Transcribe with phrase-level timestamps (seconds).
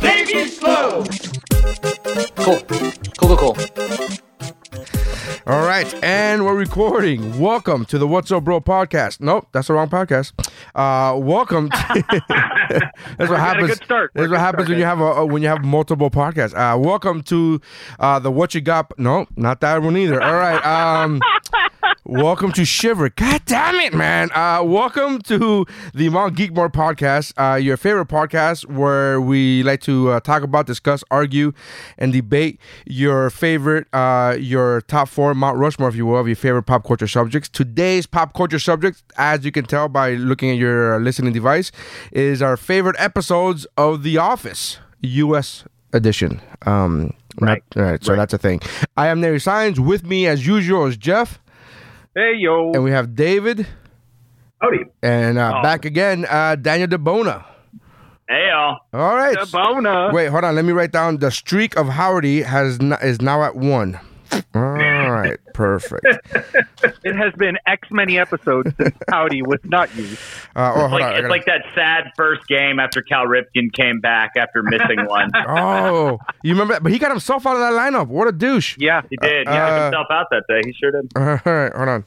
[0.00, 1.04] They be slow.
[2.36, 2.60] Cool.
[3.18, 3.56] Cool, cool, cool.
[5.46, 7.38] All right, and we're recording.
[7.40, 9.20] Welcome to the What's Up Bro podcast.
[9.20, 10.32] Nope, that's the wrong podcast.
[10.74, 11.70] Uh, welcome.
[11.70, 12.04] To,
[13.18, 13.68] that's what happens.
[13.68, 14.12] good start.
[14.14, 16.54] That's what happens start, when you have a when you have multiple podcasts.
[16.54, 17.60] Uh, welcome to
[17.98, 18.96] uh, the What You Got.
[18.98, 20.22] No, not that one either.
[20.22, 20.64] All right.
[20.64, 21.20] Um,
[22.10, 23.08] welcome to Shiver.
[23.10, 24.30] God damn it, man.
[24.32, 25.64] Uh, welcome to
[25.94, 30.66] the Mount Geekmore podcast, uh, your favorite podcast where we like to uh, talk about,
[30.66, 31.52] discuss, argue,
[31.98, 36.34] and debate your favorite, uh, your top four Mount Rushmore, if you will, of your
[36.34, 37.48] favorite pop culture subjects.
[37.48, 41.70] Today's pop culture subject, as you can tell by looking at your uh, listening device,
[42.10, 45.64] is our favorite episodes of The Office, U.S.
[45.92, 46.40] edition.
[46.66, 47.62] Um, Right.
[47.76, 48.04] Not, all right.
[48.04, 48.60] So that's a thing.
[48.96, 49.78] I am Nary Signs.
[49.78, 51.38] With me, as usual, is Jeff.
[52.14, 52.72] Hey yo.
[52.72, 53.66] And we have David.
[54.60, 54.84] Howdy.
[55.02, 55.62] And uh, Oh.
[55.62, 57.44] back again, uh, Daniel DeBona.
[58.28, 58.78] Hey, y'all.
[58.92, 59.36] All right.
[59.36, 60.12] DeBona.
[60.12, 60.54] Wait, hold on.
[60.54, 63.98] Let me write down the streak of Howdy has n- is now at one.
[64.54, 64.62] All
[65.20, 66.04] right, perfect.
[67.04, 70.18] It has been X many episodes since Howdy was not used.
[70.56, 71.10] Uh, oh, hold Like, on.
[71.12, 75.30] It's gotta- like that sad first game after Cal Ripken came back after missing one.
[75.48, 76.82] oh, you remember that?
[76.82, 78.08] But he got himself out of that lineup.
[78.08, 78.76] What a douche.
[78.78, 79.02] Yeah.
[79.10, 79.48] He did.
[79.48, 80.60] He Uh, himself out that day.
[80.64, 81.10] He sure did.
[81.16, 82.04] All right, hold on.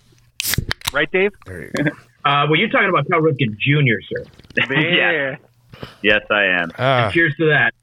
[0.91, 1.31] Right, Dave?
[1.47, 4.25] Uh, well, you're talking about Cal Ripken Jr., sir.
[4.69, 5.35] Yeah.
[6.01, 6.71] Yes, I am.
[6.77, 7.73] Uh, Cheers to that.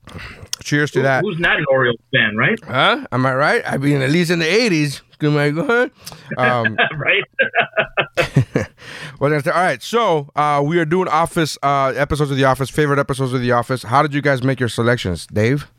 [0.63, 1.23] cheers to that.
[1.25, 2.59] Who's not an Orioles fan, right?
[2.65, 3.07] Huh?
[3.13, 3.63] Am I right?
[3.67, 5.01] I mean, at least in the 80s.
[5.23, 5.91] Am I good?
[6.39, 8.67] Um, right.
[9.21, 9.83] Well, that's all right.
[9.83, 13.53] So uh, we are doing Office uh, episodes of The Office, favorite episodes of The
[13.53, 13.83] Office.
[13.83, 15.71] How did you guys make your selections, Dave?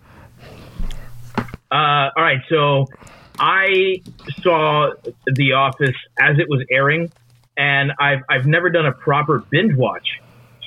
[1.35, 2.39] Uh, all right.
[2.49, 2.85] So
[3.39, 4.01] I
[4.41, 4.91] saw
[5.25, 7.11] The Office as it was airing,
[7.57, 10.07] and I've I've never done a proper binge watch.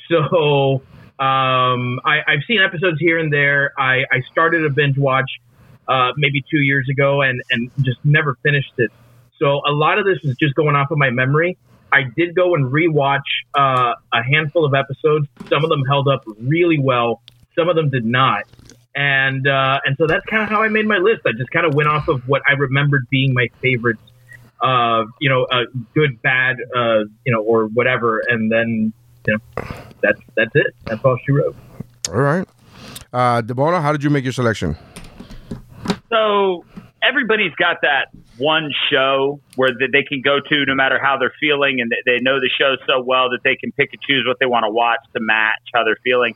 [0.08, 0.82] So
[1.18, 3.72] um, I, I've seen episodes here and there.
[3.78, 5.30] I, I started a binge watch
[5.88, 8.90] uh, maybe two years ago, and and just never finished it.
[9.38, 11.56] So a lot of this is just going off of my memory.
[11.92, 13.20] I did go and rewatch
[13.56, 15.28] uh, a handful of episodes.
[15.52, 17.22] Some of them held up really well.
[17.56, 18.44] Some of them did not
[18.94, 21.22] and uh, and so that's kind of how I made my list.
[21.26, 24.02] I just kind of went off of what I remembered being my favorites,
[24.62, 25.64] uh, you know, uh,
[25.94, 28.92] good, bad, uh, you know, or whatever, and then
[29.26, 29.64] you know,
[30.02, 30.74] that's that's it.
[30.84, 31.56] That's all she wrote.
[32.08, 32.46] All right.
[33.12, 34.76] Uh, Debona, how did you make your selection?
[36.10, 36.64] So
[37.02, 38.08] everybody's got that
[38.38, 42.20] one show where they can go to no matter how they're feeling, and they- they
[42.20, 44.70] know the show so well that they can pick and choose what they want to
[44.70, 46.34] watch to match how they're feeling.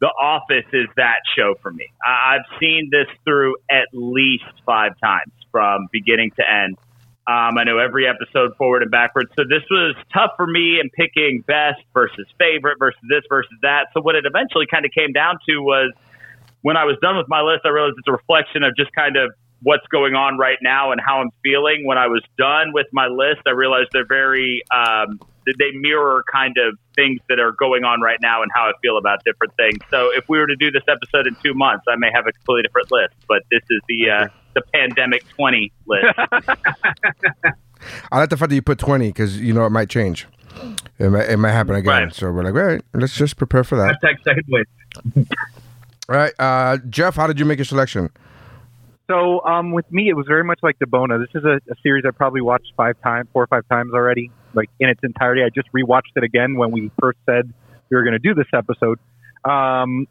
[0.00, 1.88] The Office is that show for me.
[2.04, 6.76] I've seen this through at least five times from beginning to end.
[7.26, 9.30] Um, I know every episode forward and backwards.
[9.36, 13.86] So this was tough for me in picking best versus favorite versus this versus that.
[13.94, 15.92] So what it eventually kind of came down to was
[16.60, 19.16] when I was done with my list, I realized it's a reflection of just kind
[19.16, 21.86] of what's going on right now and how I'm feeling.
[21.86, 26.56] When I was done with my list, I realized they're very, um, they mirror kind
[26.58, 29.78] of things that are going on right now and how I feel about different things.
[29.90, 32.32] So if we were to do this episode in two months, I may have a
[32.32, 36.04] completely different list, but this is the, uh, the pandemic 20 list.
[38.10, 40.26] I like the fact that you put 20 because you know it might change.
[40.98, 42.04] It might, it might happen again.
[42.04, 42.14] Right.
[42.14, 44.00] So we're like, all right, let's just prepare for that.
[44.00, 44.66] Hashtag second wave.
[46.08, 46.32] All right.
[46.38, 48.10] Uh, Jeff, how did you make your selection?
[49.10, 51.18] So um, with me, it was very much like Debona.
[51.18, 54.30] This is a, a series I probably watched five times, four or five times already,
[54.54, 55.42] like in its entirety.
[55.42, 57.52] I just rewatched it again when we first said
[57.90, 58.98] we were going to do this episode.
[59.44, 60.06] Um,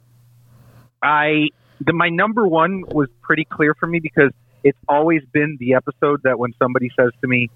[1.01, 1.49] I
[1.85, 4.31] the, my number one was pretty clear for me because
[4.63, 7.49] it's always been the episode that when somebody says to me,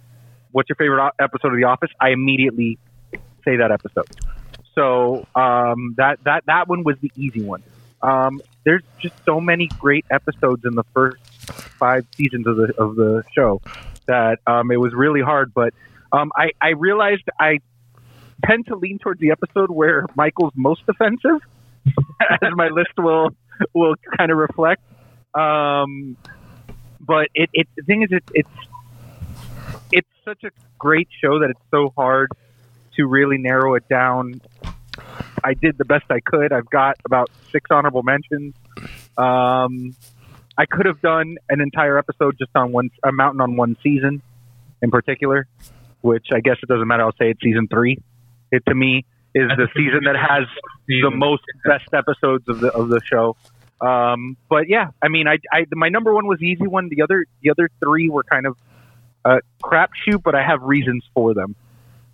[0.51, 2.77] "What's your favorite episode of The Office?" I immediately
[3.45, 4.07] say that episode.
[4.75, 7.63] So um, that that that one was the easy one.
[8.01, 11.23] Um, there's just so many great episodes in the first
[11.79, 13.61] five seasons of the of the show
[14.07, 15.53] that um, it was really hard.
[15.53, 15.73] But
[16.11, 17.59] um, I, I realized I
[18.45, 21.41] tend to lean towards the episode where Michael's most offensive,
[22.41, 23.29] as my list will
[23.73, 24.81] will kind of reflect.
[25.33, 26.17] Um,
[26.99, 28.49] but it, it the thing is, it, it's
[29.91, 32.31] it's such a great show that it's so hard
[32.95, 34.41] to really narrow it down.
[35.43, 36.51] I did the best I could.
[36.51, 38.55] I've got about six honorable mentions.
[39.17, 39.95] Um,
[40.57, 44.21] I could have done an entire episode just on one a mountain on one season
[44.81, 45.47] in particular,
[46.01, 47.03] which I guess it doesn't matter.
[47.03, 47.97] I'll say it's season three.
[48.51, 49.05] It to me
[49.37, 50.47] is the season that has
[50.87, 53.35] the most best episodes of the of the show.
[53.79, 56.89] Um, but yeah, I mean, I, I my number one was the easy one.
[56.89, 58.57] The other the other three were kind of
[59.23, 61.55] uh, crapshoot, but I have reasons for them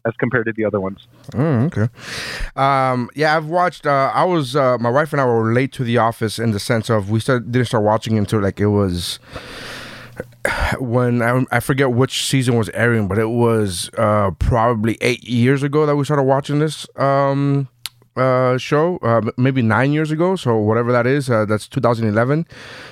[0.05, 1.07] as compared to the other ones.
[1.33, 1.87] Oh, okay.
[2.55, 3.85] Um, yeah, I've watched.
[3.85, 6.59] Uh, I was uh, my wife and I were late to the office in the
[6.59, 9.19] sense of we start, didn't start watching until like it was
[10.79, 15.63] when I, I forget which season was airing, but it was uh, probably eight years
[15.63, 17.67] ago that we started watching this um,
[18.15, 18.97] uh, show.
[18.97, 20.35] Uh, maybe nine years ago.
[20.35, 22.47] So whatever that is, uh, that's 2011.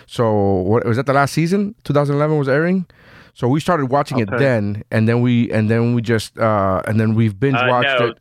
[0.08, 1.06] So what was that?
[1.06, 2.86] The last season, 2011 was airing.
[3.34, 7.00] So we started watching it then, and then we and then we just uh, and
[7.00, 8.08] then we've binge watched no.
[8.08, 8.18] it.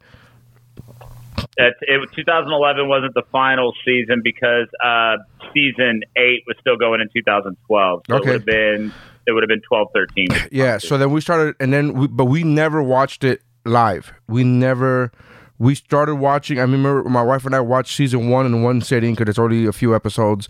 [1.56, 5.16] That it, 2011 wasn't the final season because uh,
[5.54, 8.02] season eight was still going in 2012.
[8.08, 8.22] So Okay.
[8.22, 8.94] it would have been
[9.26, 10.26] it would have been 12, 13.
[10.50, 14.12] Yeah, so then we started, and then we, but we never watched it live.
[14.28, 15.12] We never.
[15.58, 16.58] We started watching.
[16.58, 19.66] I remember my wife and I watched season one in one sitting because it's only
[19.66, 20.48] a few episodes,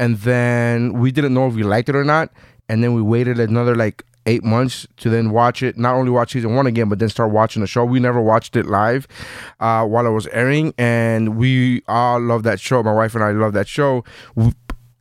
[0.00, 2.30] and then we didn't know if we liked it or not.
[2.68, 5.76] And then we waited another like eight months to then watch it.
[5.76, 7.84] Not only watch season one again, but then start watching the show.
[7.84, 9.08] We never watched it live
[9.58, 12.82] uh, while it was airing, and we all love that show.
[12.82, 14.04] My wife and I love that show.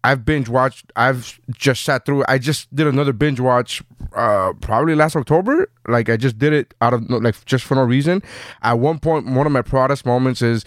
[0.04, 0.92] I've binge watched.
[0.96, 2.24] I've just sat through.
[2.28, 3.84] I just did another binge watch,
[4.16, 5.70] uh, probably last October.
[5.88, 8.24] Like I just did it out of no- like just for no reason.
[8.62, 10.64] At one point, one of my proudest moments is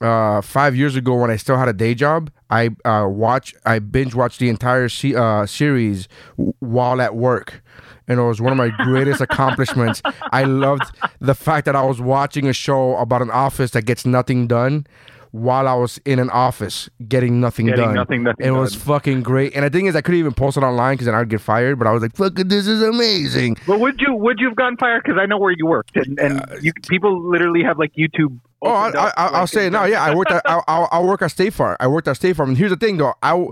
[0.00, 2.30] uh, five years ago when I still had a day job.
[2.48, 3.54] I uh, watch.
[3.66, 6.08] I binge watched the entire se- uh, series
[6.38, 7.62] w- while at work.
[8.08, 10.00] And it was one of my greatest accomplishments.
[10.32, 10.84] I loved
[11.20, 14.86] the fact that I was watching a show about an office that gets nothing done
[15.30, 17.94] while I was in an office getting nothing Getting done.
[17.94, 19.54] nothing- nothing it was fucking great.
[19.54, 21.78] And the thing is, I couldn't even post it online because then I'd get fired.
[21.78, 24.78] But I was like, "Fuck this is amazing." But would you would you have gotten
[24.78, 25.02] fired?
[25.04, 28.38] Because I know where you worked, and, and you, people literally have like YouTube.
[28.60, 29.84] Oh, I, I, up, I, I'll like, say it now.
[29.84, 31.76] Yeah, I worked at I, I, work at State Farm.
[31.78, 33.14] I worked at State Farm, and here's the thing, though.
[33.22, 33.46] I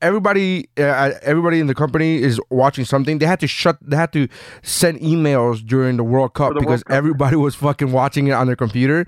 [0.00, 3.18] everybody uh, everybody in the company is watching something.
[3.18, 3.76] They had to shut.
[3.82, 4.28] They had to
[4.62, 6.96] send emails during the World Cup the World because Cup.
[6.96, 9.06] everybody was fucking watching it on their computer.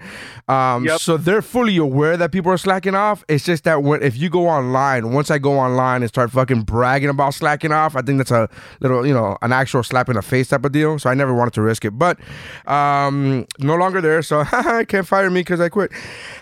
[0.48, 1.00] Um, Yep.
[1.00, 3.24] So they're fully aware that people are slacking off.
[3.28, 6.62] It's just that when if you go online, once I go online and start fucking
[6.62, 8.48] bragging about slacking off, I think that's a
[8.80, 10.98] little, you know, an actual slap in the face type of deal.
[10.98, 12.18] So I never wanted to risk it, but
[12.66, 14.22] um, no longer there.
[14.22, 15.90] So I can't fire me because I quit.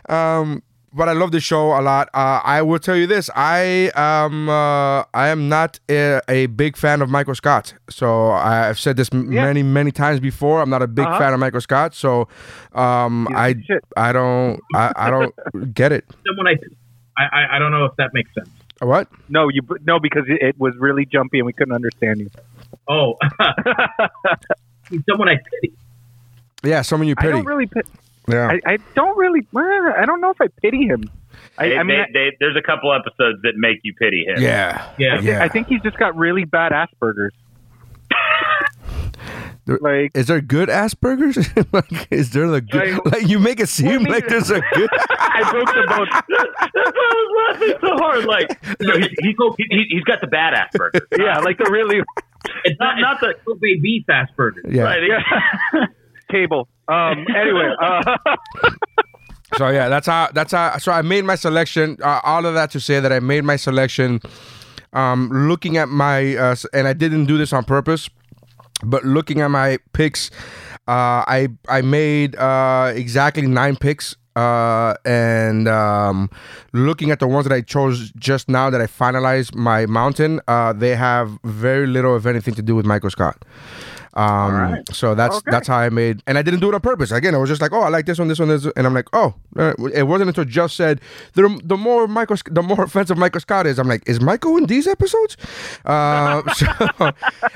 [0.08, 0.62] Um,
[0.92, 2.08] but I love the show a lot.
[2.14, 6.76] Uh, I will tell you this: I um uh, I am not a, a big
[6.76, 7.74] fan of Michael Scott.
[7.90, 9.44] So I've said this m- Yeah.
[9.44, 10.62] many many times before.
[10.62, 11.18] I'm not a big Uh-huh.
[11.18, 11.94] fan of Michael Scott.
[11.94, 12.28] So
[12.74, 13.84] um He's a I piece of shit.
[13.96, 15.34] I don't I, I don't
[15.74, 16.04] get it.
[16.26, 16.56] Someone I,
[17.18, 18.48] I, I- I don't know if that makes sense.
[18.80, 19.08] What?
[19.28, 22.30] No, you no because it, it was really jumpy and we couldn't understand you.
[22.88, 23.16] Oh,
[25.10, 25.74] someone I pity.
[26.62, 27.32] Yeah, someone you I pity.
[27.32, 27.66] don't really.
[27.66, 27.86] Pit,
[28.28, 28.48] yeah.
[28.66, 29.46] I, I don't really.
[29.54, 31.04] I don't know if I pity him.
[31.58, 34.40] I, They- I mean, they- they- there's a couple episodes that make you pity him.
[34.42, 34.88] yeah.
[34.98, 35.20] Yeah.
[35.20, 35.42] Yeah.
[35.42, 37.32] I think he's just got really bad Asperger's.
[39.66, 41.36] There- like Is there good Asperger's?
[41.72, 42.94] like, is there the good?
[43.04, 44.88] Like- Like, you make it seem mean- like there's a good.
[45.10, 46.08] I broke the boat.
[46.10, 48.24] That's why I was laughing so hard.
[48.26, 49.36] Like, no, he's, he's,
[49.70, 51.00] he, he's got the bad Asperger.
[51.18, 52.00] Yeah, like the really
[52.64, 54.60] It's not, not the Kobe beef Asperger.
[54.72, 54.82] Yeah.
[54.84, 55.88] Right.
[56.30, 56.68] cable.
[56.88, 57.26] Um.
[57.34, 57.70] Anyway.
[57.82, 58.16] Uh,
[59.56, 60.28] So yeah, that's how.
[60.34, 60.76] That's how.
[60.78, 61.96] So I made my selection.
[62.02, 64.20] Uh, all of that to say that I made my selection.
[64.92, 68.10] Um, looking at my uh, and I didn't do this on purpose,
[68.82, 70.30] but looking at my picks,
[70.88, 74.16] uh, I I made uh, exactly nine picks.
[74.34, 76.28] Uh, and um,
[76.74, 80.74] looking at the ones that I chose just now that I finalized my mountain, uh,
[80.74, 83.42] they have very little, if anything, to do with Michael Scott.
[84.16, 85.50] Um, so that's Okay.
[85.50, 87.10] that's how I made, and I didn't do it on purpose.
[87.12, 88.72] Again, I was just like, oh, I like this one, this one, this, one.
[88.76, 89.34] and I'm like, oh,
[89.94, 91.00] it wasn't until Jeff said
[91.34, 93.78] the the more Michael, the more offensive Michael Scott is.
[93.78, 95.36] I'm like, is Michael in these episodes?
[95.84, 96.66] Uh, so,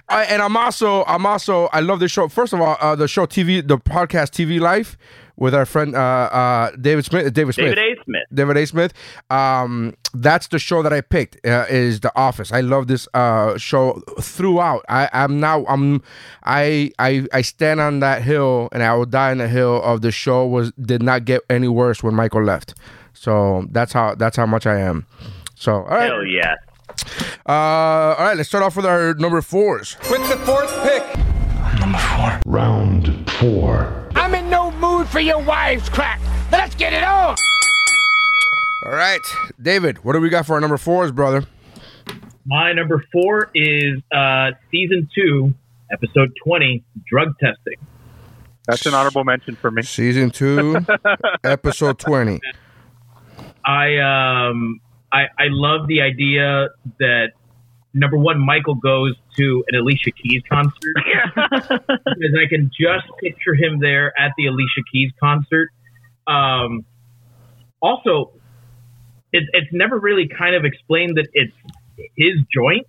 [0.09, 2.29] I, and I'm also, I'm also, I love this show.
[2.29, 4.99] First of all, uh, the show TV, the podcast TV Life
[5.40, 7.75] with our friend uh, uh, David Smith, David Smith.
[7.75, 8.04] David A.
[8.04, 8.23] Smith.
[8.32, 8.66] David A.
[8.66, 8.92] Smith.
[9.30, 11.44] Um, that's the show that I picked.
[11.44, 12.52] Uh, is The Office.
[12.52, 14.85] I love this uh, show throughout.
[14.88, 15.64] I, I'm now.
[15.66, 16.02] I'm.
[16.44, 20.02] I, I I stand on that hill, and I will die on the hill of
[20.02, 20.47] the show.
[20.47, 22.75] Was did not get any worse when Michael left.
[23.14, 25.06] So that's how that's how much I am.
[25.56, 26.11] So all right.
[26.11, 26.54] Hell yeah.
[27.49, 28.37] Uh, all right.
[28.37, 29.97] Let's start off with our number fours.
[30.11, 31.02] With the fourth pick,
[32.47, 34.09] Round four.
[34.14, 34.35] I'm
[35.00, 36.21] in no mood for your wives' crap.
[36.52, 37.37] Let's get it on.
[38.87, 39.21] All right,
[39.61, 41.45] David, what do we got for our number fours, brother?
[42.47, 45.54] My number four is uh, season two,
[45.92, 47.76] episode 20, drug testing.
[48.66, 49.83] That's an honorable mention for me.
[49.83, 50.76] Season two,
[51.45, 52.40] episode twenty.
[53.64, 54.80] I um
[55.12, 57.33] I I love the idea that
[57.92, 63.78] number one Michael goes to an Alicia Keys concert because I can just picture him
[63.80, 65.70] there at the Alicia Keys concert.
[66.26, 66.85] Um,
[67.80, 68.32] also,
[69.32, 71.52] it's it's never really kind of explained that it's
[72.16, 72.87] his joint.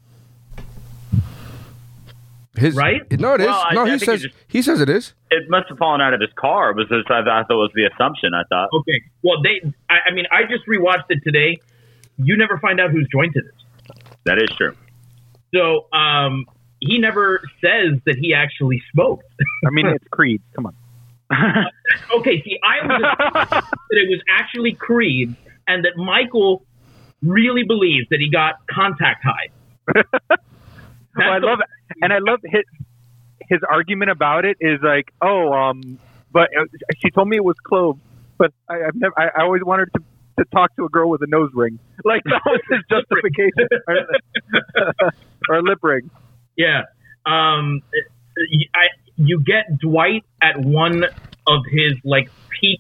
[2.58, 3.02] His, Right?
[3.20, 3.48] No, it is.
[3.48, 5.14] Well, no, I he think says just- he says it is.
[5.32, 6.74] It must have fallen out of his car.
[6.74, 7.04] Was this?
[7.10, 8.34] I, I thought was the assumption.
[8.34, 8.70] I thought.
[8.74, 11.58] Okay, well they I, I mean I just rewatched it today.
[12.18, 13.96] You never find out whose joint it is.
[14.26, 14.76] That is true.
[15.54, 16.46] So um,
[16.80, 19.26] he never says that he actually smoked.
[19.66, 20.42] I mean, it's Creed.
[20.56, 20.76] Come on.
[22.18, 23.02] okay, see, I was
[23.34, 25.36] that it was actually Creed,
[25.68, 26.66] and that Michael
[27.22, 30.36] really believes that he got contact high.
[31.18, 31.68] Oh, I love it,
[32.02, 32.64] and I love his
[33.50, 36.00] his argument about it is like, oh, um,
[36.32, 36.64] but uh,
[37.04, 38.00] she told me it was cloves,
[38.38, 39.14] but I, I've never.
[39.20, 40.00] I, I always wanted to
[40.40, 41.80] to talk to a girl with a nose ring.
[42.06, 43.68] Like that was his justification,
[45.56, 46.10] or, lip ring.
[46.58, 46.82] Yeah.
[47.26, 47.82] Um,
[48.74, 51.04] I, you get Dwight at one
[51.48, 52.80] of his like peak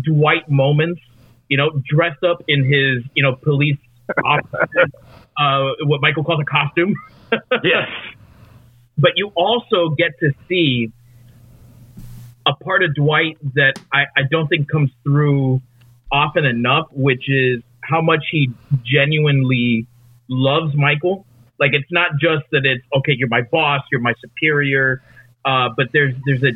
[0.00, 1.00] Dwight moments.
[1.48, 3.78] You know, dressed up in his you know police
[4.24, 4.66] officer,
[5.38, 6.94] uh, what Michael calls a costume.
[7.64, 7.88] Yes.
[8.98, 10.92] but you also get to see
[12.44, 15.62] a part of Dwight that I, I don't think comes through
[16.10, 18.50] often enough, which is how much he
[18.84, 19.86] genuinely
[20.28, 21.26] loves Michael.
[21.58, 25.02] Like it's not just that it's okay, you're my boss, you're my superior,
[25.44, 26.52] uh, but there's there's a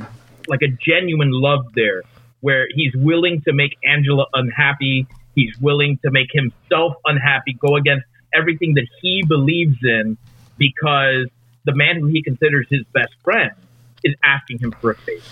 [0.49, 2.03] like a genuine love there
[2.41, 8.05] where he's willing to make Angela unhappy, he's willing to make himself unhappy, go against
[8.35, 10.17] everything that he believes in
[10.59, 11.27] because
[11.65, 13.53] the man who he considers his best friend
[14.05, 15.25] is asking him for a favor.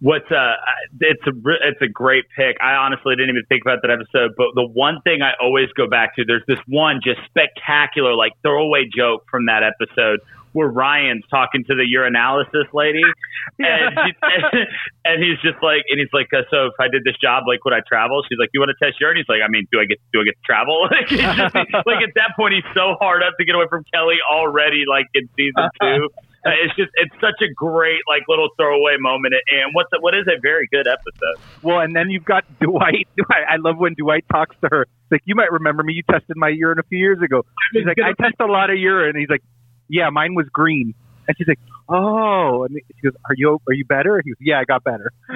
[0.00, 0.54] What's uh,
[1.00, 1.32] it's a
[1.66, 2.56] it's a great pick.
[2.60, 5.88] I honestly didn't even think about that episode, but the one thing I always go
[5.88, 10.20] back to, there's this one just spectacular like throwaway joke from that episode
[10.56, 13.04] where Ryan's talking to the urinalysis lady,
[13.60, 14.10] and, she,
[15.04, 17.62] and he's just like, and he's like, uh, so if I did this job, like,
[17.64, 18.24] would I travel?
[18.24, 19.20] She's like, you want to test urine?
[19.20, 20.88] He's like, I mean, do I get do I get to travel?
[20.90, 24.16] like, just, like at that point, he's so hard up to get away from Kelly
[24.24, 26.08] already, like in season two.
[26.46, 30.14] Uh, it's just it's such a great like little throwaway moment, and what's a, what
[30.14, 31.42] is a very good episode.
[31.60, 33.08] Well, and then you've got Dwight.
[33.16, 33.44] Dwight.
[33.50, 34.82] I love when Dwight talks to her.
[34.82, 35.94] It's like, you might remember me.
[35.94, 37.44] You tested my urine a few years ago.
[37.72, 39.16] He's like, I test a lot of urine.
[39.18, 39.42] He's like,
[39.88, 40.94] yeah, mine was green.
[41.26, 42.64] And she's like, oh.
[42.64, 44.22] And she goes, are you are you better?
[44.24, 45.10] He goes, yeah, I got better.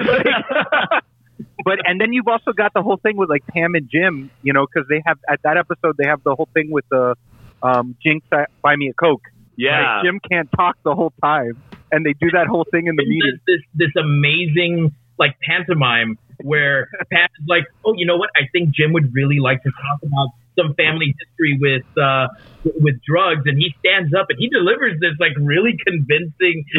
[1.65, 4.53] but and then you've also got the whole thing with like Pam and Jim, you
[4.53, 7.15] know, because they have at that episode they have the whole thing with the
[7.61, 9.23] um, Jinx uh, buy me a coke.
[9.61, 12.95] Yeah, Like, Jim can't talk the whole time, and they do that whole thing in
[12.95, 13.39] the meeting.
[13.45, 18.31] this, this this amazing like pantomime where Pat is like, oh, you know what?
[18.35, 22.29] I think Jim would really like to talk about some family history with uh,
[22.65, 26.65] with drugs, and he stands up and he delivers this like really convincing.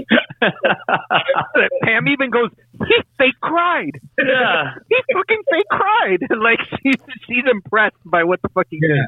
[1.84, 2.50] Pam even goes,
[2.88, 4.00] he fake cried.
[4.18, 4.72] yeah.
[4.88, 6.18] He fucking fake cried.
[6.40, 6.96] like she's
[7.28, 8.98] she's impressed by what the fuck he did.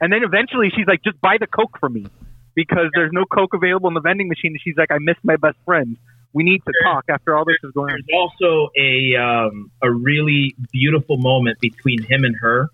[0.00, 2.06] And then eventually she's like, just buy the Coke for me.
[2.54, 4.52] Because there's no Coke available in the vending machine.
[4.52, 5.96] And she's like, I miss my best friend.
[6.32, 8.00] We need to talk after all this is going on.
[8.06, 12.68] There's also a um, a really beautiful moment between him and her.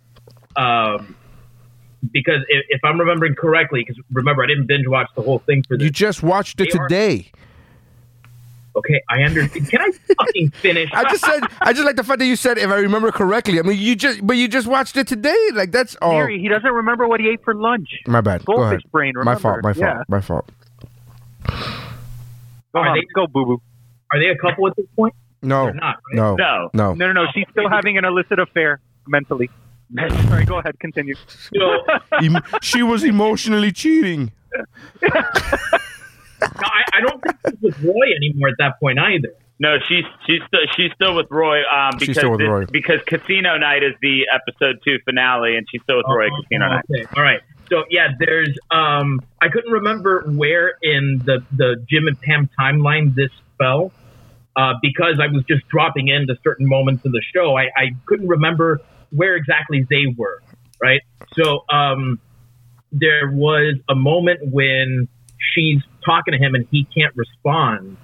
[0.56, 1.14] Um,
[2.10, 5.62] because if, if I'm remembering correctly, because remember I didn't binge watch the whole thing
[5.62, 5.84] for this.
[5.84, 7.30] You just watched it They are- today.
[8.76, 9.68] Okay, I understand.
[9.68, 10.90] Can I fucking finish?
[10.92, 13.58] I just said I just like the fact that you said if I remember correctly.
[13.58, 15.36] I mean, you just but you just watched it today.
[15.52, 16.12] Like that's all.
[16.12, 17.88] Gary, he doesn't remember what he ate for lunch.
[18.06, 18.44] my bad.
[18.44, 18.70] Go ahead.
[18.70, 19.60] Goldfish brain, My fault.
[19.62, 19.76] My fault.
[19.78, 20.02] Yeah.
[20.08, 20.48] My fault.
[21.46, 21.54] Go
[22.74, 23.62] Are on, they- go boo boo.
[24.12, 25.14] Are they a couple at this point?
[25.42, 25.64] No.
[25.64, 25.96] They're not.
[26.12, 26.16] Right?
[26.16, 26.36] No.
[26.36, 26.70] No.
[26.72, 26.94] No.
[26.94, 27.26] No, no, no.
[27.34, 29.50] She's still having an illicit affair mentally.
[30.28, 30.78] Sorry, go ahead.
[30.78, 31.14] Continue.
[31.56, 31.82] So,
[32.22, 34.30] Em- she was emotionally cheating.
[36.40, 39.34] No, I, I don't think she's with Roy anymore at that point either.
[39.58, 42.64] No, she's she's still she's still with Roy um, She's because still with Roy.
[42.66, 46.42] because Casino Night is the episode two finale, and she's still with Roy at Oh,
[46.42, 46.84] Casino Night.
[46.90, 47.40] Okay, all right.
[47.68, 53.14] So yeah, there's um, I couldn't remember where in the the Jim and Pam timeline
[53.14, 53.92] this fell,
[54.56, 57.56] uh, because I was just dropping into certain moments of the show.
[57.58, 58.80] I, I couldn't remember
[59.10, 60.42] where exactly they were.
[60.82, 61.02] Right.
[61.34, 62.18] So um,
[62.92, 65.06] there was a moment when
[65.54, 67.96] she's talking to him and he can't respond,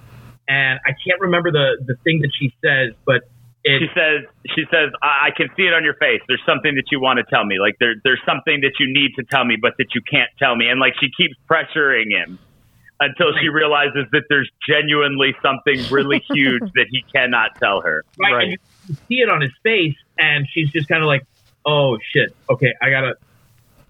[0.47, 3.23] and I can't remember the the thing that she says, but
[3.63, 4.23] It, she says
[4.55, 6.21] she says I, I can see it on your face.
[6.27, 7.59] There's something that you want to tell me.
[7.59, 10.55] Like there there's something that you need to tell me but that you can't tell
[10.55, 10.67] me.
[10.69, 12.39] And like she keeps pressuring him
[12.99, 18.03] until she realizes that there's genuinely something really huge that he cannot tell her.
[18.19, 18.43] Right, Right.
[18.49, 21.23] and you see it on his face, and she's just kind of like,
[21.65, 23.15] "Oh shit, okay, I gotta,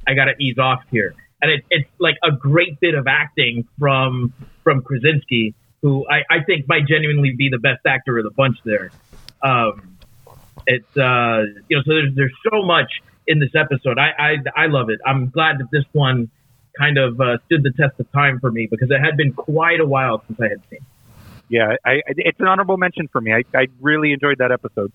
[0.08, 4.34] I gotta ease off here." And it, it's like a great bit of acting from
[4.63, 8.58] from Krasinski, who I, I think might genuinely be the best actor of the bunch
[8.65, 8.91] there.
[9.44, 9.98] Um,
[10.65, 12.91] it's uh, you know, so there's there's so much
[13.27, 14.00] in this episode.
[14.00, 15.00] I I, I love it.
[15.06, 16.29] I'm glad that this one
[16.77, 19.79] kind of uh, stood the test of time for me because it had been quite
[19.79, 20.86] a while since I had seen.
[21.50, 23.34] Yeah, I, I, it's an honorable mention for me.
[23.34, 24.92] I, I really enjoyed that episode.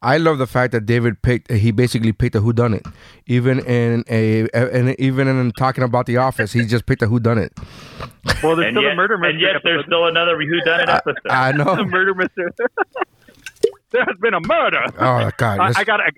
[0.00, 1.52] I love the fact that David picked.
[1.52, 2.90] He basically picked a whodunit,
[3.26, 7.50] even in a, and even in talking about The Office, he just picked a whodunit.
[8.42, 10.88] Well, there's and still yet, the murder mystery and yet there's still another who whodunit
[10.88, 11.84] episode I the know.
[11.84, 12.50] murder mystery.
[13.90, 14.84] there has been a murder.
[14.98, 15.60] Oh God.
[15.60, 16.00] I, I got.
[16.00, 16.08] I,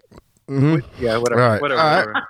[0.60, 0.84] Mhm.
[0.98, 1.42] yeah, whatever.
[1.42, 1.60] All right.
[1.62, 1.80] Whatever.
[1.80, 2.06] All right.
[2.06, 2.26] whatever.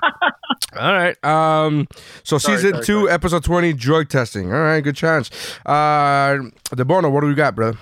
[0.79, 1.25] All right.
[1.25, 1.87] Um.
[2.25, 3.13] So Sorry, season sorry, two, sorry.
[3.13, 4.53] episode twenty, drug testing.
[4.53, 4.81] All right.
[4.81, 5.31] Good chance.
[5.67, 6.39] Uh,
[6.71, 7.11] Debona.
[7.11, 7.79] What do we got, brother?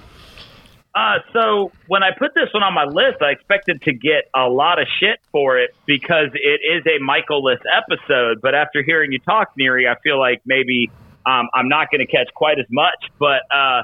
[0.93, 4.49] Uh, so when I put this one on my list, I expected to get a
[4.49, 8.41] lot of shit for it because it is a Michael-less episode.
[8.43, 10.91] But after hearing you talk, Neri, I feel like maybe
[11.27, 13.05] um, I'm not going to catch quite as much.
[13.21, 13.83] But uh,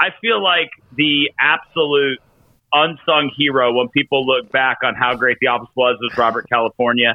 [0.00, 2.18] I feel like the absolute
[2.72, 7.14] unsung hero when people look back on how great The Office was was Robert California.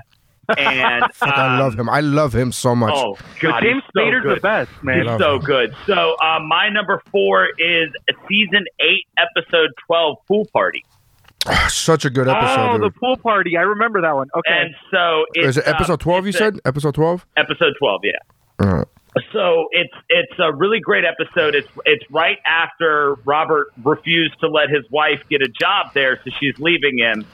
[0.57, 1.89] And Fuck, I um, love him.
[1.89, 2.93] I love him so much.
[2.95, 4.37] Oh God, James he's so Spader's good.
[4.37, 5.07] the best, man.
[5.07, 5.41] He's so him.
[5.41, 5.75] good.
[5.87, 7.89] So uh, my number four is
[8.27, 10.83] season eight, episode twelve, pool party.
[11.69, 12.69] Such a good episode.
[12.71, 13.57] oh, the pool party.
[13.57, 14.29] I remember that one.
[14.35, 14.49] Okay.
[14.61, 16.25] And so it's Is it episode uh, twelve?
[16.25, 17.25] You it's a- said episode twelve.
[17.37, 18.01] episode twelve.
[18.03, 18.11] Yeah.
[18.59, 18.83] Uh,
[19.31, 21.53] So it's it's a really great episode.
[21.55, 26.31] It's it's right after Robert refused to let his wife get a job there, so
[26.39, 27.25] she's leaving him,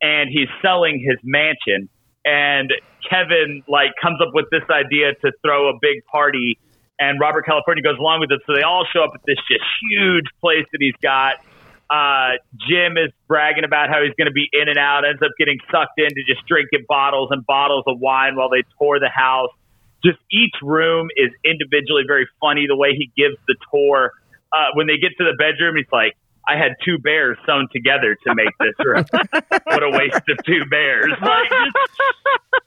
[0.00, 1.88] and he's selling his mansion.
[2.24, 2.70] And
[3.08, 6.58] Kevin like comes up with this idea to throw a big party,
[7.00, 8.40] and Robert California goes along with it.
[8.46, 11.42] So they all show up at this just huge place that he's got.
[11.90, 12.36] Uh,
[12.68, 15.58] Jim is bragging about how he's going to be in and out, ends up getting
[15.72, 19.50] sucked into just drinking bottles and bottles of wine while they tour the house
[20.04, 22.66] just each room is individually very funny.
[22.66, 24.12] The way he gives the tour.
[24.52, 26.16] Uh, when they get to the bedroom, he's like,
[26.48, 29.04] "I had two bears sewn together to make this room.
[29.64, 31.76] what a waste of two bears!" Like just,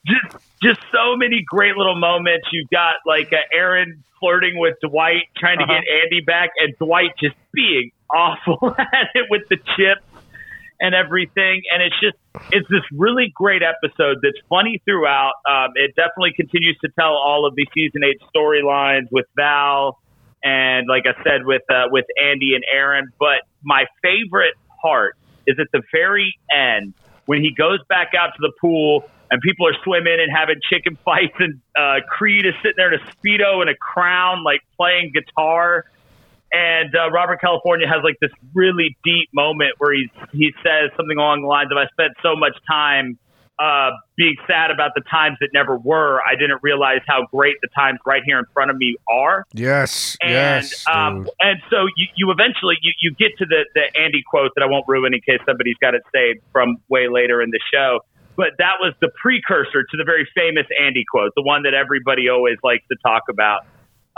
[0.06, 2.46] just, just so many great little moments.
[2.52, 7.10] You've got like uh, Erin flirting with Dwight, trying to get Andy back, and Dwight
[7.18, 10.11] just being awful at it with the chips
[10.82, 11.62] and everything.
[11.72, 12.16] And it's just,
[12.52, 15.32] it's this really great episode that's funny throughout.
[15.48, 19.98] Um, it definitely continues to tell all of the season eight storylines with Val
[20.44, 23.08] and, like I said, with uh, with Andy and Erin.
[23.18, 25.16] But my favorite part
[25.46, 26.92] is at the very end
[27.24, 29.08] when he goes back out to the pool.
[29.30, 33.00] And people are swimming and having chicken fights, and uh, Creed is sitting there in
[33.00, 35.86] a speedo and a crown, like playing guitar
[36.52, 41.16] and uh, Robert California has like this really deep moment where he's he says something
[41.16, 43.18] along the lines of "I spent so much time
[43.58, 46.20] uh, being sad about the times that never were.
[46.20, 50.18] I didn't realize how great the times right here in front of me are." yes.
[50.20, 50.84] And yes.
[50.86, 54.62] um, and so you, you eventually you, you get to the the Andy quote that
[54.62, 58.00] I won't ruin in case somebody's got it saved from way later in the show.
[58.36, 62.28] But that was the precursor to the very famous Andy quote, the one that everybody
[62.28, 63.64] always likes to talk about.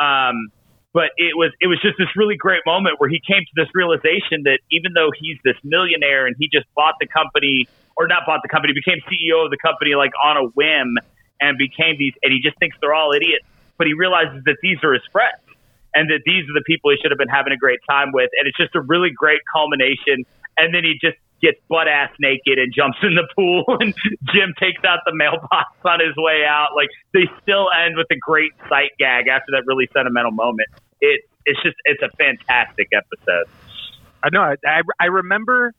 [0.01, 0.51] Um,
[0.95, 3.69] but it was it was just this really great moment where he came to this
[3.75, 7.67] realization that even though he's this millionaire and he just bought the company
[7.99, 10.95] or not bought the company, became CEO of the company like on a whim
[11.43, 13.45] and became these and he just thinks they're all idiots,
[13.77, 15.43] but he realizes that these are his friends
[15.99, 18.31] and that these are the people he should have been having a great time with
[18.39, 20.23] and it's just a really great culmination
[20.57, 23.95] and then he just gets butt ass naked and jumps in the pool and
[24.33, 26.73] Jim takes out the mailbox on his way out.
[26.75, 30.69] Like they still end with a great sight gag after that really sentimental moment.
[31.05, 33.47] It it's just it's a fantastic episode.
[34.23, 34.40] I know.
[34.43, 35.75] I, I, I remember.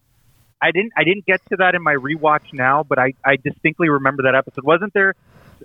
[0.62, 0.94] I didn't.
[0.96, 4.36] I didn't get to that in my rewatch now, but I, I distinctly remember that
[4.36, 4.64] episode.
[4.64, 5.16] Wasn't there?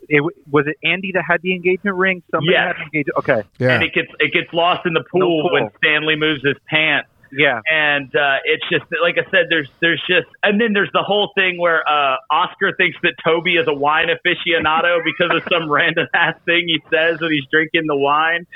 [0.09, 2.23] It was it Andy that had the engagement ring.
[2.31, 2.67] Somebody Yes.
[2.69, 3.19] had the engagement.
[3.19, 3.43] Okay.
[3.59, 3.75] yeah.
[3.75, 5.51] And it gets it gets lost in the pool, pool.
[5.53, 7.09] when Stanley moves his pants.
[7.33, 7.61] Yeah.
[7.71, 9.47] and uh, it's just like I said.
[9.49, 13.57] There's there's just and then there's the whole thing where uh, Oscar thinks that Toby
[13.57, 17.87] is a wine aficionado because of some random ass thing he says when he's drinking
[17.87, 18.47] the wine.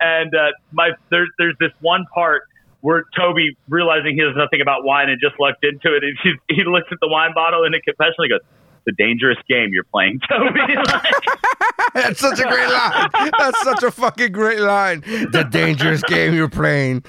[0.00, 2.42] And uh, my there's there's this one part
[2.82, 6.54] where Toby realizing he knows nothing about wine and just lucked into it, and he
[6.54, 8.24] he looks at the wine bottle in a confessional.
[8.24, 8.40] He goes,
[8.86, 11.14] "It's a dangerous game you're playing, Toby." Like,
[11.94, 13.30] That's such a great line.
[13.38, 15.00] That's such a fucking great line.
[15.00, 17.02] The dangerous game you're playing.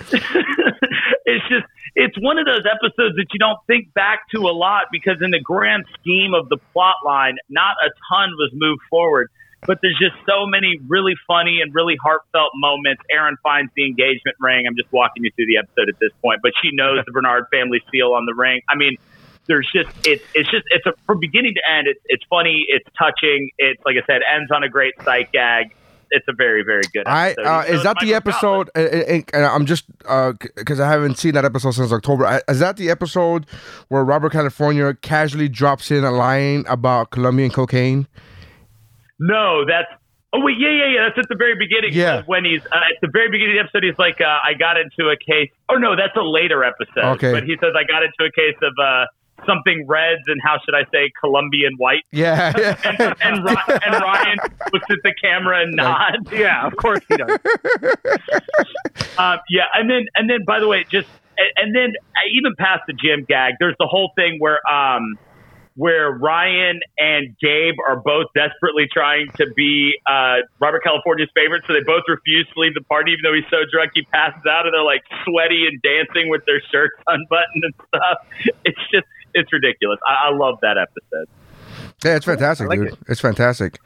[1.25, 4.85] It's just it's one of those episodes that you don't think back to a lot
[4.91, 9.29] because in the grand scheme of the plot line, not a ton was moved forward.
[9.67, 13.03] But there's just so many really funny and really heartfelt moments.
[13.11, 14.65] Erin finds the engagement ring.
[14.65, 17.45] I'm just walking you through the episode at this point, but she knows the Bernard
[17.51, 18.61] family seal on the ring.
[18.67, 18.97] I mean,
[19.45, 21.87] there's just it's it's just it's a from beginning to end.
[21.87, 22.65] It's it's funny.
[22.69, 23.51] It's touching.
[23.59, 25.75] It's like I said, ends on a great sight gag.
[26.11, 27.07] It's a very very good.
[27.07, 28.69] I uh, is that the Michael Scott episode?
[28.75, 29.85] uh, uh, And I'm just
[30.55, 32.25] because I haven't seen that episode since October.
[32.25, 33.45] Uh, Is that the episode
[33.87, 38.07] where Robert California casually drops in a line about Colombian cocaine?
[39.19, 39.87] No, that's.
[40.33, 41.07] Oh wait, yeah, yeah, yeah.
[41.07, 41.91] That's at the very beginning.
[41.93, 42.23] Yeah.
[42.25, 44.77] When he's uh, at the very beginning of the episode, he's like, uh, "I got
[44.77, 47.19] into a case." Oh no, that's a later episode.
[47.19, 47.31] Okay.
[47.33, 49.05] But he says, "I got into a case of uh,
[49.45, 54.37] something reds and how should I say Colombian white." Yeah, And, and, Ry- and Ryan
[54.73, 56.31] looks at the camera and nods.
[56.31, 57.37] Yeah, of course he does.
[59.17, 62.53] Um, yeah, and then and then by the way, just and, and then uh, even
[62.57, 65.17] past the Jim gag, there's the whole thing where um
[65.75, 71.73] where Ryan and Gabe are both desperately trying to be uh, Robert California's favorite, so
[71.73, 74.65] they both refuse to leave the party, even though he's so drunk he passes out,
[74.65, 78.17] and they're like sweaty and dancing with their shirts unbuttoned and stuff.
[78.65, 79.99] It's just it's ridiculous.
[80.05, 81.27] I, I love that episode.
[82.03, 82.93] yeah, it's fantastic, like dude.
[82.93, 82.99] it.
[83.07, 83.79] It's fantastic.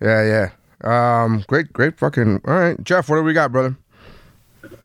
[0.00, 0.50] Yeah,
[0.82, 1.24] yeah.
[1.24, 2.40] Um, great, great fucking.
[2.46, 3.76] All right, Jeff, what do we got, brother?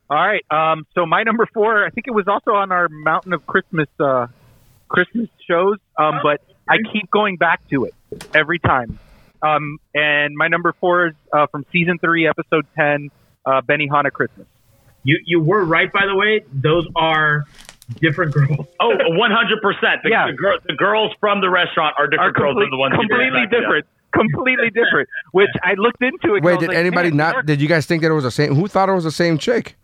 [0.08, 0.44] All right.
[0.50, 3.88] Um, so my number four, I think it was also on our Mountain of Christmas
[3.98, 4.28] uh,
[4.88, 7.94] Christmas shows, um, but I keep going back to it
[8.34, 8.98] every time.
[9.42, 13.10] Um, and my number four is uh, from season three, episode ten,
[13.44, 14.46] uh, Benihana Christmas.
[15.02, 16.44] You you were right, by the way.
[16.52, 17.44] Those are
[18.00, 18.66] different girls.
[18.80, 20.02] Oh, 100 percent.
[20.02, 20.26] The, Yeah.
[20.26, 22.92] the, girl, the girls from the restaurant are Are different girls complete- than the ones
[22.94, 23.60] you completely yeah.
[23.60, 23.86] different.
[24.12, 25.08] Completely different.
[25.32, 27.34] Which I looked into It Wait, did like, anybody not?
[27.34, 28.54] they're- Did you guys think that it was the same?
[28.54, 29.76] Who thought it was the same chick?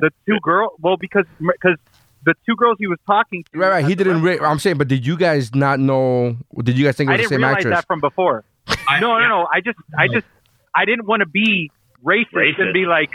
[0.00, 0.72] the two girls?
[0.80, 1.76] Well, because because
[2.24, 3.58] the two girls he was talking to.
[3.58, 3.84] Right, right.
[3.84, 4.22] He didn't.
[4.22, 6.36] Re- I'm saying, but did you guys not know?
[6.64, 7.74] Did you guys think it was the didn't same realize actress?
[7.78, 8.44] that from before.
[8.88, 9.46] I- No, no, no.
[9.54, 10.26] I just, I just,
[10.74, 11.70] I didn't want to be
[12.04, 12.60] racist, Racist.
[12.60, 13.10] and be like,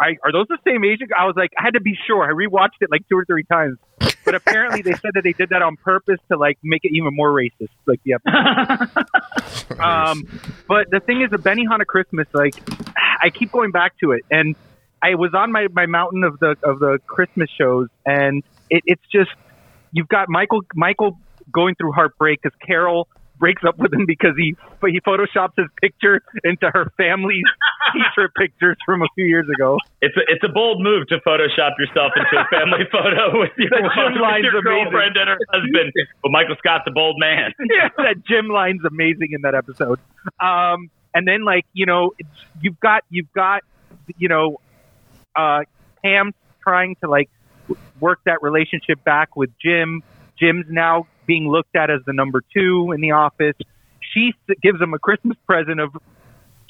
[0.00, 2.24] I, "Are those the same age?" I was like, I had to be sure.
[2.24, 3.78] I rewatched it like two or three times,
[4.24, 7.14] but apparently they said that they did that on purpose to like make it even
[7.14, 7.68] more racist.
[7.86, 8.16] Like, yeah.
[9.78, 10.28] Um,
[10.68, 12.54] but the thing is, the Benihana Christmas, like,
[13.20, 14.54] I keep going back to it, and
[15.02, 19.02] I was on my, my mountain of the of the Christmas shows, and it, it's
[19.12, 19.30] just
[19.92, 21.18] you've got Michael Michael
[21.52, 26.22] going through heartbreak because Carol breaks up with him because he he photoshops his picture
[26.44, 27.44] into her family's
[27.92, 29.78] t-shirt pictures from a few years ago.
[30.00, 33.70] It's a, it's a bold move to Photoshop yourself into a family photo with your,
[33.70, 35.92] gym with your girlfriend and her husband.
[36.22, 37.52] But Michael Scott's a bold man.
[37.70, 39.98] yeah, that gym line's amazing in that episode.
[40.40, 42.28] Um, and then like you know, it's,
[42.60, 43.62] you've got you've got
[44.18, 44.60] you know,
[45.36, 45.60] uh,
[46.04, 47.30] Pam trying to like
[48.00, 50.02] work that relationship back with Jim.
[50.38, 53.56] Jim's now being looked at as the number two in the office.
[54.12, 54.32] She
[54.62, 55.90] gives him a Christmas present of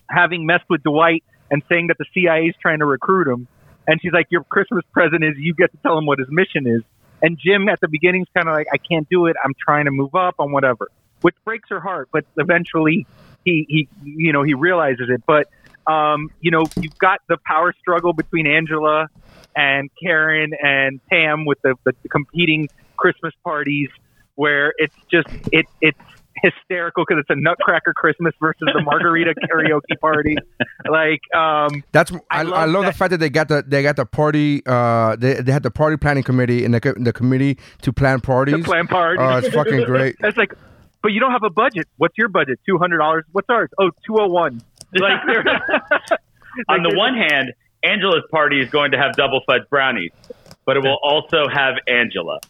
[0.08, 3.46] having messed with Dwight and saying that the CIA is trying to recruit him.
[3.86, 6.66] And she's like, "Your Christmas present is you get to tell him what his mission
[6.66, 6.82] is."
[7.22, 9.36] And Jim at the beginning is kind of like, "I can't do it.
[9.44, 10.88] I'm trying to move up on whatever,"
[11.20, 12.08] which breaks her heart.
[12.12, 13.06] But eventually,
[13.44, 15.22] he he you know he realizes it.
[15.26, 15.48] But
[15.86, 19.08] um, you know, you've got the power struggle between Angela
[19.54, 23.90] and Karen and Pam with the, the competing Christmas parties,
[24.36, 25.98] where it's just it it's
[26.42, 30.36] hysterical because it's a Nutcracker Christmas versus the Margarita karaoke party.
[30.90, 33.96] Like, um, That's I, I love love, the fact that they got the they got
[33.96, 37.92] the party uh they, they had the party planning committee and the the committee to
[37.92, 38.56] plan parties.
[38.56, 39.20] the plan party.
[39.22, 40.16] Oh, it's fucking great.
[40.24, 40.52] It's like,
[41.02, 41.86] but you don't have a budget.
[41.98, 42.58] What's your budget?
[42.66, 43.24] Two hundred dollars.
[43.32, 43.70] What's ours?
[43.78, 44.60] Oh, two hundred one.
[44.96, 45.44] Like, they're-
[46.68, 50.10] On the one hand, Angela's party is going to have double fudge brownies,
[50.66, 52.40] but it will also have Angela.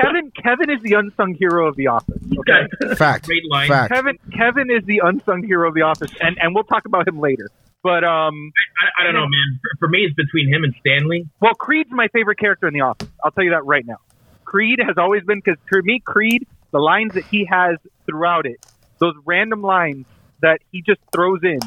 [0.00, 2.22] Kevin, Kevin is the unsung hero of the office.
[2.38, 3.26] Okay, Fact.
[3.26, 3.68] Great line.
[3.68, 3.92] Fact.
[3.92, 7.20] Kevin, Kevin is the unsung hero of the office, and and we'll talk about him
[7.20, 7.50] later.
[7.82, 9.60] But um, I, I don't know, man.
[9.60, 11.28] For, for me, it's between him and Stanley.
[11.40, 13.08] well, Creed's my favorite character in the office.
[13.22, 13.98] I'll tell you that right now.
[14.44, 18.64] Creed has always been because for me, Creed, the lines that he has throughout it,
[19.00, 20.06] those random lines
[20.40, 21.58] that he just throws in.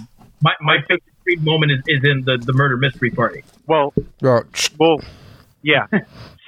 [0.41, 3.43] My my favorite Creed moment is, is in the, the murder mystery party.
[3.67, 4.43] Well, Oh,
[4.79, 5.01] Well,
[5.61, 5.87] yeah.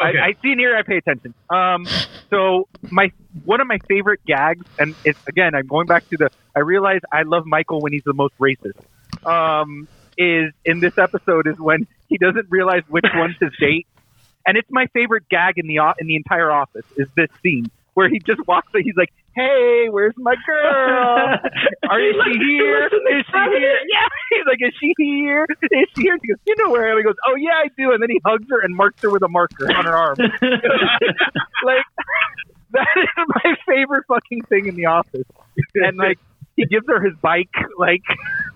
[0.02, 0.18] Okay.
[0.18, 1.34] I, I see an ear, I pay attention.
[1.50, 1.86] Um,
[2.30, 3.12] so my
[3.44, 6.30] one of my favorite gags, and it's again, I'm going back to the.
[6.56, 8.80] I realize I love Michael when he's the most racist.
[9.26, 13.88] Um, is in this episode is when he doesn't realize which one's his date,
[14.48, 16.86] and it's my favorite gag in the in the entire office.
[16.96, 18.70] Is this scene where he just walks?
[18.74, 21.38] And he's like, "Hey, where's my girl?
[21.90, 22.86] Are is she here?
[22.86, 23.80] Is she here?
[23.88, 25.46] Yeah." He's like, "Is she here?
[25.50, 27.68] Is she here?" She goes, "You know where?" I am." He goes, "Oh yeah, I
[27.78, 30.16] do." And then he hugs her and marks her with a marker on her arm.
[30.20, 31.86] like
[32.72, 33.08] that is
[33.44, 35.26] my favorite fucking thing in the office.
[35.76, 36.20] And like
[36.56, 38.04] he gives her his bike, like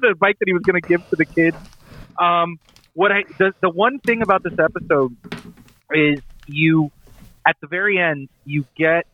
[0.02, 1.58] the bike that he was going to give to the kids.
[2.20, 2.60] Um,
[2.94, 5.16] what I the, the one thing about this episode
[5.92, 6.92] is you
[7.48, 9.06] at the very end you get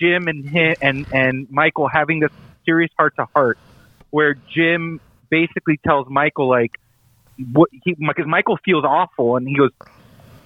[0.00, 2.30] Jim and him, and and Michael having this
[2.64, 3.58] serious heart to heart
[4.10, 6.72] where Jim basically tells Michael like
[7.52, 9.70] what he because Michael feels awful and he goes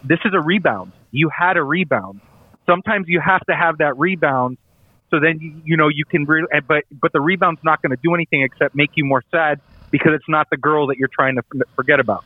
[0.04, 0.92] this is a rebound.
[1.10, 2.20] You had a rebound.
[2.66, 4.58] Sometimes you have to have that rebound
[5.14, 8.14] so then you, know you can really but but the rebound's not going to do
[8.14, 11.42] anything except make you more sad because it's not the girl that you're trying to
[11.76, 12.24] forget about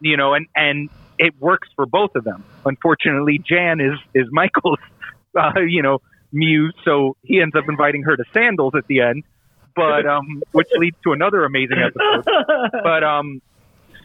[0.00, 2.44] you know and and it works for both of them.
[2.64, 4.78] Unfortunately jan is is michael's
[5.38, 6.00] uh, you know
[6.36, 9.24] muse so he ends up inviting her to sandals at the end
[9.76, 12.24] but um which leads to another amazing episode.
[12.72, 13.42] But um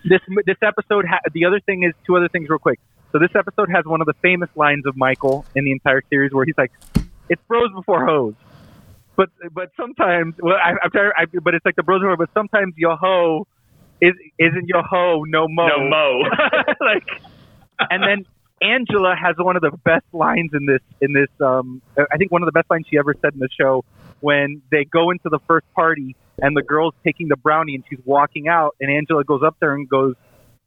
[0.04, 2.80] this this episode ha- the other thing is two other things real quick.
[3.12, 6.32] So this episode has one of the famous lines of michael in the entire series
[6.34, 6.72] where he's like
[7.30, 8.36] it's bros before hoes.
[9.15, 12.30] But but sometimes well I, i'm sorry I, but it's like the bros before but
[12.34, 13.48] sometimes your hoe
[14.02, 15.67] is isn't your hoe no mo.
[15.67, 16.22] No mo.
[16.82, 17.08] like
[17.89, 18.26] and then
[18.62, 22.43] Angela has one of the best lines in this in this um I think one
[22.43, 23.84] of the best lines she ever said in the show
[24.19, 28.00] when they go into the first party and the girl's taking the brownie and she's
[28.06, 30.15] walking out and Angela goes up there and goes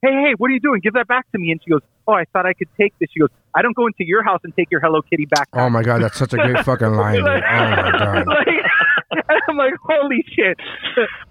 [0.02, 0.80] hey hey what are you doing?
[0.82, 1.52] Give that back to me.
[1.52, 3.08] And she goes oh I thought I could take this.
[3.12, 5.48] She goes I don't go into your house and take your Hello Kitty back.
[5.52, 7.26] Oh my god, that's such a great fucking line, dude.
[7.26, 8.26] Oh my god.
[8.26, 10.58] like, I'm like holy shit.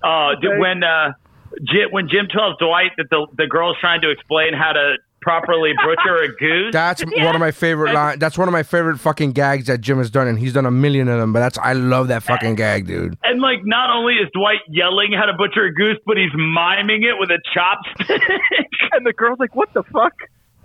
[0.03, 1.11] Oh, d- when uh,
[1.59, 5.71] Jim, when Jim tells Dwight that the the girl's trying to explain how to properly
[5.83, 6.73] butcher a goose.
[6.73, 8.19] That's one of my favorite line.
[8.19, 10.71] That's one of my favorite fucking gags that Jim has done, and he's done a
[10.71, 11.33] million of them.
[11.33, 13.17] But that's I love that fucking gag, dude.
[13.23, 17.03] and like, not only is Dwight yelling how to butcher a goose, but he's miming
[17.03, 18.19] it with a chopstick.
[18.91, 20.13] and the girl's like, "What the fuck?"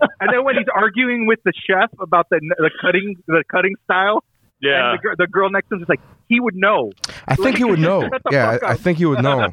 [0.21, 4.23] And then when he's arguing with the chef about the the cutting the cutting style,
[4.61, 4.91] yeah.
[4.91, 6.91] and the, the girl next to him is like, "He would know."
[7.27, 8.09] I think he would know.
[8.31, 9.49] Yeah, I, I think he would know.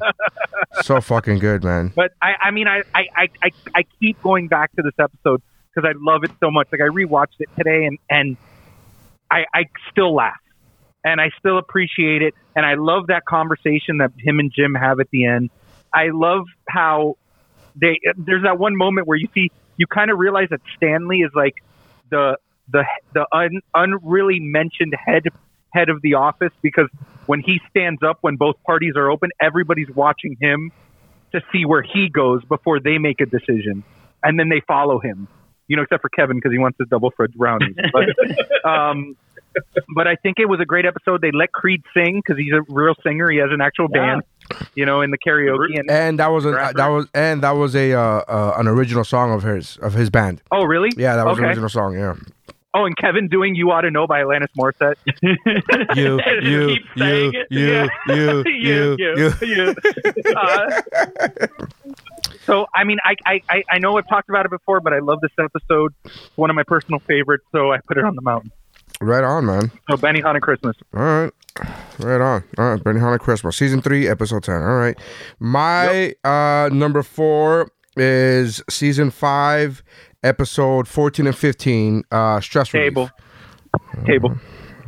[0.83, 1.93] So fucking good, man.
[1.95, 5.41] But I, I mean, I, I, I, I, I keep going back to this episode
[5.75, 6.69] because I love it so much.
[6.73, 8.37] Like I rewatched it today, and and
[9.31, 10.35] I, I still laugh,
[11.05, 15.01] and I still appreciate it, and I love that conversation that him and Jim have
[15.01, 15.51] at the end.
[15.93, 17.17] I love how
[17.75, 18.01] they.
[18.17, 21.55] There's that one moment where you see you kind of realize that Stanley is like
[22.11, 22.39] the
[22.71, 25.25] the the un, unreally mentioned head
[25.73, 26.89] head of the office because
[27.27, 30.73] when he stands up when both parties are open, everybody's watching him
[31.33, 33.85] to see where he goes before they make a decision,
[34.23, 35.29] and then they follow him.
[35.69, 37.75] You know, except for Kevin because he wants his double fudge brownies.
[37.93, 39.17] But, um,
[39.95, 41.23] but I think it was a great episode.
[41.23, 43.31] They let Creed sing because he's a real singer.
[43.31, 44.23] He has an actual band.
[44.75, 45.79] You know, in the karaoke.
[45.79, 49.03] And, And that was a that was and that was a uh, uh, an original
[49.03, 50.41] song of his of his band.
[50.53, 50.91] oh, really?
[50.97, 51.95] Yeah, that was an original song.
[51.95, 52.15] Yeah.
[52.77, 54.97] Oh, and Kevin doing "You Ought to Know" by Alanis Morissette.
[55.97, 59.75] You you you you you you you, you.
[60.37, 60.81] Uh,
[62.45, 63.17] so, I mean, I,
[63.49, 65.95] I, I- know I've talked about it before, but I love this episode.
[66.05, 68.53] It's one of my personal favorites, so I put it on the mountain.
[69.01, 69.71] Right on, man.
[69.91, 70.77] So, Benny Hanna Christmas.
[70.95, 71.33] All right.
[71.99, 72.45] Right on.
[72.59, 72.83] All right.
[72.85, 73.57] Benny Hanna Christmas.
[73.57, 74.55] Season three, episode 10.
[74.57, 74.97] All right.
[75.39, 79.83] My uh number four is season five,
[80.27, 82.89] episode 14 and 15, uh Stress Relief.
[82.89, 83.11] Table.
[84.07, 84.37] Table.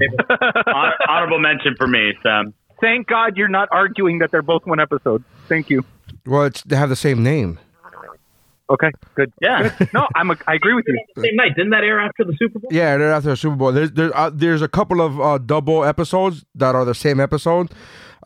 [0.31, 2.55] Hon- honorable mention for me, Sam.
[2.81, 5.25] Thank God you're not arguing that they're both one episode.
[5.49, 5.85] Thank you.
[6.27, 7.59] Well, it's, they have the same name.
[8.71, 9.33] Okay, good.
[9.41, 9.75] Yeah.
[9.95, 11.03] No, I'm a, I agree with you.
[11.23, 11.57] Same night.
[11.57, 12.69] Didn't that air after the Super Bowl?
[12.71, 13.73] Yeah, they're after the Super Bowl.
[13.73, 17.71] There's there's uh, there's a couple of uh, double episodes that are the same episode.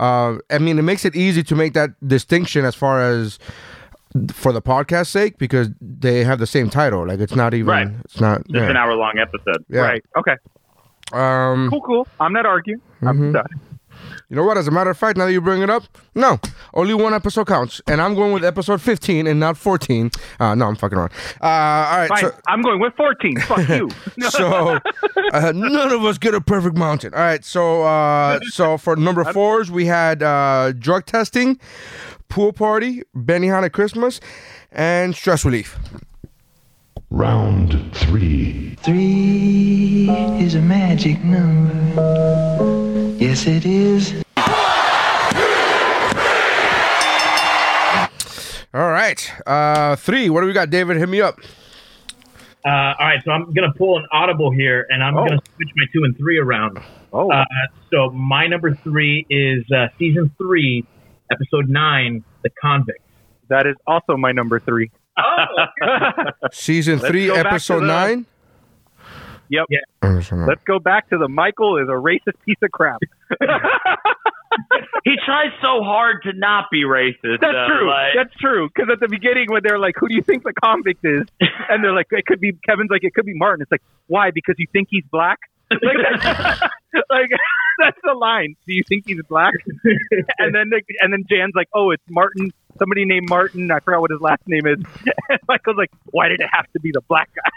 [0.01, 3.39] Uh, I mean, it makes it easy to make that distinction as far as
[4.33, 7.07] for the podcast sake because they have the same title.
[7.07, 7.67] Like it's not even.
[7.67, 7.89] Right.
[8.05, 8.41] It's not.
[8.41, 8.71] it's yeah.
[8.71, 9.65] an hour long episode.
[9.69, 9.81] Yeah.
[9.81, 10.05] Right.
[10.17, 10.37] Okay.
[11.13, 11.69] Um.
[11.71, 12.09] Cool, cool.
[12.21, 12.81] I'm not arguing.
[13.01, 13.09] Mm-hmm.
[13.09, 13.61] I'm done.
[14.29, 14.57] You know what?
[14.57, 16.41] As a matter of fact, now that you bring it up, no,
[16.75, 20.11] only one episode counts, and I'm going with episode 15 and not 14.
[20.41, 21.11] Uh, no, I'm fucking wrong.
[21.41, 22.09] Uh, all right.
[22.09, 22.21] Fine.
[22.21, 23.41] So, I'm going with 14.
[23.41, 23.91] Fuck you.
[24.31, 24.79] so
[25.33, 27.13] uh, none of us get a perfect mountain.
[27.15, 31.61] All right, so uh, so for number fours, we had uh, drug testing,
[32.33, 34.19] pool party, Benihana Christmas,
[34.71, 35.79] and stress relief.
[37.11, 38.75] Round three.
[38.81, 40.09] Three
[40.41, 41.75] is a magic number.
[43.19, 44.15] Yes, it is.
[48.75, 50.31] All right, uh, three.
[50.31, 50.97] What do we got, David?
[50.97, 51.39] Hit me up.
[52.65, 55.27] Uh, all right, so I'm gonna pull an audible here, and I'm Oh.
[55.27, 56.79] gonna switch my two and three around.
[57.13, 57.45] Oh, Uh,
[57.91, 60.87] so my number three is uh, season three,
[61.33, 63.01] episode nine, The Convict.
[63.49, 64.91] that is also my number three.
[65.19, 65.45] Oh,
[66.53, 68.27] Season Let's three, go back to episode the- nine.
[69.49, 69.67] Yep.
[69.69, 69.79] Yeah.
[70.47, 73.01] Let's go back to the Michael is a racist piece of crap.
[75.05, 77.41] he tries so hard to not be racist.
[77.41, 77.89] That's though, true.
[77.91, 78.69] like- That's true.
[78.75, 81.27] Because at the beginning, when they're like, "Who do you think the convict is?"
[81.69, 84.31] and they're like, "It could be Kevin's." Like, "It could be Martin." It's like, "Why?
[84.31, 85.39] Because you think he's black?"
[85.71, 85.81] Like,
[87.11, 87.31] like
[87.79, 88.55] that's the line.
[88.67, 89.55] Do you think he's black?
[90.39, 92.53] and then they, and then Jan's like, "Oh, it's Martin.
[92.79, 93.71] Somebody named Martin.
[93.71, 94.79] I forgot what his last name is."
[95.29, 97.51] And Michael's like, "Why did it have to be the black guy?"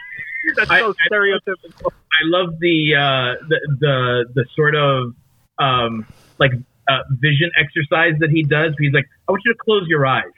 [0.56, 1.92] that's so I- stereotypical.
[1.92, 5.14] I love the uh, the, the the sort of
[5.60, 6.06] um,
[6.40, 6.52] like
[6.88, 8.74] uh, vision exercise that he does.
[8.80, 10.32] He's like, I want you to close your eyes.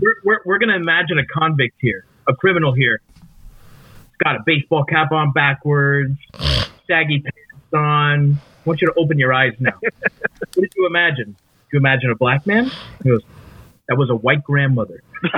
[0.00, 3.00] we're, we're, we're going to imagine a convict here, a criminal here.
[3.14, 6.18] He's got a baseball cap on backwards,
[6.86, 7.33] saggy pants
[7.74, 8.38] on.
[8.38, 9.78] I want you to open your eyes now.
[9.80, 11.26] what did you imagine?
[11.26, 12.70] Did you imagine a black man?
[13.02, 13.22] He goes,
[13.88, 15.02] that was a white grandmother.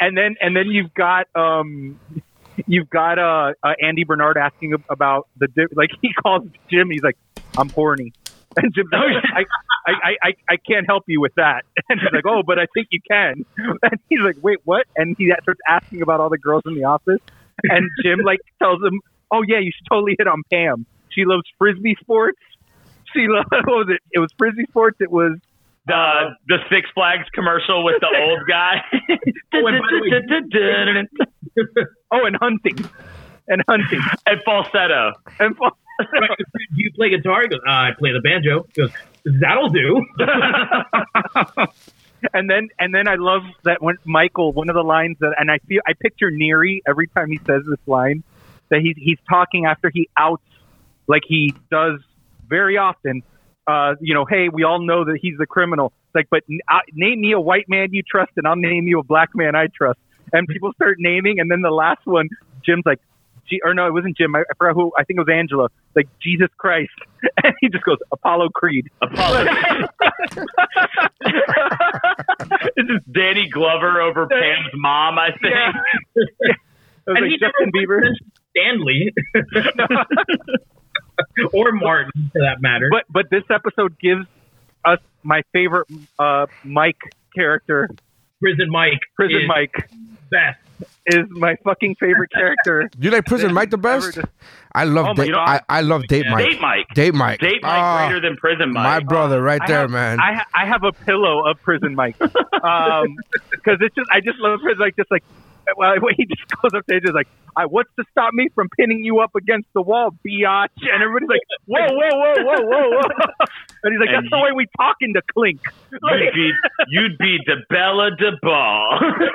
[0.00, 1.98] and then and then you've got um
[2.66, 7.02] you've got uh, uh Andy Bernard asking about the di- like he calls Jim he's
[7.02, 7.16] like
[7.56, 8.12] I'm horny
[8.56, 9.44] and Jim's like I,
[9.86, 12.66] I, I, I, I can't help you with that and he's like oh but I
[12.74, 16.38] think you can and he's like wait what and he starts asking about all the
[16.38, 17.20] girls in the office
[17.64, 21.42] and Jim like tells him oh yeah you should totally hit on Pam she loves
[21.58, 22.38] frisbee sports
[23.12, 25.38] she loves what was it it was frisbee sports it was
[25.88, 28.82] the the Six Flags commercial with the old guy.
[29.54, 31.08] Oh, and
[32.12, 32.76] oh and hunting
[33.48, 35.12] and hunting and falsetto.
[35.40, 35.56] and
[36.12, 37.42] Right, do you play guitar?
[37.42, 38.66] He goes, uh, I play the banjo.
[38.74, 38.92] He goes,
[39.40, 40.06] that'll do.
[42.32, 45.50] And then and then I love that when Michael, one of the lines that, and
[45.50, 48.22] I feel I picture Neary every time he says this line
[48.70, 50.42] that he's he's talking after he outs
[51.06, 52.00] like he does
[52.48, 53.22] very often.
[53.66, 55.92] Uh, you know, hey, we all know that he's the criminal.
[56.06, 58.98] It's like, but uh, name me a white man you trust, and I'll name you
[58.98, 59.98] a black man I trust.
[60.32, 62.28] And people start naming, and then the last one,
[62.64, 63.00] Jim's like,
[63.48, 64.34] G- or no, it wasn't Jim.
[64.34, 64.92] I, I forgot who.
[64.98, 65.68] I think it was Angela.
[65.96, 66.92] Like Jesus Christ,
[67.44, 68.90] and he just goes Apollo Creed.
[69.00, 69.46] Apollo.
[72.78, 75.54] this is Danny Glover over Pam's mom, I think.
[75.54, 75.72] Yeah.
[76.14, 76.28] It was
[77.08, 78.02] And like he Justin Bieber.
[78.54, 79.12] Stanley.
[81.52, 82.88] or Martin, for that matter.
[82.90, 84.26] But but this episode gives
[84.84, 85.88] us my favorite
[86.18, 87.00] uh, Mike
[87.34, 87.88] character.
[88.40, 89.00] Prison Mike.
[89.16, 89.90] Prison is Mike
[90.30, 90.58] Best.
[91.06, 92.88] is my fucking favorite character.
[93.00, 94.18] You like Prison Mike the best?
[94.74, 95.32] I love Oh my date.
[95.32, 95.48] God.
[95.48, 96.44] I, I love date Mike.
[96.44, 96.86] Date Mike.
[96.94, 97.40] Date Mike.
[97.40, 98.84] Date Mike Ah, greater than Prison Mike.
[98.84, 100.20] my brother, right I there, have, man.
[100.20, 104.60] I, ha- I have a pillow of Prison Mike because it's just I just love
[104.60, 104.96] Prison Mike.
[104.96, 105.24] Just like
[105.76, 109.04] well, he just goes up there, just like, I what's to stop me from pinning
[109.04, 110.68] you up against the wall, biatch?
[110.82, 113.46] And everybody's like, whoa, whoa, whoa, whoa, whoa, whoa.
[113.84, 115.60] And he's like, And that's the you- way we talk in the clink.
[115.92, 116.52] You'd be
[116.88, 119.28] you'd be the Bella DeBall.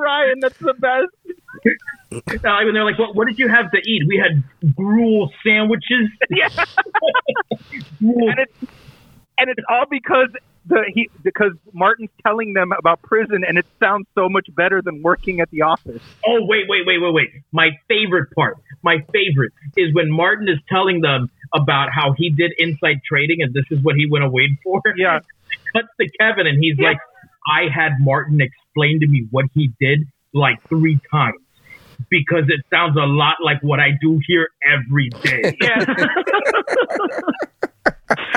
[0.00, 1.08] Ryan, that's the best.
[2.44, 4.02] Uh, when they're like, what, what did you have to eat?
[4.06, 4.42] We had
[4.74, 6.08] gruel sandwiches.
[6.30, 6.48] Yeah.
[7.98, 8.30] Gruel.
[8.30, 8.52] and it's
[9.38, 10.28] and it's all because
[10.68, 15.02] the he because Martin's telling them about prison, and it sounds so much better than
[15.02, 16.02] working at the office.
[16.26, 17.28] Oh, wait, wait, wait, wait, wait.
[17.52, 22.52] My favorite part, my favorite, is when Martin is telling them about how he did
[22.58, 24.82] inside trading and this is what he went away for.
[24.96, 25.20] Yeah.
[25.72, 26.98] Cuts to Kevin and he's like,
[27.50, 30.00] I had Martin explain to me what he did
[30.34, 31.40] like three times
[32.10, 35.56] because it sounds a lot like what I do here every day.
[35.62, 35.84] Yeah.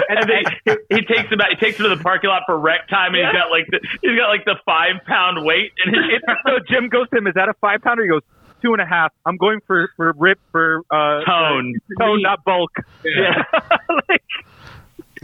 [0.10, 0.44] and then
[0.90, 1.48] he, he takes him out.
[1.50, 3.32] He takes him to the parking lot for rec time, and Yeah.
[3.32, 6.90] he's got like the he's got like the five pound weight, and his, so Jim
[6.90, 8.22] goes to him, "Is that a five pounder?" He goes,
[8.62, 9.12] two and a half.
[9.26, 11.74] I'm going for for rip for uh, Tone.
[11.88, 12.72] for tone, not bulk."
[13.06, 13.44] Yeah.
[14.10, 14.22] like,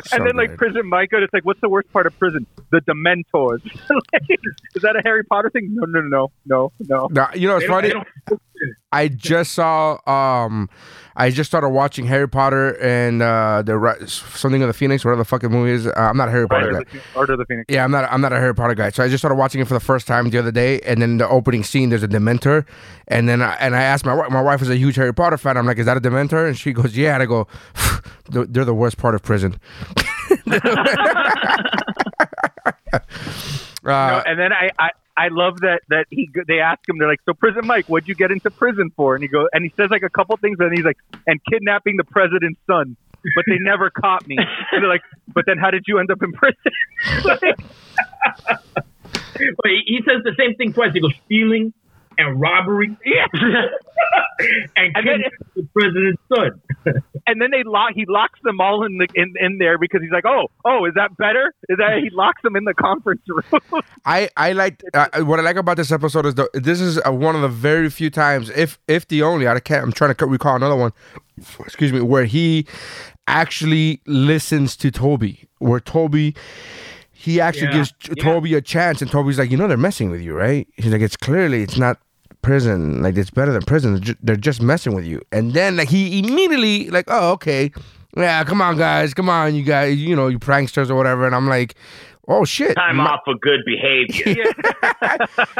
[0.05, 0.57] So and then like good.
[0.59, 2.45] prison Micah, it's like, what's the worst part of prison?
[2.71, 3.61] The Dementors.
[4.13, 4.39] Like,
[4.75, 5.69] is that a Harry Potter thing?
[5.73, 7.07] No, no, no, no, no.
[7.11, 8.37] Now, you know, it's They don't- funny.
[8.59, 9.97] They don't- I just saw.
[10.09, 10.69] Um,
[11.19, 15.21] I just started watching Harry Potter and uh, the Ri- something of the Phoenix, whatever
[15.21, 15.87] the fucking movie is.
[15.87, 16.89] Uh, I'm not a Harry Potter Order guy.
[16.89, 17.65] of the, Order of the Phoenix.
[17.69, 18.09] Yeah, I'm not.
[18.11, 18.91] I'm not a Harry Potter guy.
[18.91, 21.17] So I just started watching it for the first time the other day, and then
[21.17, 22.65] the opening scene, there's a Dementor,
[23.07, 25.37] and then I, and I asked my wi- my wife is a huge Harry Potter
[25.37, 25.57] fan.
[25.57, 26.47] I'm like, is that a Dementor?
[26.47, 27.15] And she goes, yeah.
[27.15, 27.47] And I go,
[28.29, 29.59] they're they're the worst part of prison.
[33.87, 37.07] No, Uh, and then I, I, I love that that he they ask him they're
[37.07, 39.15] like so prison Mike what'd you get into prison for?
[39.15, 41.97] And he goes and he says like a couple things and he's like and kidnapping
[41.97, 42.95] the president's son.
[43.35, 44.37] But they never caught me.
[44.37, 44.47] And
[44.83, 45.01] they're like
[45.33, 46.71] but then how did you end up in prison?
[47.25, 47.41] Like,
[49.37, 50.93] But he, he says the same thing twice.
[50.93, 51.73] He goes stealing
[52.17, 52.97] and robbery.
[53.05, 53.25] Yeah.
[54.75, 55.23] and, And then-
[55.55, 56.61] the president's son.
[57.27, 57.91] and then they lock.
[57.95, 60.93] He locks them all in the in, in there because he's like, oh, oh, is
[60.95, 61.53] that better?
[61.69, 63.81] Is that he locks them in the conference room?
[64.05, 67.11] I I like uh, what I like about this episode is the this is uh,
[67.11, 69.83] one of the very few times, if if the only, I can't.
[69.83, 70.93] I'm trying to recall another one.
[71.59, 72.65] Excuse me, where he
[73.27, 76.35] actually listens to Toby, where Toby.
[77.19, 77.77] He actually Yeah.
[77.77, 80.67] gives T- Toby a chance, and Toby's like, you know, they're messing with you, right?
[80.77, 81.97] He's like, it's clearly it's not
[82.47, 83.01] prison.
[83.01, 84.01] Like it's better than prison.
[84.23, 85.21] They're just messing with you.
[85.33, 87.71] And then like he immediately like, oh okay,
[88.15, 91.25] yeah, come on guys, come on you guys, you know, you pranksters or whatever.
[91.25, 91.75] And I'm like,
[92.29, 94.45] oh shit, Time my- off for good behavior.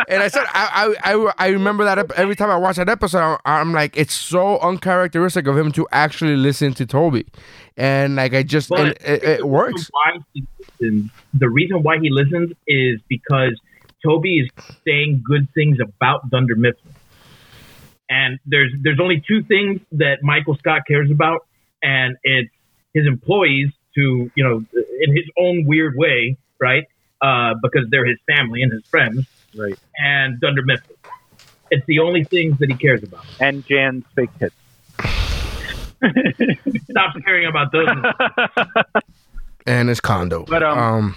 [0.07, 2.87] and I said, I, I, I, I remember that ep- every time I watch that
[2.87, 7.25] episode, I'm, I'm like, it's so uncharacteristic of him to actually listen to Toby,
[7.75, 9.89] and like I just, and it, it works.
[9.91, 13.59] Why he listens, the reason why he listens is because
[14.03, 14.49] Toby is
[14.85, 16.93] saying good things about Dunder Mifflin.
[18.09, 21.45] And there's there's only two things that Michael Scott cares about,
[21.83, 22.49] and it's
[22.93, 24.63] his employees to you know
[25.01, 26.85] in his own weird way, right?
[27.21, 29.25] Uh, because they're his family and his friends,
[29.55, 29.77] right.
[29.97, 30.95] and Dunder Mifflin.
[31.69, 33.25] It's the only things that he cares about.
[33.41, 34.55] And Jan's fake tits.
[36.89, 37.89] Stop caring about those.
[39.67, 40.45] And his condo.
[40.45, 41.13] But, um,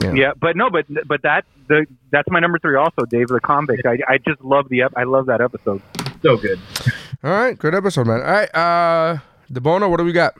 [0.00, 0.12] But- Yeah.
[0.14, 0.32] yeah.
[0.40, 3.86] but no, but but that the that's my number three also, Dave the convict.
[3.86, 5.80] I, I just love the I love that episode.
[6.22, 6.58] so good.
[7.24, 8.20] all right, good episode, man.
[8.20, 9.18] All right, uh,
[9.52, 10.34] Debona, what do we got?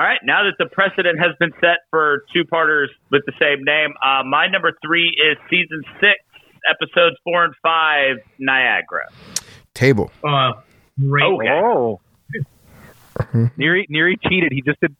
[0.00, 3.64] All right, now that the precedent has been set for two parters with the same
[3.64, 6.14] name, uh, my number three is season six,
[6.70, 9.08] episodes four and five, Niagara.
[9.74, 10.10] Table.
[10.22, 10.52] Uh,
[11.00, 11.24] great.
[11.24, 11.48] Okay.
[11.50, 12.00] Oh,
[13.58, 14.52] Neary Neary cheated.
[14.52, 14.94] He just did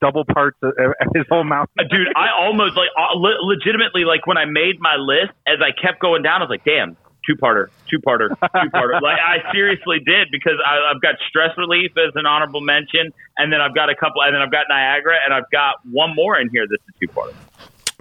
[0.00, 1.68] double parts of, of his whole mouth.
[1.78, 5.58] Uh, Dude, I almost like uh, le- legitimately like when I made my list, as
[5.60, 6.96] I kept going down, I was like, damn,
[7.26, 9.00] two parter, two parter, two parter.
[9.02, 13.52] like I seriously did because I, I've got stress relief as an honorable mention, and
[13.52, 16.38] then I've got a couple, and then I've got Niagara, and I've got one more
[16.38, 17.34] in here that's a two parter.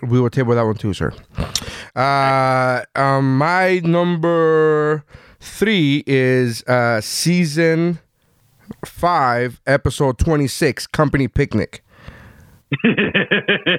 [0.01, 1.13] We will table that one too, sir.
[1.95, 5.03] Uh, um, my number
[5.39, 7.99] three is uh, season
[8.86, 11.84] five, episode twenty-six, Company Picnic.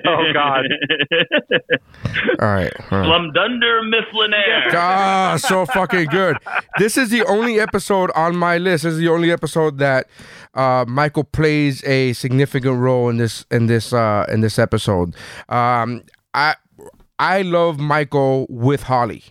[0.06, 0.64] Oh God.
[2.40, 2.72] All right.
[2.90, 3.04] all right.
[3.06, 4.72] Slum Dunder Mifflinaire.
[4.74, 6.36] Ah, so fucking good.
[6.78, 8.84] This is the only episode on my list.
[8.84, 10.08] This is the only episode that
[10.54, 15.14] uh, Michael plays a significant role in this in this uh, in this episode.
[15.48, 16.02] Um,
[16.34, 16.56] I
[17.18, 19.22] I love Michael with Holly.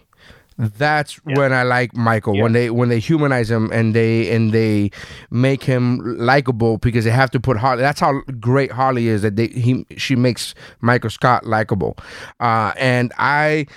[0.62, 4.92] That's when I like Michael when they when they humanize him and they and they
[5.32, 7.82] make him likable because they have to put Holly.
[7.82, 11.96] That's how great Holly is that they he she makes Michael Scott likable,
[12.42, 13.68] uh, and I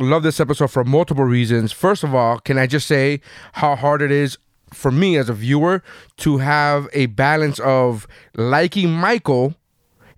[0.00, 1.70] love this episode for multiple reasons.
[1.70, 3.20] First of all, can I just say
[3.52, 4.36] how hard it is
[4.72, 5.80] for me as a viewer
[6.16, 9.54] to have a balance of liking Michael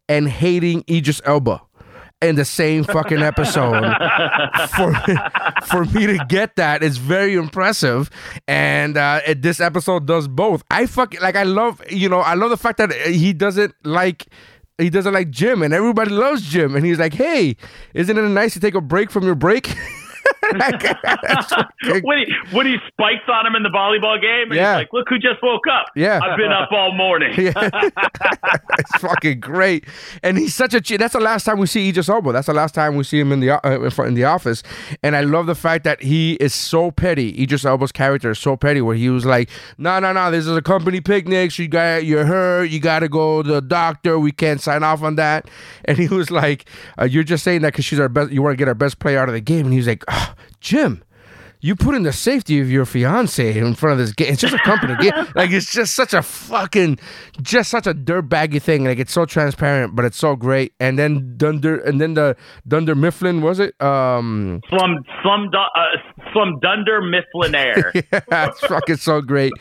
[0.09, 1.61] and hating Idris Elba
[2.25, 3.83] in the same fucking episode.
[4.77, 4.95] for
[5.65, 8.11] for me to get that is very impressive,
[8.49, 10.63] and uh, it, this episode does both.
[10.71, 11.37] I fucking like.
[11.37, 12.21] I love you know.
[12.21, 14.27] I love the fact that he doesn't like.
[14.79, 16.75] He doesn't like Jim, and everybody loves Jim.
[16.75, 17.57] And he's like, "Hey,
[17.95, 19.75] isn't it nice to take a break from your break?"
[20.57, 24.55] Like, that's fucking- when he when he spikes on him in the volleyball game, and
[24.55, 24.75] Yeah.
[24.75, 26.21] he's like, "Look who just woke up." Yeah.
[26.23, 27.33] I've been up all morning.
[27.45, 27.53] Yeah.
[28.79, 29.85] it's fucking great.
[30.23, 32.33] And he's such a that's the last time we see Idris Elba.
[32.33, 34.63] That's the last time we see him in the uh, in, the office.
[35.03, 37.43] And I love the fact that he is so petty.
[37.43, 40.57] Idris Elba's character is so petty where he was like, "No, no, no, this is
[40.57, 41.51] a company picnic.
[41.53, 42.71] So you got you're hurt.
[42.71, 44.19] You got to go to the doctor.
[44.19, 45.49] We can't sign off on that."
[45.85, 46.69] And he was like,
[47.01, 48.99] uh, "You're just saying that cuz she's our best you want to get our best
[48.99, 51.03] player out of the game." And he was like, "Ah, "Jim,
[51.65, 54.31] you put in the safety of your fiance in front of this game.
[54.31, 55.13] It's just a company game.
[55.35, 56.99] Like it's just such a fucking,
[57.41, 58.85] just such a dirtbaggy thing.
[58.85, 60.75] Like it's so transparent, but it's so great.
[60.79, 62.37] And then Dunder, and then the
[62.69, 63.81] Dunder Mifflin was it?
[63.81, 65.97] Um, Slum Slum uh,
[66.35, 67.95] Slum Dunder Mifflinaire.
[68.13, 69.53] yeah, it's fucking so great.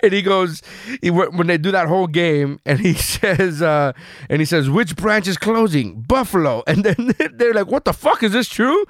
[0.00, 0.62] And he goes,
[1.02, 3.92] he, when they do that whole game, and he says, uh,
[4.28, 6.00] and he says, which branch is closing?
[6.00, 6.62] Buffalo.
[6.66, 8.84] And then they're like, what the fuck is this true?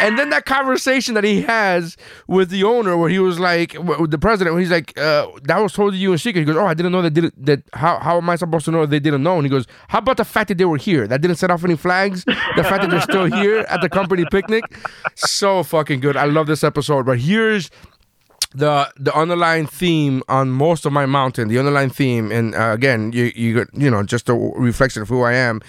[0.00, 4.10] And then that conversation that he has with the owner, where he was like, with
[4.10, 6.40] the president, where he's like, uh, that was told to you in secret.
[6.40, 8.70] He goes, oh, I didn't know they did That how how am I supposed to
[8.70, 9.36] know they didn't know?
[9.36, 11.06] And he goes, how about the fact that they were here?
[11.06, 12.24] That didn't set off any flags.
[12.24, 14.64] The fact that they're still here at the company picnic,
[15.14, 16.16] so fucking good.
[16.16, 16.85] I love this episode.
[16.88, 17.70] But here's
[18.56, 23.12] the the underlying theme on most of my mountain, the underlying theme, and uh, again,
[23.12, 25.60] you you you know, just a reflection of who I am,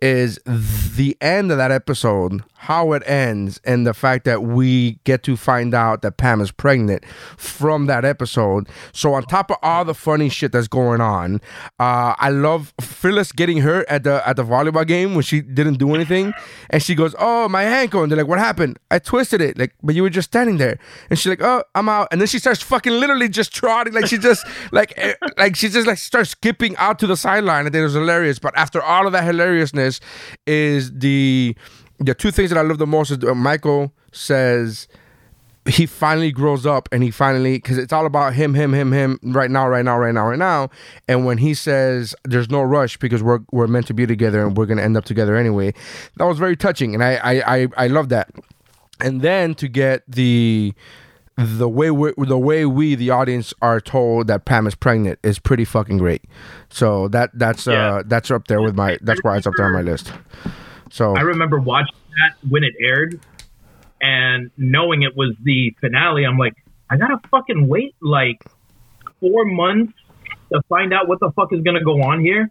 [0.00, 5.24] is the end of that episode, how it ends, and the fact that we get
[5.24, 7.04] to find out that Pam is pregnant
[7.36, 8.68] from that episode.
[8.92, 11.40] So on top of all the funny shit that's going on,
[11.80, 15.78] uh, I love Phyllis getting hurt at the at the volleyball game when she didn't
[15.78, 16.32] do anything,
[16.70, 19.74] and she goes, "Oh, my ankle," and they're like, "What happened?" I twisted it, like,
[19.82, 20.78] but you were just standing there,
[21.10, 24.06] and she's like, "Oh, I'm out," and then she starts fucking literally just trotting, like
[24.06, 27.66] she just like eh, like she just like starts skipping out to the sideline.
[27.66, 28.38] and it was hilarious.
[28.38, 30.00] But after all of that hilariousness,
[30.46, 31.56] is the
[31.98, 34.88] the two things that I love the most is uh, Michael says
[35.68, 39.18] he finally grows up and he finally because it's all about him him him him
[39.22, 40.70] right now right now right now right now
[41.08, 44.56] and when he says there's no rush because we're we're meant to be together and
[44.56, 45.72] we're gonna end up together anyway
[46.16, 48.30] that was very touching and i i i, I love that
[49.00, 50.72] and then to get the
[51.36, 55.38] the way we the way we the audience are told that Pam is pregnant is
[55.38, 56.24] pretty fucking great.
[56.70, 59.72] So that that's uh that's up there with my that's why it's up there on
[59.72, 60.12] my list.
[60.90, 63.20] So I remember watching that when it aired
[64.00, 66.24] and knowing it was the finale.
[66.24, 66.54] I'm like,
[66.88, 68.42] I gotta fucking wait like
[69.20, 69.92] four months
[70.52, 72.50] to find out what the fuck is gonna go on here.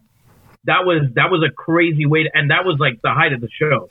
[0.65, 3.41] That was that was a crazy way, to, and that was like the height of
[3.41, 3.89] the show.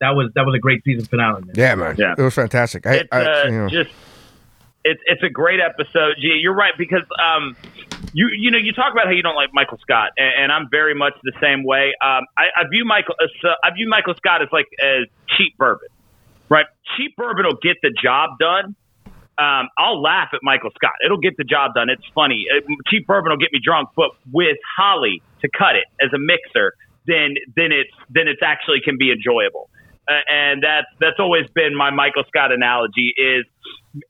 [0.00, 1.42] That was that was a great season finale.
[1.42, 1.54] Man.
[1.56, 2.14] yeah, man, Yeah.
[2.16, 2.86] it was fantastic.
[2.86, 3.68] I, it's I, uh, you know.
[3.68, 3.90] just
[4.84, 6.14] it's it's a great episode.
[6.20, 7.56] Gee, you're right because um
[8.12, 10.68] you you know you talk about how you don't like Michael Scott and, and I'm
[10.70, 11.94] very much the same way.
[12.02, 15.56] Um, I, I view Michael as, uh, I view Michael Scott as like as cheap
[15.58, 15.88] bourbon,
[16.50, 16.66] right?
[16.96, 18.76] Cheap bourbon will get the job done.
[19.38, 20.92] Um, I'll laugh at Michael Scott.
[21.04, 21.90] It'll get the job done.
[21.90, 22.46] It's funny.
[22.48, 26.18] Uh, cheap bourbon will get me drunk, but with Holly to cut it as a
[26.18, 26.72] mixer,
[27.06, 29.68] then then it's then it's actually can be enjoyable.
[30.08, 33.44] Uh, and that's that's always been my Michael Scott analogy is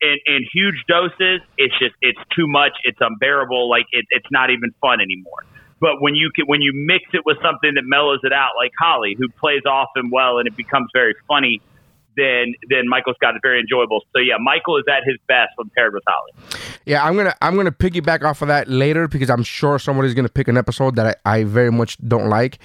[0.00, 4.50] in, in huge doses, it's just it's too much, it's unbearable, like it, it's not
[4.50, 5.44] even fun anymore.
[5.80, 8.72] But when you can, when you mix it with something that mellows it out, like
[8.78, 11.60] Holly, who plays often well, and it becomes very funny,
[12.16, 14.00] then then Michael Scott is very enjoyable.
[14.14, 16.32] So yeah, Michael is at his best when paired with Holly.
[16.86, 20.28] Yeah, I'm gonna I'm gonna piggyback off of that later because I'm sure somebody's gonna
[20.28, 22.58] pick an episode that I, I very much don't like.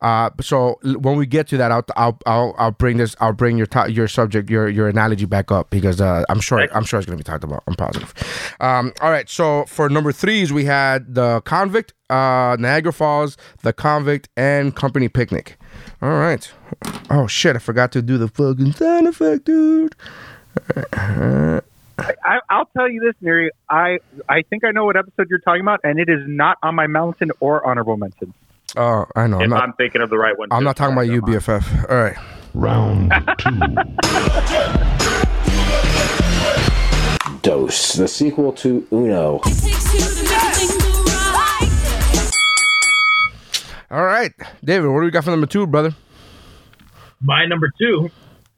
[0.00, 3.56] Uh, so when we get to that, I'll I'll I'll, I'll bring this I'll bring
[3.56, 6.98] your to- your subject your your analogy back up because uh, I'm sure I'm sure
[6.98, 7.62] it's gonna be talked about.
[7.66, 8.12] I'm positive.
[8.60, 13.72] Um, all right, so for number threes we had the convict, uh, Niagara Falls, the
[13.72, 15.56] convict, and company picnic.
[16.02, 16.50] All right.
[17.10, 17.54] Oh shit!
[17.54, 19.94] I forgot to do the fucking sound effect, dude.
[20.92, 21.60] I,
[22.50, 23.52] I'll tell you this, Neri.
[23.70, 26.74] I I think I know what episode you're talking about, and it is not on
[26.74, 28.34] my mountain or honorable mention.
[28.76, 29.40] Oh, I know.
[29.40, 29.62] I'm not.
[29.62, 30.64] I'm thinking of the right one, I'm too.
[30.64, 31.88] not talking about you, BFF.
[31.88, 32.16] All right.
[32.54, 33.60] Round two.
[37.42, 39.40] Dose, the sequel to Uno.
[43.92, 44.32] All right,
[44.64, 44.88] David.
[44.88, 45.94] What do we got for number two, brother?
[47.20, 48.10] My number two.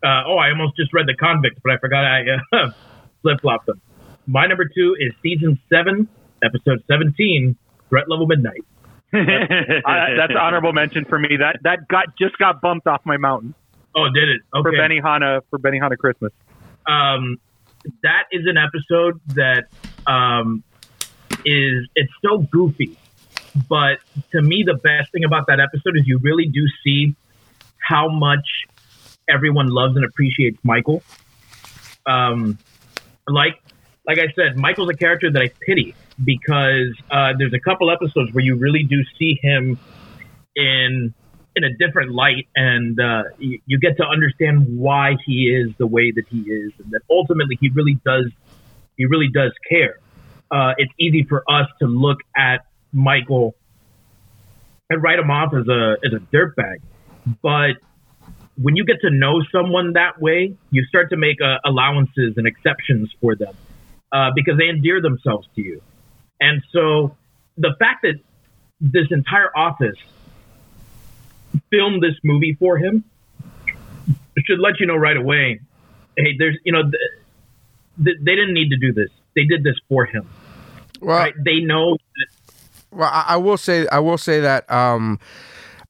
[0.03, 2.23] Uh, oh, I almost just read the convict, but I forgot I
[2.53, 2.71] uh,
[3.23, 3.81] flip flopped them.
[4.27, 6.09] My number two is season seven,
[6.43, 7.57] episode seventeen,
[7.89, 8.65] threat level midnight.
[9.13, 11.37] I, that's honorable mention for me.
[11.39, 13.55] That that got just got bumped off my mountain
[13.97, 14.41] Oh, did it?
[14.55, 14.63] Okay.
[14.63, 16.33] for Benihana for Benihana Christmas.
[16.87, 17.39] um,
[18.03, 19.65] that is an episode that
[20.11, 20.63] um,
[21.45, 22.97] is it's so goofy,
[23.69, 23.99] but
[24.33, 27.15] to me the best thing about that episode is you really do see
[27.79, 28.47] how much
[29.29, 31.03] everyone loves and appreciates Michael.
[32.07, 32.59] Um,
[33.27, 33.61] like
[34.07, 38.33] like I said, Michael's a character that I pity because uh, there's a couple episodes
[38.33, 39.79] where you really do see him
[40.55, 41.15] in
[41.57, 45.87] in a different light, and uh, you, you get to understand why he is the
[45.87, 48.31] way that he is, and that ultimately he really does
[48.97, 49.99] he really does care.
[50.51, 53.55] Uh, it's easy for us to look at Michael
[54.89, 56.81] and write him off as a as a dirtbag,
[57.43, 57.77] but
[58.57, 62.47] when you get to know someone that way, you start to make uh, allowances and
[62.47, 63.55] exceptions for them
[64.13, 65.83] uh, because they endear themselves to you.
[66.41, 67.17] And so
[67.59, 68.21] the fact that
[68.81, 69.97] this entire office
[71.71, 73.05] filmed this movie for him
[74.39, 75.61] should let you know right away.
[76.17, 79.11] Hey, there's you know th- th- they didn't need to do this.
[79.35, 80.29] They did this for him.
[81.01, 81.35] Well, Right?
[81.45, 81.97] They know.
[81.97, 82.27] That,
[82.95, 85.19] well, I, I will say, I will say that um,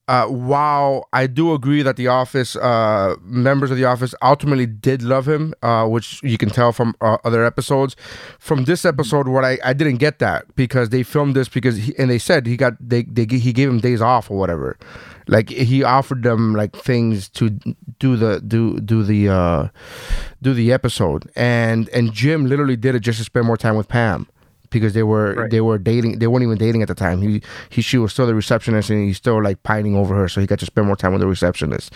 [0.07, 5.01] uh, while I do agree that the office uh, members of the office ultimately did
[5.01, 7.95] love him, uh, which you can tell from uh, other episodes,
[8.37, 11.95] from this episode, what I, I didn't get that because they filmed this because he,
[11.97, 14.77] and they said he got they, they he gave him days off or whatever,
[15.27, 17.49] like he offered them like things to
[17.97, 19.69] do the do do the uh,
[20.43, 23.87] do the episode, and and Jim literally did it just to spend more time with
[23.87, 24.27] Pam
[24.79, 25.51] because they were Right.
[25.51, 27.21] they were dating they weren't even dating at the time.
[27.21, 30.41] He he she was still the receptionist and he's still like pining over her so
[30.41, 31.91] he got to spend more time with the receptionist.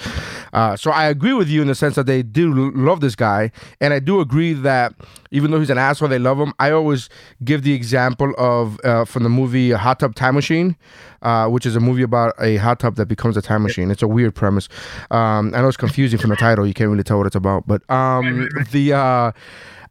[0.54, 3.52] Uh, so i agree with you in the sense that they do love this guy
[3.82, 4.94] and i do agree that
[5.32, 6.54] even though he's an asshole they love him.
[6.58, 7.08] I always
[7.44, 10.76] give the example of uh, from the movie hot tub time machine
[11.22, 13.92] uh, which is a movie about a hot tub that becomes a time machine.
[13.92, 14.70] It's a weird premise.
[15.12, 16.66] Um, i know it's confusing from the title.
[16.66, 17.68] You can't really tell what it's about.
[17.68, 19.32] But um, the uh,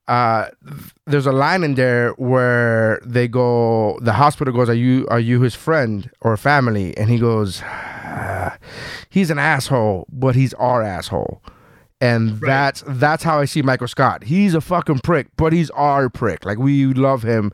[0.08, 0.48] uh,
[1.06, 5.42] there's a line in there where they go, the hospital goes, "Are you are you
[5.42, 8.56] his friend or family?" And he goes, "Ah,
[9.10, 11.42] "He's an asshole, but he's our asshole."
[12.00, 14.24] And that's that's how I see Michael Scott.
[14.24, 16.44] He's a fucking prick, but he's our prick.
[16.44, 17.52] Like we love him,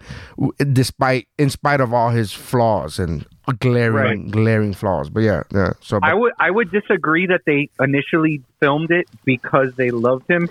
[0.72, 3.26] despite in spite of all his flaws and
[3.58, 5.10] glaring glaring flaws.
[5.10, 5.72] But yeah, yeah.
[5.80, 10.50] So I would I would disagree that they initially filmed it because they loved him,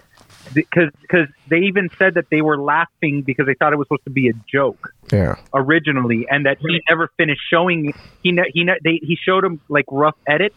[0.53, 4.05] because because they even said that they were laughing because they thought it was supposed
[4.05, 5.35] to be a joke yeah.
[5.53, 7.93] originally, and that he never finished showing.
[8.21, 10.55] He ne- he ne- they he showed them like rough edits,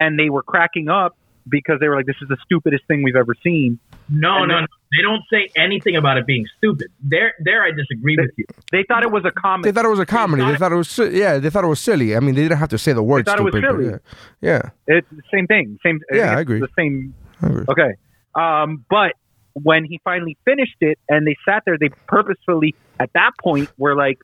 [0.00, 1.16] and they were cracking up
[1.48, 4.62] because they were like, "This is the stupidest thing we've ever seen." No, no, then-
[4.62, 4.66] no.
[4.90, 6.90] They don't say anything about it being stupid.
[7.02, 8.46] There, there, I disagree with you.
[8.72, 9.70] They thought it was a comedy.
[9.70, 10.42] They thought it was a comedy.
[10.44, 11.36] They thought it was yeah.
[11.36, 12.16] They thought it was silly.
[12.16, 13.70] I mean, they didn't have to say the word They thought it was stupid.
[13.70, 13.98] silly.
[14.40, 14.96] Yeah, yeah.
[14.96, 15.78] It's the same thing.
[15.82, 16.00] Same.
[16.10, 16.60] Yeah, think I agree.
[16.60, 17.14] The same.
[17.42, 17.64] I agree.
[17.68, 17.96] Okay.
[18.38, 19.12] Um, but
[19.54, 23.96] when he finally finished it and they sat there, they purposefully at that point were
[23.96, 24.18] like,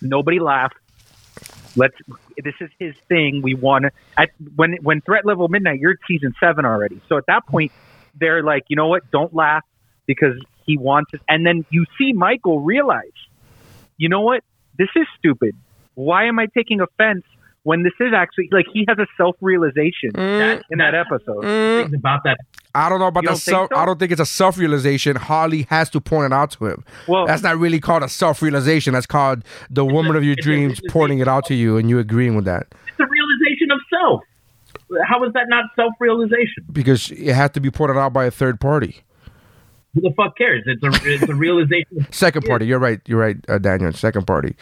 [0.00, 0.76] nobody laughed.
[1.76, 1.94] Let's.
[2.42, 3.42] This is his thing.
[3.42, 3.90] We want to.
[4.16, 7.00] At when when threat level midnight, you're at season seven already.
[7.08, 7.70] So at that point,
[8.18, 9.10] they're like, you know what?
[9.10, 9.62] Don't laugh
[10.06, 10.34] because
[10.64, 11.20] he wants it.
[11.28, 13.12] And then you see Michael realize,
[13.98, 14.42] you know what?
[14.78, 15.54] This is stupid.
[15.94, 17.24] Why am I taking offense
[17.62, 20.62] when this is actually like he has a self realization Mm.
[20.70, 21.42] in that episode?
[21.42, 22.38] Things about that.
[22.76, 23.70] I don't know about that self.
[23.72, 23.76] so?
[23.76, 25.16] I don't think it's a self realization.
[25.16, 26.84] Holly has to point it out to him.
[27.08, 28.92] Well, That's not really called a self realization.
[28.92, 32.36] That's called the woman of your dreams pointing it out to you and you agreeing
[32.36, 34.22] with that It's a realization of self.
[35.08, 36.64] How is that not self-realization?
[36.70, 39.02] because it had to be pointed out by a third party.
[39.96, 40.62] Who the fuck cares?
[40.66, 42.06] It's a, it's a realization.
[42.10, 42.66] Second party.
[42.66, 43.00] You're right.
[43.06, 43.90] You're right, uh, Daniel.
[43.94, 44.54] Second party.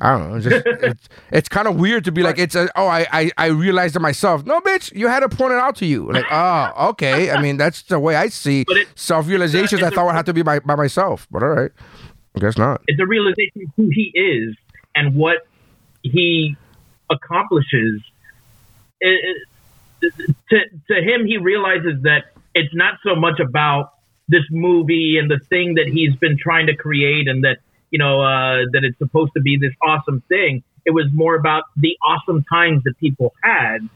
[0.00, 0.36] I don't know.
[0.36, 3.30] It's just it's, it's kind of weird to be like it's a, oh I, I
[3.36, 4.46] I realized it myself.
[4.46, 6.10] No, bitch, you had to point it out to you.
[6.10, 7.30] Like oh okay.
[7.30, 8.64] I mean that's the way I see
[8.94, 9.82] self realizations.
[9.82, 11.70] I thought would have to be by, by myself, but all right.
[12.34, 12.80] I guess not.
[12.86, 14.56] it's a realization of who he is
[14.96, 15.46] and what
[16.02, 16.56] he
[17.10, 18.00] accomplishes.
[19.00, 19.46] It- it-
[20.02, 20.58] to
[20.88, 23.92] to him, he realizes that it's not so much about
[24.30, 27.58] this movie and the thing that he's been trying to create, and that
[27.90, 30.62] you know uh, that it's supposed to be this awesome thing.
[30.86, 33.88] It was more about the awesome times that people had.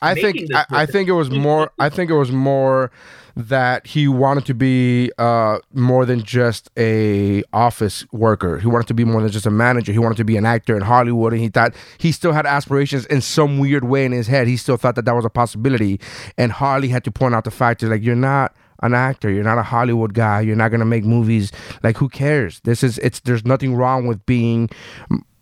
[0.00, 2.90] I think I, I think it was more I think it was more
[3.36, 8.58] that he wanted to be uh, more than just a office worker.
[8.58, 9.92] He wanted to be more than just a manager.
[9.92, 13.04] He wanted to be an actor in Hollywood, and he thought he still had aspirations
[13.06, 14.46] in some weird way in his head.
[14.48, 16.00] He still thought that that was a possibility,
[16.38, 19.30] and Holly had to point out the fact that like you're not an actor.
[19.30, 20.40] You're not a Hollywood guy.
[20.40, 21.52] You're not gonna make movies.
[21.82, 22.60] Like who cares?
[22.60, 23.20] This is it's.
[23.20, 24.68] There's nothing wrong with being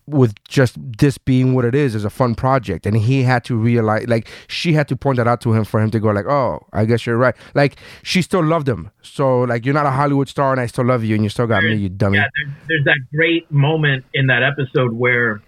[0.06, 3.56] with just this being what it is is a fun project and he had to
[3.56, 6.26] realize like she had to point that out to him for him to go like
[6.26, 9.90] oh i guess you're right like she still loved him so like you're not a
[9.90, 12.26] hollywood star and i still love you and you still got me you dummy Yeah,
[12.36, 15.40] there's, there's that great moment in that episode where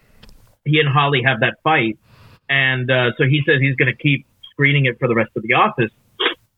[0.66, 1.96] he and Holly have that fight,
[2.48, 5.42] and uh, so he says he's going to keep screening it for the rest of
[5.44, 5.90] the office,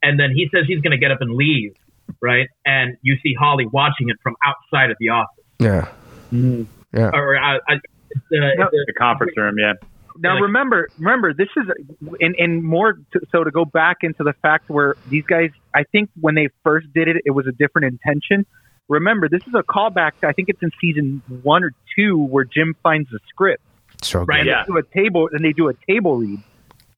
[0.03, 1.75] and then he says he's going to get up and leave,
[2.21, 2.49] right?
[2.65, 5.89] And you see Holly watching it from outside of the office, yeah
[6.33, 7.83] yeah or uh, uh, it's,
[8.33, 9.73] uh, it's, uh, The conference room, yeah.
[10.21, 11.67] Now like- remember, remember, this is
[12.21, 15.85] in in more to, so to go back into the fact where these guys, I
[15.85, 18.45] think when they first did it, it was a different intention.
[18.89, 20.13] Remember, this is a callback.
[20.23, 23.63] I think it's in season one or two where Jim finds the script
[24.03, 24.51] so Right, good.
[24.51, 24.65] Yeah.
[24.67, 26.41] do a table and they do a table read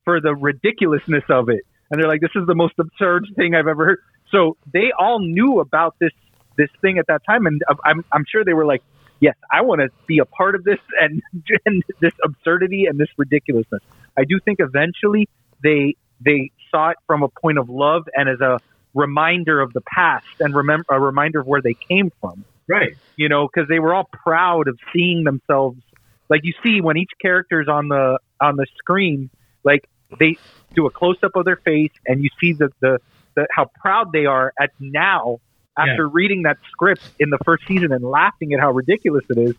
[0.04, 1.60] for the ridiculousness of it,
[1.90, 3.98] and they're like, "This is the most absurd thing I've ever heard."
[4.30, 6.12] So they all knew about this
[6.56, 8.82] this thing at that time, and I'm I'm sure they were like,
[9.20, 11.22] "Yes, I want to be a part of this and,
[11.66, 13.82] and this absurdity and this ridiculousness."
[14.16, 15.28] I do think eventually
[15.62, 18.58] they they saw it from a point of love and as a
[18.94, 22.96] reminder of the past and remember a reminder of where they came from right.
[23.16, 25.80] you know, because they were all proud of seeing themselves.
[26.28, 29.30] Like you see when each character's on the on the screen,
[29.64, 29.84] like
[30.18, 30.36] they
[30.74, 32.98] do a close up of their face, and you see the, the
[33.34, 35.38] the how proud they are at now
[35.78, 39.54] after reading that script in the first season and laughing at how ridiculous it is,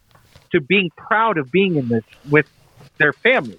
[0.51, 2.45] to being proud of being in this with
[2.97, 3.57] their family.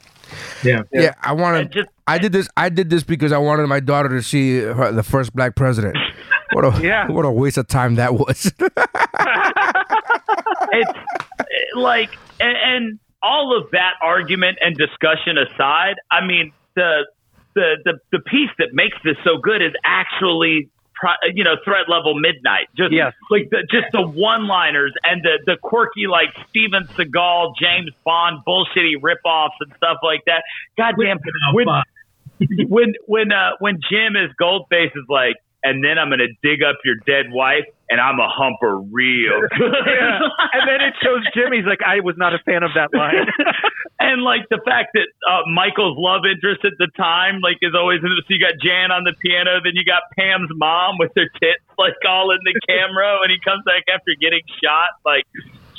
[0.63, 0.83] Yeah.
[0.93, 1.73] Yeah, I wanted.
[1.73, 2.49] just- I did this.
[2.57, 5.97] I did this because I wanted my daughter to see her, the first black president.
[6.53, 7.09] What a Yeah.
[7.11, 8.53] what a waste of time that was.
[10.73, 10.91] it's
[11.75, 17.07] like and, and all of that argument and discussion aside i mean the
[17.55, 20.69] the the, the piece that makes this so good is actually
[21.35, 22.69] you know threat level midnight.
[22.77, 23.13] Just Yes.
[23.31, 28.39] like the just the one liners and the the quirky like steven seagal james bond
[28.47, 30.43] bullshitty rip-offs and stuff like that.
[30.77, 31.19] Goddamn
[31.53, 31.67] when
[32.69, 36.77] when when uh when jim is goldface is like and then i'm gonna dig up
[36.85, 40.19] your dead wife and i'm a humper real Yeah.
[40.57, 43.27] And then it shows Jimmy's like, I was not a fan of that line.
[44.01, 48.01] and like the fact that uh, Michael's love interest at the time, like, is always
[48.05, 51.11] in the, so you got Jan on the piano, then you got Pam's mom with
[51.17, 54.93] her tits like all in the camera when he comes back after getting shot.
[55.05, 55.25] Like,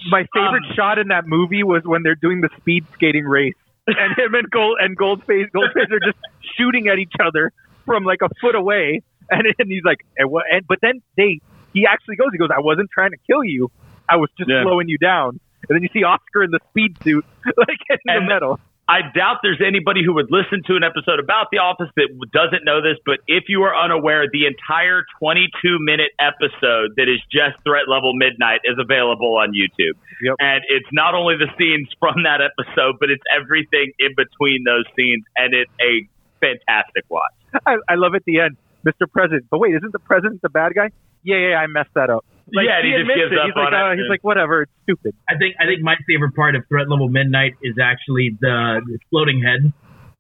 [0.10, 3.58] My favorite Um, shot in that movie was when they're doing the speed skating race,
[3.88, 6.20] and him and Gold and Goldface Goldface are just
[6.58, 7.52] shooting at each other
[7.86, 11.40] from like a foot away, and, and he's like, and, what, and but then they
[11.74, 13.72] he actually goes, he goes, I wasn't trying to kill you,
[14.10, 14.64] I was just Yeah.
[14.64, 17.26] slowing you down, and then you see Oscar in the speed suit,
[17.58, 18.60] like in the metal.
[18.86, 22.66] I doubt there's anybody who would listen to an episode about The Office that doesn't
[22.66, 27.64] know this, but if you are unaware, the entire 22 minute episode that is just
[27.64, 29.96] Threat Level Midnight is available on YouTube.
[30.22, 30.36] Yep.
[30.40, 34.84] And it's not only the scenes from that episode, but it's everything in between those
[35.00, 36.04] scenes, and it's a
[36.44, 37.32] fantastic watch.
[37.66, 39.10] I, I love at the end, Mr.
[39.10, 39.46] President.
[39.50, 40.90] But wait, isn't the president the bad guy?
[41.24, 42.26] Yeah, yeah, I messed that up.
[42.54, 43.40] Like, Yeah, and he just admits gives it.
[43.40, 43.74] up he's like, it.
[43.74, 45.16] uh, he's like, whatever, it's stupid.
[45.30, 49.00] I think I think my favorite part of Threat Level Midnight is actually the, the
[49.10, 49.72] floating head.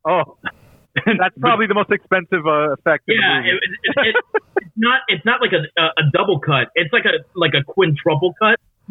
[0.08, 0.38] Oh,
[1.20, 3.04] that's probably the most expensive uh, effect.
[3.08, 3.50] In Yeah, the movie.
[3.50, 4.16] it, it, it,
[4.64, 6.70] it's not it's not like a, a a double cut.
[6.76, 8.60] It's like a like a quintuple cut.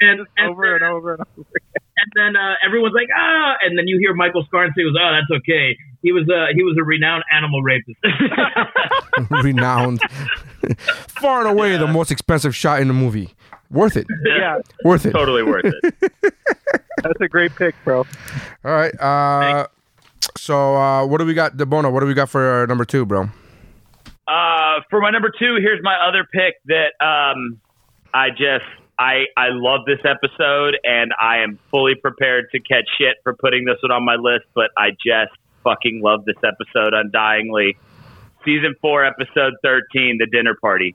[0.00, 1.48] and and over and over and over.
[1.98, 5.12] And then uh, everyone's like ah, and then you hear Michael Scarn say, "Was oh,
[5.12, 7.98] that's okay." He was a he was a renowned animal rapist.
[9.42, 10.00] Renowned,
[10.78, 13.34] far and away the most expensive shot in the movie.
[13.70, 14.06] Worth it.
[14.24, 15.12] Yeah, Worth it.
[15.12, 15.94] Totally worth it.
[17.02, 18.00] that's a great pick, bro.
[18.00, 18.06] All
[18.64, 18.94] right.
[19.00, 19.66] Uh,
[20.36, 21.90] so uh, what do we got, Debona?
[21.90, 23.30] What do we got for uh, number two, bro?
[24.28, 27.60] Uh, for my number two, here's my other pick that um,
[28.14, 28.64] I just
[28.98, 33.64] I I love this episode and I am fully prepared to catch shit for putting
[33.64, 37.76] this one on my list, but I just fucking love this episode undyingly.
[38.44, 40.94] Season four, episode thirteen, the dinner party.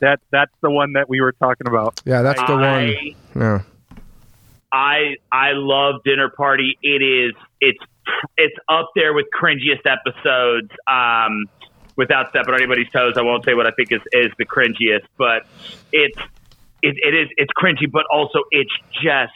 [0.00, 2.00] That that's the one that we were talking about.
[2.04, 3.14] Yeah, that's the I, one.
[3.36, 3.62] Yeah.
[4.72, 6.78] I I love Dinner Party.
[6.82, 7.82] It is it's
[8.38, 10.70] it's up there with cringiest episodes.
[10.86, 11.46] Um,
[11.96, 15.06] without stepping on anybody's toes, I won't say what I think is is the cringiest,
[15.18, 15.46] but
[15.92, 16.18] it's
[16.82, 18.72] it, it is it's cringy, but also it's
[19.02, 19.32] just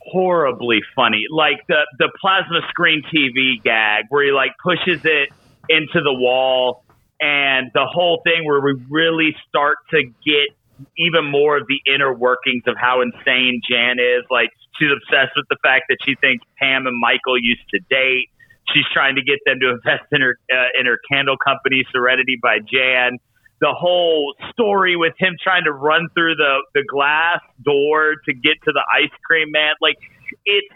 [0.00, 1.24] horribly funny.
[1.30, 5.30] Like the the plasma screen TV gag where he like pushes it
[5.68, 6.84] into the wall
[7.20, 10.54] and the whole thing where we really start to get
[10.98, 14.24] even more of the inner workings of how insane Jan is.
[14.30, 18.28] Like she's obsessed with the fact that she thinks Pam and Michael used to date.
[18.74, 22.38] She's trying to get them to invest in her uh, in her candle company, Serenity
[22.42, 23.18] by Jan.
[23.60, 28.54] The whole story with him trying to run through the the glass door to get
[28.64, 29.96] to the ice cream man, like
[30.44, 30.68] it's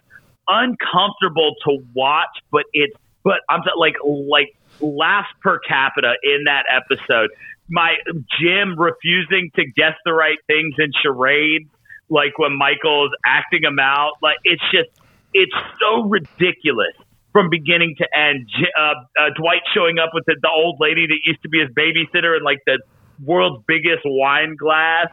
[0.49, 7.31] uncomfortable to watch, but it's but I'm like like laughs per capita in that episode.
[7.69, 7.97] My
[8.41, 11.69] Jim refusing to guess the right things in charades,
[12.09, 14.89] like when Michael's acting him out, like it's just
[15.33, 16.97] it's so ridiculous
[17.33, 18.49] from beginning to end.
[18.77, 21.71] Uh, uh, Dwight showing up with the, the old lady that used to be his
[21.71, 22.79] babysitter and like the
[23.25, 25.09] world's biggest wine glass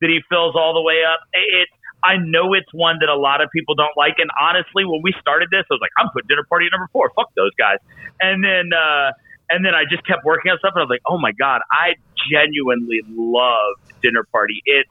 [0.00, 1.20] that he fills all the way up.
[1.32, 5.02] It's I know it's one that a lot of people don't like, and honestly, when
[5.02, 7.12] we started this, I was like, I'm putting dinner party number four.
[7.14, 7.76] Fuck those guys.
[8.20, 9.12] And then uh,
[9.50, 11.60] and then I just kept working on stuff, and I was like, oh my god,
[11.70, 11.94] I
[12.30, 14.62] genuinely love dinner party.
[14.64, 14.86] It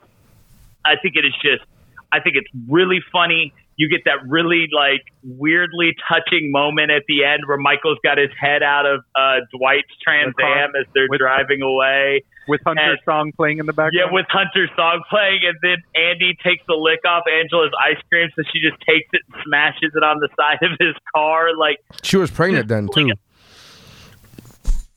[0.86, 1.66] I think it is just
[2.12, 3.54] I think it's really funny.
[3.80, 8.28] You get that really like weirdly touching moment at the end where Michael's got his
[8.38, 12.24] head out of uh, Dwight's Trans Am as they're with- driving away.
[12.50, 13.94] With Hunter's And- song playing in the background.
[13.94, 18.28] Yeah, with Hunter's song playing, and then Andy takes the lick off Angela's ice cream,
[18.36, 21.56] so she just takes it and smashes it on the side of his car.
[21.56, 23.12] Like, She was pregnant then too.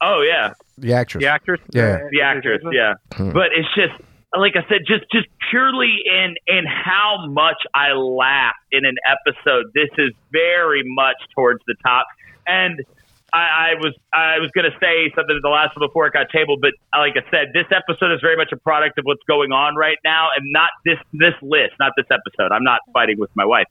[0.01, 1.23] oh yeah, The actress.
[1.23, 1.61] the actress.
[1.73, 1.99] Yeah.
[2.11, 2.95] the actress, yeah.
[3.13, 3.31] Hmm.
[3.33, 3.93] But it's just
[4.37, 9.67] like I said, just just purely in in how much I laugh in an episode.
[9.75, 12.07] This is very much towards the top,
[12.47, 12.81] and
[13.33, 16.13] I, I was I was going to say something to the last one before it
[16.13, 19.23] got tabled, but like I said, this episode is very much a product of what's
[19.29, 22.53] going on right now, and not this this list, not this episode.
[22.53, 23.69] I'm not fighting with my wife,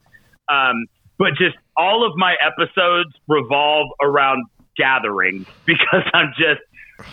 [0.49, 0.85] um,
[1.17, 4.45] but just all of my episodes revolve around
[4.77, 6.61] gatherings because I'm just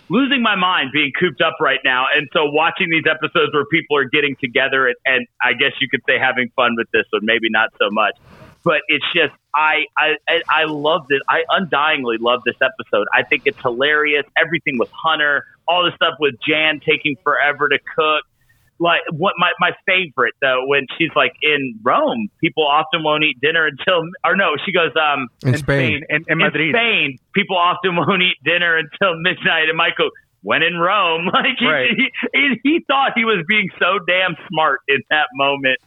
[0.08, 2.06] losing my mind being cooped up right now.
[2.14, 5.88] And so watching these episodes where people are getting together and, and I guess you
[5.88, 8.14] could say having fun with this one, maybe not so much.
[8.64, 10.16] But it's just I I
[10.50, 11.22] I loved it.
[11.28, 13.06] I undyingly love this episode.
[13.14, 14.24] I think it's hilarious.
[14.36, 18.24] Everything with Hunter, all the stuff with Jan taking forever to cook.
[18.80, 23.40] Like what my my favorite though when she's like in Rome, people often won't eat
[23.40, 26.04] dinner until or no, she goes um In Spain.
[26.08, 26.74] in, in in Madrid.
[26.74, 29.68] Spain, people often won't eat dinner until midnight.
[29.68, 30.10] And Michael,
[30.42, 31.90] when in Rome, like he, Right.
[31.96, 35.78] he, he, he thought he was being so damn smart in that moment.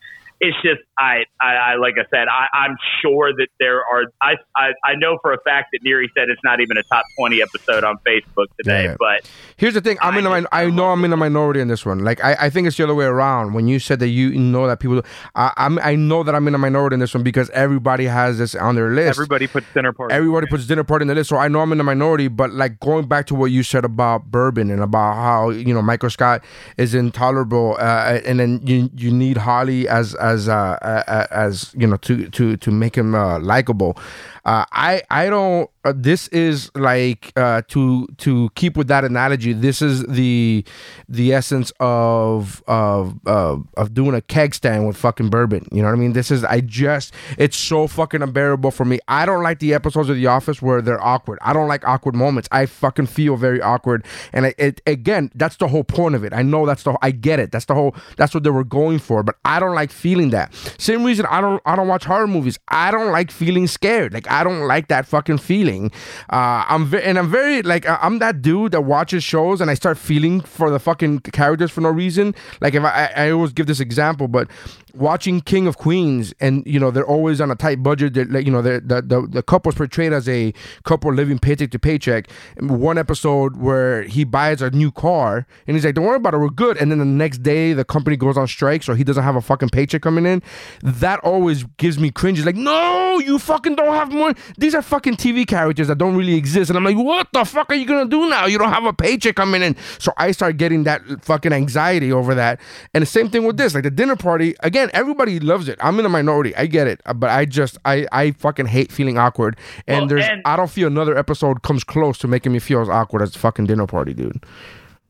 [0.44, 4.06] It's just I, I, I like I said, I, I'm sure that there are.
[4.22, 7.06] I, I, I know for a fact that Neri said it's not even a top
[7.20, 8.86] 20 episode on Facebook today.
[8.86, 8.96] Yeah.
[8.98, 10.00] But Here's the thing.
[10.02, 12.04] I'm in a min- I know I'm in a minority in this one.
[12.04, 13.54] Like I, I think it's the other way around.
[13.54, 15.04] When you said that you know that people,
[15.36, 18.40] I, I'm I know that I'm in a minority in this one because everybody has
[18.40, 19.18] this on their list.
[19.18, 20.16] Everybody puts dinner party.
[20.16, 22.28] Everybody puts dinner party in the list, so I know I'm in a minority.
[22.28, 25.82] But like going back to what you said about bourbon and about how you know
[25.82, 26.44] Michael Scott
[26.78, 31.88] is intolerable, uh, and then you you need Holly as as uh, uh, as you
[31.88, 33.98] know to to to make him uh, likable.
[34.46, 35.70] Uh, I I don't.
[35.84, 39.52] Uh, this is like uh, to to keep with that analogy.
[39.52, 40.64] This is the
[41.10, 45.68] the essence of of of, of doing a keg stand with fucking bourbon.
[45.72, 46.14] You know what I mean?
[46.14, 49.00] This is I just it's so fucking unbearable for me.
[49.08, 51.40] I don't like the episodes of The Office where they're awkward.
[51.42, 52.48] I don't like awkward moments.
[52.52, 54.06] I fucking feel very awkward.
[54.34, 56.32] And it, it again, that's the whole point of it.
[56.32, 57.52] I know that's the I get it.
[57.52, 59.24] That's the whole that's what they were going for.
[59.24, 60.54] But I don't like feeling that.
[60.78, 62.60] Same reason I don't I don't watch horror movies.
[62.68, 64.14] I don't like feeling scared.
[64.14, 65.71] Like I don't like that fucking feeling.
[65.80, 69.74] Uh, I'm very and I'm very like I'm that dude that watches shows and I
[69.74, 72.36] start feeling for the fucking characters for no reason.
[72.60, 74.50] Like if I I I always give this example, but
[74.94, 78.14] watching King of Queens and you know they're always on a tight budget.
[78.14, 80.54] They're, like, you know the the the couple's portrayed as a
[80.84, 82.30] couple living paycheck to paycheck.
[82.60, 86.38] One episode where he buys a new car and he's like, "Don't worry about it,
[86.38, 89.24] we're good." And then the next day the company goes on strike, so he doesn't
[89.24, 90.42] have a fucking paycheck coming in.
[90.82, 92.46] That always gives me cringes.
[92.46, 94.36] Like, no, you fucking don't have money.
[94.58, 96.70] These are fucking TV characters that don't really exist.
[96.70, 98.46] And I'm like, what the fuck are you gonna do now?
[98.46, 99.76] You don't have a paycheck coming in.
[100.00, 102.60] So I start getting that fucking anxiety over that.
[102.94, 104.56] And the same thing with this, like the dinner party.
[104.62, 105.78] Again, everybody loves it.
[105.82, 106.56] I'm in a minority.
[106.56, 109.58] I get it, Uh, but I just I I fucking hate feeling awkward.
[109.88, 112.82] And Well, there's and- I don't feel another episode comes close to making me feel
[112.82, 114.44] as awkward as the fucking dinner party, dude.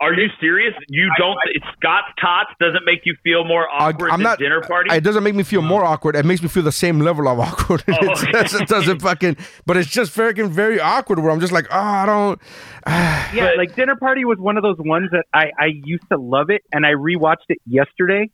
[0.02, 0.74] Are you serious?
[0.90, 1.38] You don't?
[1.78, 4.90] Scott's Tots doesn't make you feel more awkward I'm than not dinner party?
[4.94, 6.16] It doesn't make me feel more awkward.
[6.16, 7.84] It makes me feel the same level of awkward.
[7.88, 9.38] Oh, it, doesn't, it doesn't fucking.
[9.66, 11.20] But it's just freaking very awkward.
[11.20, 12.42] Where I'm just like, oh, I don't.
[13.34, 16.18] Yeah, But- like Dinner Party was one of those ones that I, I used to
[16.18, 18.30] love it, and I rewatched it yesterday,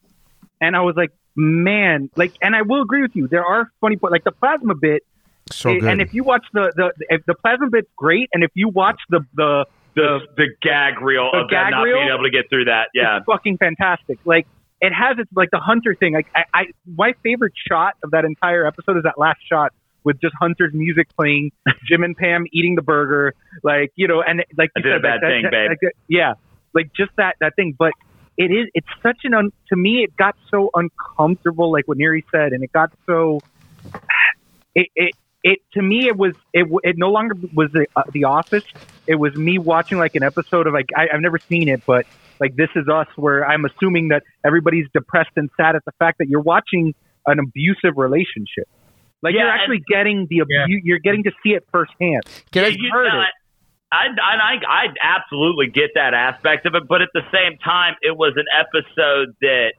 [0.61, 3.27] and I was like, man, like, and I will agree with you.
[3.27, 5.03] There are funny, but like the plasma bit,
[5.51, 5.89] So it- good.
[5.89, 8.99] and if you watch the the if the plasma bit's great, and if you watch
[9.09, 9.65] the the
[9.97, 11.97] the the gag reel The of gag them not reel?
[11.97, 12.89] being able to get through that.
[12.93, 13.17] Yeah.
[13.17, 14.19] it's fucking fantastic.
[14.23, 14.47] Like
[14.79, 16.13] it has its like the Hunter thing.
[16.13, 19.73] Like I, I my favorite shot of that entire episode is that last shot
[20.03, 21.51] with just Hunter's music playing,
[21.85, 23.33] Jim and Pam eating the burger,
[23.63, 25.69] like you know, and like I you did a bad that- thing, that- babe.
[25.83, 26.33] like, yeah,
[26.73, 27.75] like just that that thing.
[27.77, 27.91] But
[28.37, 32.23] it is it's such an un, to me it got so uncomfortable, like what Neri
[32.31, 33.39] said, and it got so
[34.75, 35.13] it it.
[35.43, 38.65] It to me it was it it no longer was the, uh, the Office.
[39.07, 42.05] It was me watching like an episode of like I, I've never seen it, but
[42.39, 46.19] like This Is Us, where I'm assuming that everybody's depressed and sad at the fact
[46.19, 46.93] that you're watching
[47.25, 48.67] an abusive relationship.
[49.23, 52.23] Like Yeah, you're and- actually getting the abu- you're getting to see it firsthand.
[52.51, 53.29] Can I- You- heard I, it.
[53.89, 57.95] I, I, I, I absolutely get that aspect of it, but at the same time,
[58.01, 59.73] it was an episode that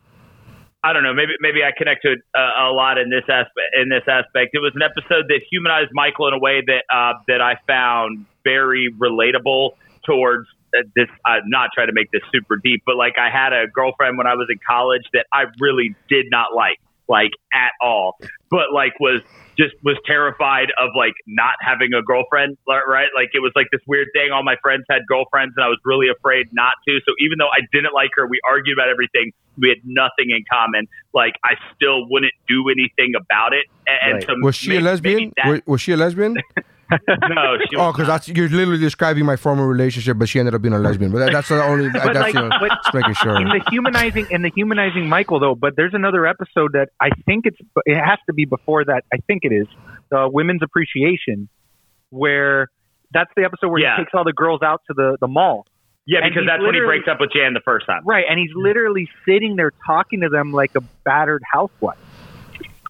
[0.85, 1.13] I don't know.
[1.13, 3.75] Maybe maybe I connect to it uh, a lot in this aspect.
[3.81, 7.15] In this aspect, it was an episode that humanized Michael in a way that uh,
[7.27, 9.71] that I found very relatable
[10.07, 11.09] towards uh, this.
[11.27, 14.29] I'm not trying to make this super deep, but like I had a girlfriend when
[14.29, 18.17] I was in college that I really did not like, like at all.
[18.51, 19.21] But like was
[19.59, 23.09] just was terrified of like not having a girlfriend, right?
[23.17, 24.31] Like it was like this weird thing.
[24.33, 26.99] All my friends had girlfriends, and I was really afraid not to.
[27.05, 29.33] So even though I didn't like her, we argued about everything.
[29.59, 30.87] We had nothing in common.
[31.13, 33.67] Like I still wouldn't do anything about it.
[33.89, 34.29] And, Right.
[34.29, 35.17] and to was she a make- lesbian?
[35.19, 36.37] maybe that- Was, was she a lesbian?
[37.29, 40.73] no, Oh, because that's you're literally describing my former relationship, but she ended up being
[40.75, 41.13] a lesbian.
[41.13, 41.89] But that, that's the only.
[41.93, 43.37] But that's like, the, but just making sure.
[43.41, 47.47] in the humanizing in the humanizing Michael though, but there's another episode that I think
[47.47, 49.05] it's it has to be before that.
[49.13, 49.67] I think it is
[50.11, 51.49] the women's appreciation,
[52.11, 52.69] where
[53.13, 53.97] that's the episode where Yeah.
[53.97, 55.67] he takes all the girls out to the the mall.
[56.07, 58.03] yeah, because that's when he breaks up with Jan the first time.
[58.07, 61.99] Right, and he's literally sitting there talking to them like a battered housewife,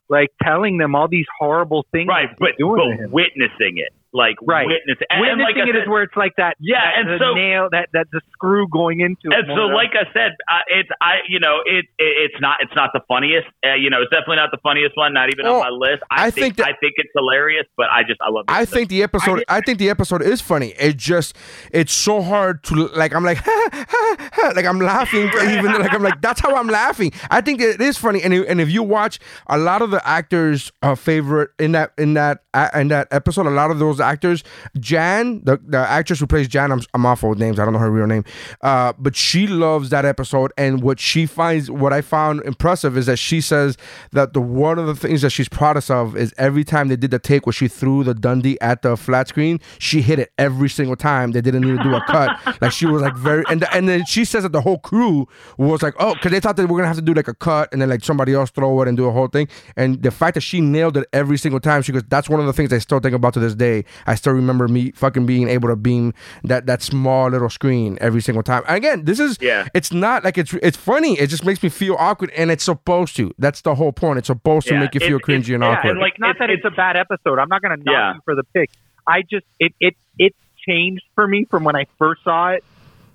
[0.08, 2.08] like telling them all these horrible things.
[2.08, 4.66] Right, but, but witnessing it, like Right.
[4.66, 6.56] witness, and, and like Witnessing I it said, is where it's like that.
[6.60, 9.28] Yeah, that, and the so- nail that that the screw going into.
[9.34, 12.58] And it so, like I said, uh, it's I, you know, it, it it's not
[12.60, 13.46] it's not the funniest.
[13.66, 15.12] Uh, you know, it's definitely not the funniest one.
[15.12, 16.02] Not even Oh, on my list.
[16.10, 18.46] I, I think, think that- I think it's hilarious, but I just I love.
[18.48, 18.70] I this.
[18.74, 19.44] think the episode.
[19.48, 20.74] I, think the episode is funny.
[20.78, 21.36] It just
[21.72, 23.14] it's so hard to like.
[23.14, 23.44] I'm like,
[24.56, 25.28] like I'm laughing.
[25.42, 27.12] Even like I'm like that's how I'm laughing.
[27.30, 28.22] I think it is funny.
[28.22, 31.92] And if- and if you watch a lot of the actors' uh, favorite in that
[31.98, 34.44] in that uh, in that episode, a lot of those actors,
[34.78, 37.58] Jan, the the actress who plays Jan, I'm I'm awful with names.
[37.58, 38.24] I don't know her real name,
[38.62, 40.52] uh, but she loves that episode.
[40.56, 43.76] And what she finds, what I found impressive, is that she says
[44.12, 47.10] that the one of the things that she's proudest of is every time they did
[47.10, 50.68] the take where she threw the Dundie at the flat screen, she hit it every
[50.68, 51.32] single time.
[51.32, 52.38] They didn't need to do a cut.
[52.60, 55.26] like she was like very, and and then she says that the whole crew
[55.56, 57.68] was like, oh, because they thought that we're gonna have to do like a cut
[57.72, 59.48] and then like somebody else throw it and do a whole thing.
[59.76, 62.46] And the fact that she nailed it every single time, she goes, that's one of
[62.46, 63.84] the things I still think about to this day.
[64.06, 66.14] I still remember me fucking being able to beam
[66.44, 68.62] that that small little screen every single time.
[68.68, 69.68] And again, this is Yeah.
[69.74, 71.18] it's not like it's it's funny.
[71.18, 73.32] It just makes me feel awkward, and it's supposed to.
[73.38, 74.18] That's the whole point.
[74.18, 75.90] It's supposed to make you feel it- cringy and yeah, awkward.
[75.92, 77.38] and, like, not it's- that it's, a bad episode.
[77.38, 78.14] I'm not going to knock Yeah.
[78.14, 78.70] you for the pick.
[79.06, 80.34] I just it it it
[80.66, 82.62] changed for me from when I first saw it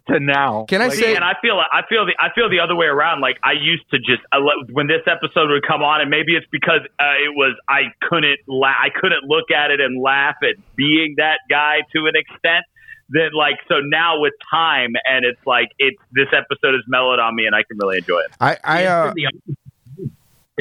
[0.08, 0.66] to now.
[0.68, 2.88] Can I Like, say- and I feel I feel the I feel the other way
[2.88, 3.22] around.
[3.22, 6.36] Like I used to just I lo- when this episode would come on, and maybe
[6.36, 10.36] it's because uh, it was I couldn't la- I couldn't look at it and laugh
[10.43, 12.66] at being that guy to an extent.
[13.10, 17.36] That like so now with time and it's like it's this episode is mellowed on
[17.36, 18.32] me and I can really enjoy it.
[18.41, 19.58] I I uh, the opposite.
[19.97, 20.12] It's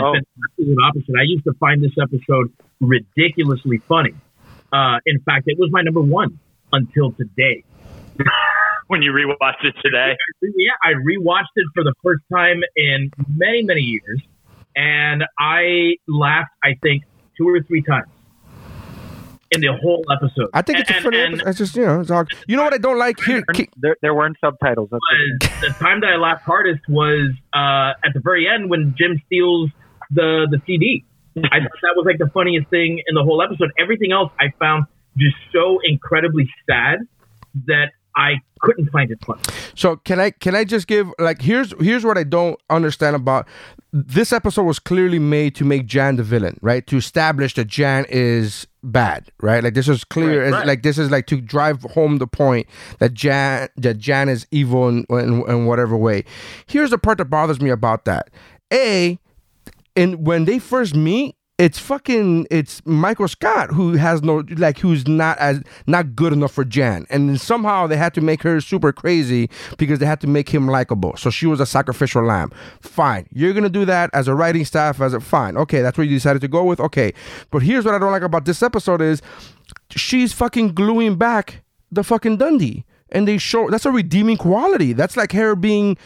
[0.03, 0.12] Oh.
[0.12, 1.14] been the absolute opposite.
[1.18, 4.14] I used to find this episode ridiculously funny.
[4.72, 6.38] Uh, in fact, it was my number one
[6.72, 7.62] until today.
[8.89, 13.62] When you rewatched it today, Yeah, I rewatched it for the first time in many,
[13.62, 14.20] many years,
[14.76, 16.51] and I laughed.
[16.62, 17.05] I think
[17.39, 18.09] two or three times
[19.53, 20.49] in the whole episode.
[20.55, 21.20] I think it's a funny.
[21.20, 21.49] and- episode.
[21.49, 23.43] It's just you know, it's all, you know what I don't like here.
[23.76, 24.89] There there weren't subtitles.
[24.91, 28.95] That's was the time that I laughed hardest was uh, at the very end when
[28.99, 29.70] Jim steals
[30.11, 31.05] the the CD.
[31.37, 33.70] I thought that was like the funniest thing in the whole episode.
[33.78, 34.85] Everything else I found
[35.16, 36.99] just so incredibly sad
[37.66, 39.42] that I couldn't find it funny.
[39.74, 43.48] So can I can I just give like here's here's what I don't understand about
[43.92, 46.86] this episode was clearly made to make Jan the villain, right?
[46.86, 49.62] To establish that Jan is bad, right?
[49.62, 50.66] Like this is clear Right, as right.
[50.66, 52.66] like this is like to drive home the point
[52.98, 56.24] that Jan that Jan is evil in, in, in whatever way.
[56.66, 58.30] Here's the part that bothers me about that.
[58.72, 59.18] A
[59.96, 65.06] and when they first meet it's fucking it's michael scott who has no like who's
[65.06, 67.06] not as not good enough for jan.
[67.08, 69.48] And somehow they had to make her super crazy
[69.78, 71.16] because they had to make him likable.
[71.16, 72.50] So she was a sacrificial lamb.
[72.80, 73.28] Fine.
[73.30, 75.56] You're gonna do that as a writing staff as a fine.
[75.56, 76.80] Okay that's what you decided to go with?
[76.80, 77.14] Okay.
[77.52, 79.22] But here's what i don't like about this episode is
[79.90, 84.92] she's fucking gluing back the fucking Dundie and they show that's a redeeming quality.
[84.92, 85.96] That's like her being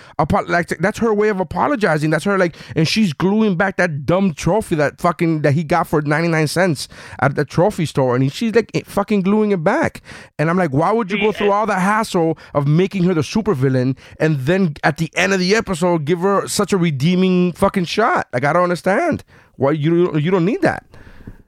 [0.49, 2.11] like that's her way of apologizing.
[2.11, 5.87] That's her like, and she's gluing back that dumb trophy that fucking that he got
[5.87, 6.89] for ninety nine cents
[7.21, 10.03] at the trophy store, and she's like eh, fucking gluing it back.
[10.39, 13.23] And I'm like, why would you go through all the hassle of making her the
[13.23, 17.87] supervillain, and then at the end of the episode give her such a redeeming fucking
[17.87, 18.29] shot?
[18.33, 19.25] Like I don't understand
[19.57, 20.85] why you you don't need that.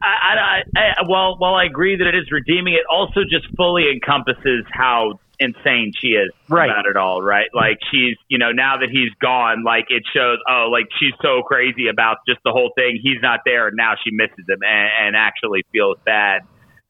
[0.01, 3.91] I, I, I, well, while I agree that it is redeeming, it also just fully
[3.91, 6.71] encompasses how insane she is Right.
[6.71, 7.47] about it all, right?
[7.55, 11.43] Like she's, you know, now that he's gone, like it shows, oh, like she's so
[11.43, 12.99] crazy about just the whole thing.
[13.03, 16.43] He's not there, and now she misses him and, and actually feels bad.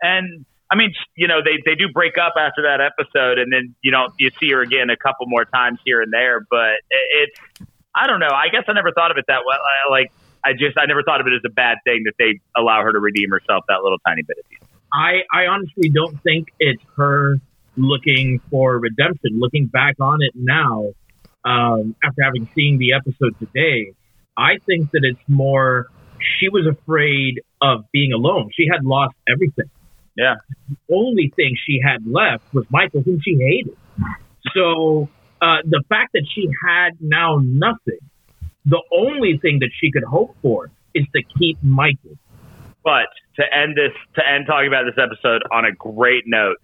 [0.02, 3.74] And I mean, you know, they they do break up after that episode, and then
[3.82, 6.40] you know you see her again a couple more times here and there.
[6.50, 7.30] But it,
[7.60, 8.28] it's, I don't know.
[8.32, 9.56] I guess I never thought of it that way.
[9.56, 10.12] I- Like
[10.44, 12.92] I just, I never thought of it as a bad thing that they allow her
[12.92, 14.68] to redeem herself that little tiny bit at the end.
[14.94, 17.40] I, I honestly don't think it's her
[17.78, 19.38] looking for redemption.
[19.38, 20.86] Looking back on it now,
[21.44, 23.92] um, after having seen the episode today,
[24.36, 25.86] I think that it's more
[26.40, 28.50] she was afraid of being alone.
[28.54, 29.70] She had lost everything.
[30.16, 30.34] Yeah.
[30.68, 33.76] The only thing she had left was Michael, whom she hated.
[34.54, 35.08] So
[35.40, 38.00] uh, the fact that she had now nothing,
[38.64, 42.18] the only thing that she could hope for is to keep Michael.
[42.82, 43.06] But
[43.36, 46.56] to end this, to end talking about this episode on a great note,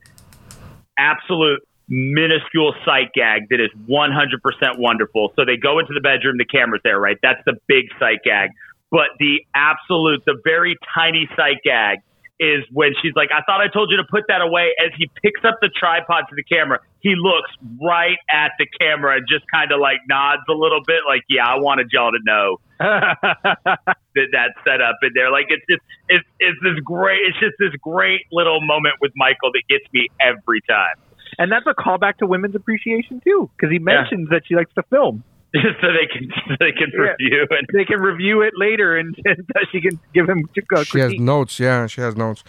[0.99, 5.33] absolute minuscule sight gag that is 100% wonderful.
[5.37, 7.19] So they go into the bedroom, the camera's there, right?
[7.23, 8.51] That's the big sight gag.
[8.91, 11.99] But the absolute, the very tiny sight gag
[12.41, 14.75] is when she's like, I thought I told you to put that away.
[14.85, 19.17] As he picks up the tripod to the camera, he looks right at the camera
[19.17, 22.19] and just kind of like nods a little bit, like, yeah, I wanted y'all to
[22.25, 25.31] know that that's set up in there.
[25.31, 29.53] Like, it's just, it's, it's this great, it's just this great little moment with Michael
[29.53, 30.97] that gets me every time.
[31.39, 34.83] And that's a callback to women's appreciation too, because he mentions that she likes to
[34.85, 35.25] film.
[35.55, 37.13] Just so they can, so they can Yeah.
[37.19, 40.99] review and They can review it later, and, and she can give him a She
[40.99, 41.61] has notes.
[41.61, 42.43] Yeah, she has notes.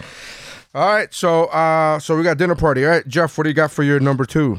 [0.73, 2.83] All right, so uh, so we got dinner party.
[2.85, 4.57] All right, Jeff, what do you got for your number two?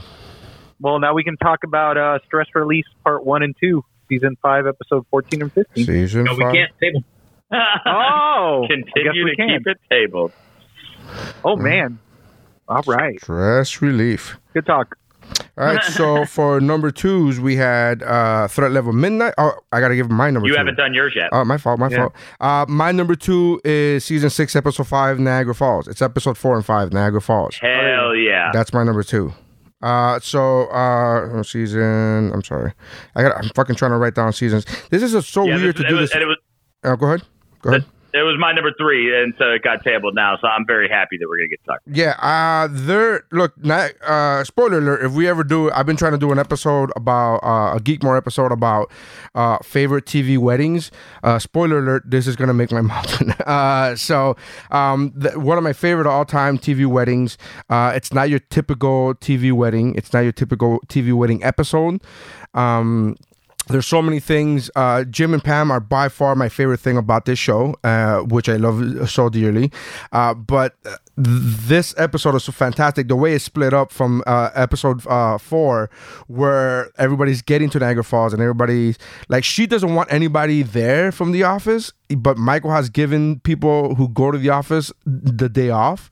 [0.80, 4.66] Well, now we can talk about uh, stress release part one and two, season five,
[4.66, 5.84] episode fourteen and fifteen.
[5.86, 7.05] Season No, we can't table.
[7.86, 9.49] Oh, continue to can.
[9.59, 10.32] keep it tabled.
[11.44, 11.99] Oh man!
[12.68, 14.36] All right, Stress relief.
[14.55, 14.97] good talk.
[15.59, 19.35] All right, so for number twos, we had uh, Threat Level Midnight.
[19.39, 20.59] Oh, I got to give my number You two.
[20.59, 21.31] haven't done yours yet.
[21.33, 21.97] Oh, my fault, my Yeah.
[21.97, 22.12] fault.
[22.41, 25.89] Uh, my number two is season six, episode five, Niagara Falls.
[25.89, 27.57] It's episode four and five, Niagara Falls.
[27.57, 28.51] Hell yeah.
[28.53, 29.33] That's my number two.
[29.83, 32.33] Uh, so uh, season.
[32.33, 32.72] I'm sorry,
[33.14, 33.37] I got.
[33.37, 34.64] I'm fucking trying to write down seasons.
[34.91, 36.14] This is a, so yeah, weird this- to do was, this.
[36.14, 36.37] And it was,
[36.83, 37.22] Uh, go ahead.
[37.62, 37.85] Go ahead.
[38.17, 40.37] It was my number three, and so it got tabled now.
[40.41, 41.81] So I'm very happy that we're gonna get stuck.
[41.87, 46.12] Yeah, uh there look, not, uh spoiler alert, if we ever do I've been trying
[46.12, 48.91] to do an episode about uh a Geekmore episode about
[49.35, 50.91] uh favorite TV weddings.
[51.23, 53.41] Uh spoiler alert, this is to make my mouth.
[53.41, 54.37] uh so
[54.71, 57.37] um one of my favorite all-time TV weddings.
[57.69, 59.95] Uh it's not your typical TV wedding.
[59.95, 62.03] It's not your typical TV wedding episode.
[62.55, 63.17] Um
[63.69, 64.71] there's so many things.
[64.77, 68.49] Uh, Jim and Pam are by far my favorite thing about this show, uh, which
[68.49, 69.73] I love so dearly.
[70.12, 73.09] Uh, but uh, this episode is so fantastic.
[73.09, 75.91] The way it's split up from uh, episode uh, four,
[76.29, 78.99] where everybody's getting to Niagara Falls and everybody's
[79.29, 84.09] like, she doesn't want anybody there from the office, but Michael has given people who
[84.09, 86.11] go to the office the day off.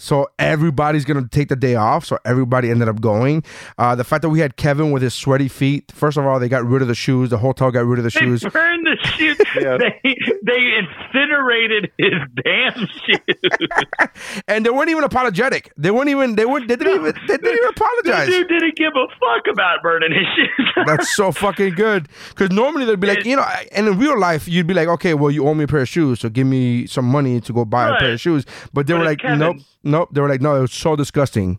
[0.00, 2.04] So everybody's gonna take the day off.
[2.04, 3.42] So everybody ended up going.
[3.78, 5.90] Uh, the fact that we had Kevin with his sweaty feet.
[5.92, 7.30] First of all, they got rid of the shoes.
[7.30, 8.44] The hotel got rid of the They shoes.
[8.44, 9.36] burned the shoes.
[9.54, 12.12] They they incinerated his
[12.44, 13.68] damn shoes.
[14.48, 15.72] and they weren't even apologetic.
[15.76, 16.36] They weren't even.
[16.36, 16.68] They weren't.
[16.68, 17.14] They didn't even.
[17.26, 18.28] They didn't even The apologize.
[18.28, 20.68] dude didn't give a fuck about burning his shoes.
[20.86, 22.08] That's so fucking good.
[22.30, 25.14] Because normally they'd be like, you know, and in real life you'd be like, okay,
[25.14, 27.64] well you owe me a pair of shoes, so give me some money to go
[27.64, 28.44] buy a pair of shoes.
[28.72, 29.38] But they But were like, Kevin.
[29.40, 29.56] nope,
[29.88, 30.10] nope.
[30.12, 31.58] They were like, no, it was so disgusting.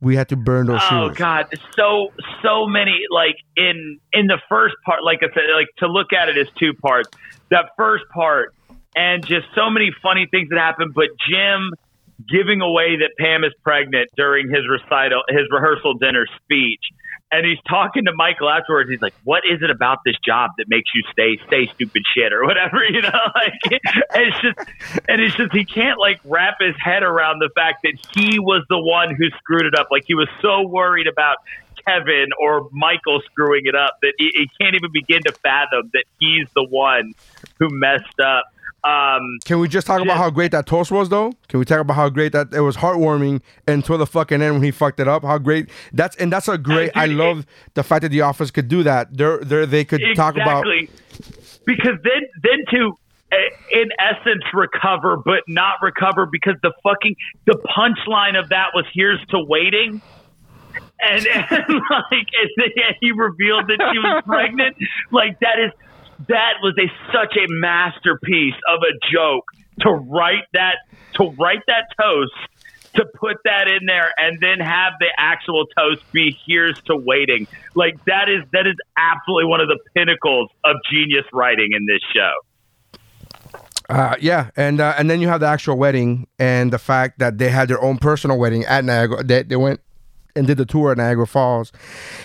[0.00, 1.10] We had to burn those Oh shoes.
[1.10, 2.12] Oh God, so
[2.42, 6.28] so many like in in the first part, like I said, like to look at
[6.28, 7.10] it as two parts.
[7.50, 8.54] That first part,
[8.96, 11.72] and just so many funny things that happened, But Jim
[12.28, 16.84] giving away that Pam is pregnant during his recital, his rehearsal dinner speech.
[17.32, 18.90] And he's talking to Michael afterwards.
[18.90, 22.32] He's like, "What is it about this job that makes you stay, stay stupid shit
[22.32, 23.80] or whatever?" You know, like
[24.12, 24.58] and it's just,
[25.08, 28.64] and it's just he can't like wrap his head around the fact that he was
[28.68, 29.88] the one who screwed it up.
[29.92, 31.36] Like he was so worried about
[31.86, 36.04] Kevin or Michael screwing it up that he, he can't even begin to fathom that
[36.18, 37.12] he's the one
[37.58, 38.44] who messed up.
[38.82, 41.32] Um, Can we just talk about how great that toast was, though?
[41.48, 44.62] Can we talk about how great that it was heartwarming until the fucking end when
[44.62, 45.22] he fucked it up?
[45.22, 46.90] How great that's and that's a great.
[46.96, 49.16] I dude, love the fact that the office could do that.
[49.16, 50.64] They're, they're they could talk about.
[51.66, 52.92] because then then to
[53.32, 53.36] uh,
[53.72, 57.14] in essence recover but not recover because the fucking
[57.46, 60.02] the punchline of that was here's to waiting
[61.00, 62.70] and, and like and then
[63.00, 64.76] he revealed that she was pregnant
[65.12, 65.70] like that is
[66.28, 69.44] that was a such a masterpiece of a joke
[69.80, 70.76] to write that
[71.14, 72.32] to write that toast
[72.94, 77.46] to put that in there and then have the actual toast be here's to waiting
[77.74, 82.00] like that is that is absolutely one of the pinnacles of genius writing in this
[82.14, 82.32] show
[83.88, 87.38] Uh, yeah, and uh, and then you have the actual wedding and the fact that
[87.38, 89.24] they had their own personal wedding at Niagara.
[89.24, 89.80] They, they went
[90.36, 91.72] and did the tour at Niagara Falls,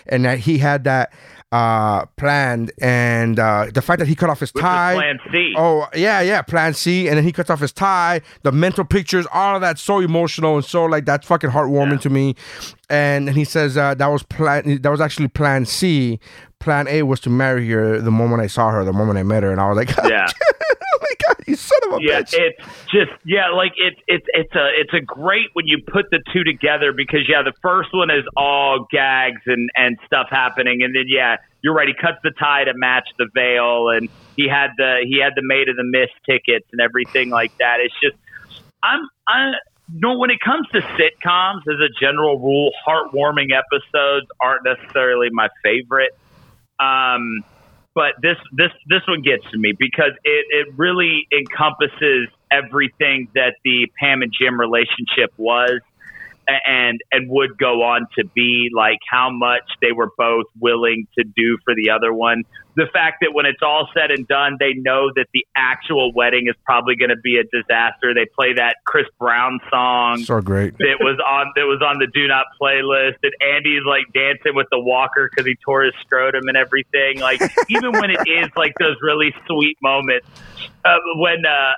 [0.08, 1.14] and that he had that
[1.52, 4.96] uh, planned, and uh, the fact that he cut off his Which tie.
[4.96, 5.54] Plan C.
[5.56, 8.22] Oh yeah, yeah, Plan C, and then he cuts off his tie.
[8.44, 12.10] The mental pictures, all of that, so emotional and so like that's fucking heartwarming to
[12.10, 12.36] me.
[12.90, 14.82] And, and he says uh, that was plan.
[14.82, 16.20] That was actually Plan C.
[16.60, 19.44] Plan A was to marry her the moment I saw her, the moment I met
[19.44, 20.28] her, and I was like, yeah
[21.46, 22.34] you son of a yeah, bitch.
[22.34, 26.20] it's just yeah, like it's it's it's a it's a great when you put the
[26.34, 30.96] two together because yeah, the first one is all gags and and stuff happening, and
[30.96, 34.72] then yeah, you're right, he cuts the tie to match the veil, and he had
[34.78, 37.78] the he had the Maid of the Mist tickets and everything like that.
[37.80, 38.16] It's just
[38.84, 39.54] I'm I
[39.94, 45.50] no when it comes to sitcoms as a general rule, heartwarming episodes aren't necessarily my
[45.64, 46.12] favorite.
[46.80, 47.44] Um,
[47.96, 53.56] but this this this one gets to me because it, it really encompasses everything that
[53.64, 55.80] the Pam and Jim relationship was
[56.48, 61.24] and and would go on to be like how much they were both willing to
[61.24, 62.44] do for the other one.
[62.76, 66.48] The fact that when it's all said and done, they know that the actual wedding
[66.50, 68.14] is probably going to be a disaster.
[68.14, 70.78] They play that Chris Brown song So great.
[70.80, 74.68] that was on that was on the do not playlist, and Andy's like dancing with
[74.72, 77.20] the walker because he tore his scrotum and everything.
[77.20, 80.28] Like even when it is like those really sweet moments,
[80.84, 81.72] uh, when uh,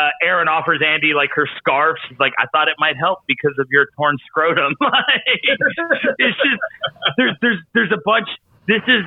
[0.00, 3.54] uh, Erin offers Andy like her scarf, she's like, "I thought it might help because
[3.58, 6.60] of your torn scrotum." like, it's just
[7.16, 8.28] there's there's there's a bunch.
[8.66, 9.04] This is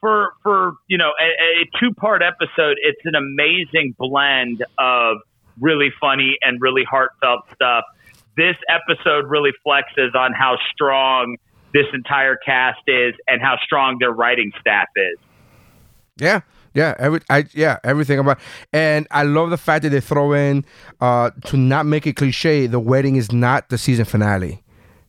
[0.00, 2.76] for for you know a, a two part episode.
[2.82, 5.18] It's an amazing blend of
[5.60, 7.84] really funny and really heartfelt stuff.
[8.36, 11.36] This episode really flexes on how strong
[11.74, 15.18] this entire cast is and how strong their writing staff is.
[16.16, 16.40] Yeah.
[16.78, 18.38] Yeah, every I yeah, everything about
[18.72, 20.64] and I love the fact that they throw in
[21.00, 24.62] uh to not make it cliche, the wedding is not the season finale.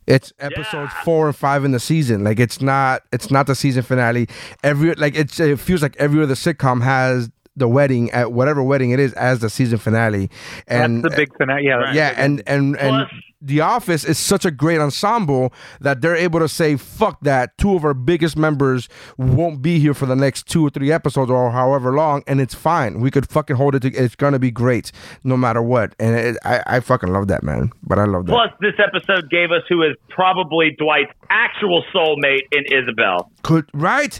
[0.07, 2.23] It's episodes four and five in the season.
[2.23, 4.27] Like it's not it's not the season finale.
[4.63, 7.29] Every like it's it feels like every other sitcom has
[7.59, 10.29] the wedding at whatever wedding it is as the season finale.
[10.67, 11.65] And That's the big finale.
[11.65, 13.07] Yeah, yeah, and and and
[13.41, 17.73] The Office is such a great ensemble that they're able to say, "Fuck that." Two
[17.75, 21.51] of our biggest members won't be here for the next two or three episodes or
[21.51, 22.99] however long, and it's fine.
[22.99, 23.81] We could fucking hold it.
[23.83, 24.91] To, it's gonna be great
[25.23, 25.95] no matter what.
[25.99, 27.71] And it, I, I fucking love that man.
[27.81, 28.33] But I love that.
[28.33, 33.31] Plus, this episode gave us who is probably Dwight's actual soulmate in Isabel.
[33.43, 34.19] Could right?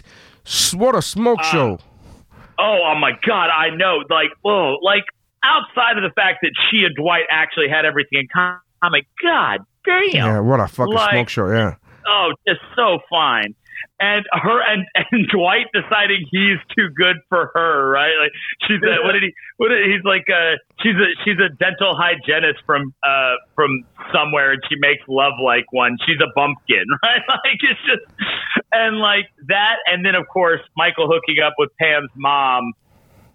[0.72, 1.78] What a smoke Uh, show.
[2.60, 3.98] Oh, oh my God, I know.
[4.10, 5.04] Like, whoa, like
[5.44, 9.06] outside of the fact that she and Dwight actually had everything in common, I'm like,
[9.22, 10.10] God damn.
[10.14, 11.50] Yeah, what a fucking Like- smoke show.
[11.50, 11.74] Yeah.
[12.06, 13.54] Oh, just so fine.
[14.00, 18.16] And her and, and Dwight deciding he's too good for her, right?
[18.20, 18.32] Like
[18.66, 19.32] she's a, what did he?
[19.58, 20.24] What did, he's like?
[20.28, 25.34] Uh, she's a she's a dental hygienist from uh from somewhere, and she makes love
[25.44, 25.96] like one.
[26.06, 27.22] She's a bumpkin, right?
[27.28, 28.04] Like it's just
[28.72, 32.72] and like that, and then of course Michael hooking up with Pam's mom,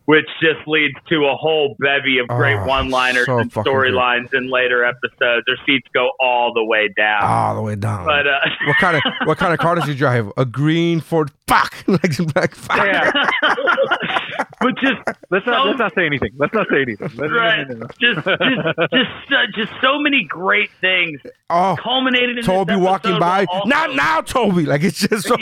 [0.06, 4.49] which just leads to a whole bevy of great Oh, one-liners so and storylines in
[4.49, 5.44] later episodes.
[5.48, 7.23] Their seats go all the way down.
[7.23, 8.06] All the way down.
[8.06, 10.32] But uh, what kind of what kind of car does he drive?
[10.38, 11.32] A green Ford.
[11.48, 11.76] Fuck.
[11.88, 12.77] like, fuck.
[14.66, 16.32] but just let's not let's not say anything.
[16.38, 17.10] Let's not say anything.
[17.16, 17.88] Let's, right, no, no, no.
[18.00, 18.26] just just
[18.94, 23.46] just uh, just so many great things Oh, culminated in Toby this walking by.
[23.46, 24.66] but also- Not now, Toby.
[24.66, 25.36] Like it's just so,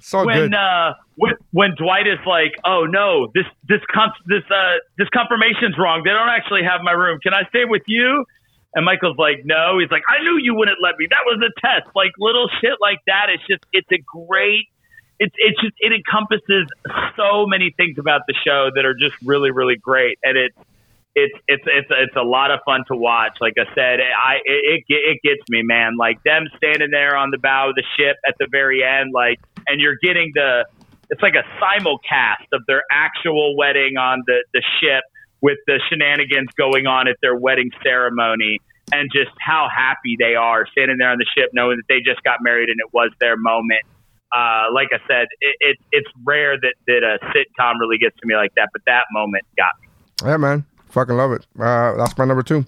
[0.00, 0.54] so when good.
[0.54, 5.76] uh when, when Dwight is like, "Oh no, this this con- this uh this confirmation's
[5.78, 6.02] wrong.
[6.04, 7.18] They don't actually have my room.
[7.22, 8.24] Can I stay with you?"
[8.74, 11.06] And Michael's like, "No." He's like, "I knew you wouldn't let me.
[11.10, 13.26] That was a test." Like little shit like that.
[13.30, 14.68] It's just it's a great.
[15.18, 16.66] It's it's just it encompasses
[17.16, 20.56] so many things about the show that are just really really great, and it's
[21.14, 23.36] it's it's it's it's a lot of fun to watch.
[23.40, 25.96] Like I said, I it, it it gets me, man.
[25.96, 29.40] Like them standing there on the bow of the ship at the very end, like,
[29.66, 30.66] and you're getting the
[31.10, 35.02] it's like a simulcast of their actual wedding on the the ship
[35.40, 38.60] with the shenanigans going on at their wedding ceremony.
[38.90, 42.24] And just how happy they are standing there on the ship, knowing that they just
[42.24, 43.82] got married and it was their moment.
[44.34, 48.26] Uh, like I said, it, it, it's rare that, that a sitcom really gets to
[48.26, 49.88] me like that, but that moment got me.
[50.30, 50.64] Yeah, man.
[50.90, 51.46] Fucking love it.
[51.58, 52.64] Uh, that's my number two.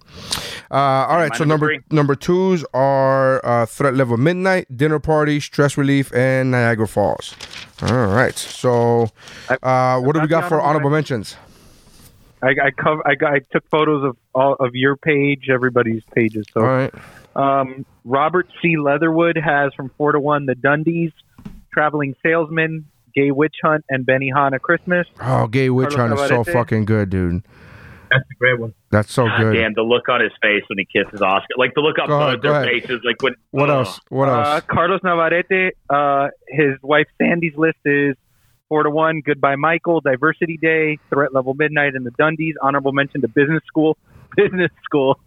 [0.71, 4.99] Uh, all right, my so number number number twos are uh, Threat Level Midnight, Dinner
[4.99, 7.35] Party, Stress Relief, and Niagara Falls.
[7.83, 9.11] All right, so
[9.63, 11.37] uh, what do we got for honorable mentions?
[12.43, 13.07] I, I cover.
[13.07, 16.47] I, got, I took photos of all of your page, everybody's pages.
[16.53, 16.95] So, All right.
[17.37, 18.77] um, Robert C.
[18.77, 21.13] Leatherwood has from four to one the Dundies,
[21.73, 25.07] Traveling Salesman, Gay Witch Hunt, and Benihana Christmas.
[25.21, 27.43] Oh, Gay Witch Hunt is so fucking good, dude.
[28.11, 28.75] That's a great one.
[28.91, 29.53] That's so God good.
[29.55, 31.47] damn, the look on his face when he kisses Oscar.
[31.57, 32.83] Like the look on Go both ahead, go their ahead.
[32.83, 33.01] faces.
[33.05, 33.79] Like when What oh.
[33.79, 34.01] else?
[34.09, 34.65] What Uh, else?
[34.69, 38.17] Carlos Navarrete, uh, his wife Sandy's list is
[38.69, 39.21] four to one.
[39.25, 40.01] Goodbye, Michael.
[40.01, 42.55] Diversity Day, Threat Level Midnight, and the Dundies.
[42.61, 43.97] Honorable mention to Business School.
[44.37, 45.21] Business School.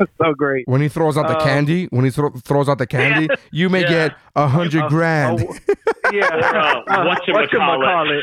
[0.00, 0.66] That's so great.
[0.66, 3.68] When he throws out the Um, candy, when he thro- throws out the candy, you
[3.68, 3.88] may Yeah.
[4.08, 5.40] get a hundred Uh, grand.
[6.12, 6.26] Yeah.
[6.34, 8.22] Or, uh, whatchamacallit.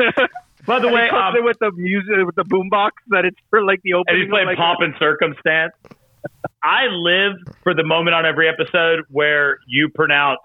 [0.00, 0.28] whatchamacallit.
[0.66, 3.24] By the And way, he comes um, in with the music with the boombox that
[3.24, 4.22] it's for like the opening.
[4.22, 4.22] and opening.
[4.22, 5.72] he's playing of, like, Pomp and Circumstance.
[6.64, 10.38] I live for the moment on every episode where you pronounce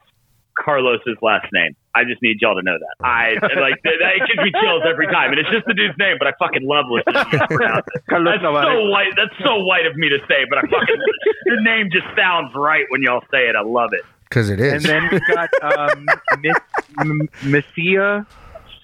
[0.64, 1.76] Carlos's last name.
[1.96, 3.06] I just need y'all to know that.
[3.06, 3.98] I like that.
[4.16, 6.66] It gives me chills every time, and it's just the dude's name, but I fucking
[6.68, 8.02] love listening to you pronounce it.
[8.34, 9.14] That's so white.
[9.16, 11.02] That's so white of me to say, but I fucking
[11.46, 13.56] your name just sounds right when y'all say it.
[13.56, 14.02] I love it.
[14.30, 14.74] Because it is.
[14.74, 16.06] And then we've got um,
[16.42, 16.58] Miss,
[17.00, 18.26] M- Messia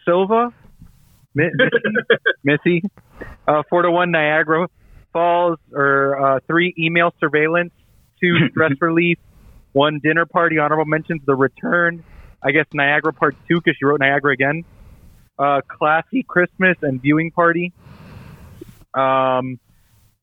[0.05, 0.53] Silva,
[1.35, 1.81] Mi- Missy,
[2.43, 2.81] Missy,
[3.47, 4.67] uh, four to one Niagara
[5.11, 7.73] Falls, or uh, three email surveillance,
[8.21, 9.17] two stress relief,
[9.73, 10.57] one dinner party.
[10.57, 12.03] Honorable mentions: The Return.
[12.41, 14.65] I guess Niagara Part Two because she wrote Niagara again.
[15.37, 17.73] Uh, classy Christmas and viewing party.
[18.93, 19.59] Um,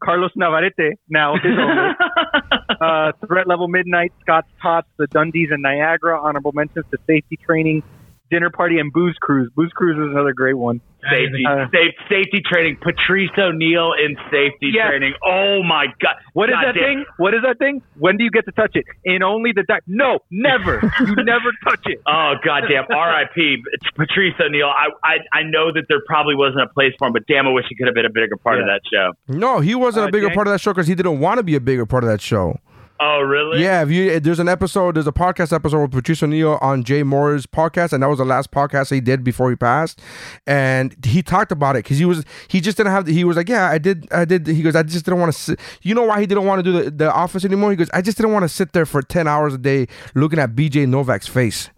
[0.02, 1.52] Carlos Navarrete now his
[2.80, 6.20] uh, threat level midnight, Scott's Tots, the Dundies and Niagara.
[6.20, 7.82] Honorable mentions to safety training,
[8.30, 9.50] dinner party, and booze cruise.
[9.56, 10.80] Booze cruise is another great one.
[11.02, 12.76] Safety, Uh, safe, safety training.
[12.76, 14.88] Patrice O'Neal in safety Yes.
[14.88, 15.14] training.
[15.24, 16.16] Oh my god!
[16.34, 16.84] What is God that damn.
[16.84, 17.04] thing?
[17.16, 17.80] What is that thing?
[17.98, 18.84] When do you get to touch it?
[19.04, 20.74] In only the di- No, never.
[21.00, 22.02] you never touch it.
[22.06, 22.84] Oh goddamn!
[22.90, 23.62] R.I.P.
[23.72, 24.66] It's Patrice O'Neal.
[24.68, 27.50] I, I I know that there probably wasn't a place for him, but damn, I
[27.50, 29.12] wish he could have been a bigger part of that show.
[29.28, 31.38] no, he wasn't Uh, a bigger Jan- part of that show because he didn't want
[31.38, 32.58] to be a bigger part of that show.
[33.02, 33.62] Oh really?
[33.62, 37.02] Yeah, if you there's an episode, there's a podcast episode with Patrice O'Neal on Jay
[37.02, 40.02] Mohr's podcast, and that was the last podcast he did before he passed.
[40.46, 43.48] And he talked about it because he was he just didn't have he was like,
[43.48, 44.46] yeah, I did I did.
[44.46, 45.38] He goes, I just didn't want to.
[45.38, 45.60] sit.
[45.80, 47.70] You know why he didn't want to do the, the office anymore?
[47.70, 50.38] He goes, I just didn't want to sit there for ten hours a day looking
[50.38, 51.70] at BJ Novak's face.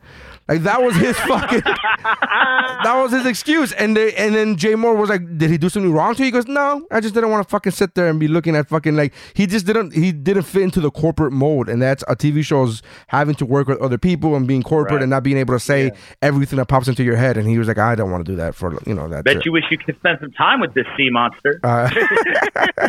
[0.52, 3.72] Like that was his fucking that was his excuse.
[3.72, 6.26] And they and then Jay Mohr was like, Did he do something wrong to you?
[6.26, 8.68] He goes, No, I just didn't want to fucking sit there and be looking at
[8.68, 12.14] fucking like he just didn't he didn't fit into the corporate mold, And that's a
[12.14, 15.54] TV show's having to work with other people and being corporate and not being able
[15.54, 17.38] to say everything that pops into your head.
[17.38, 19.24] And he was like, I don't want to do that for you know that.
[19.24, 21.60] Bet you wish you could spend some time with this sea monster.
[21.62, 21.88] Uh,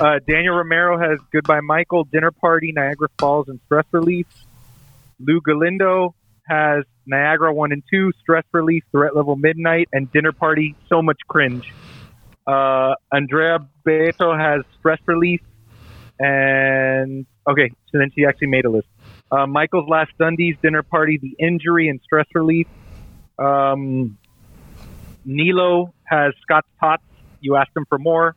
[0.00, 4.26] Uh, Daniel Romero has Goodbye Michael, Dinner Party, Niagara Falls, and Stress Relief.
[5.20, 6.14] Lou Galindo
[6.46, 11.18] has Niagara 1 and 2, Stress Relief, Threat Level Midnight, and Dinner Party, So Much
[11.28, 11.72] Cringe.
[12.46, 15.40] Uh, Andrea Beto has Stress Relief,
[16.18, 18.86] and okay, so then she actually made a list.
[19.30, 22.66] Uh, Michael's Last Dundies, Dinner Party, The Injury, and Stress Relief.
[23.38, 24.18] Um,
[25.24, 27.02] Nilo has Scott's Tots.
[27.40, 28.36] You asked him for more.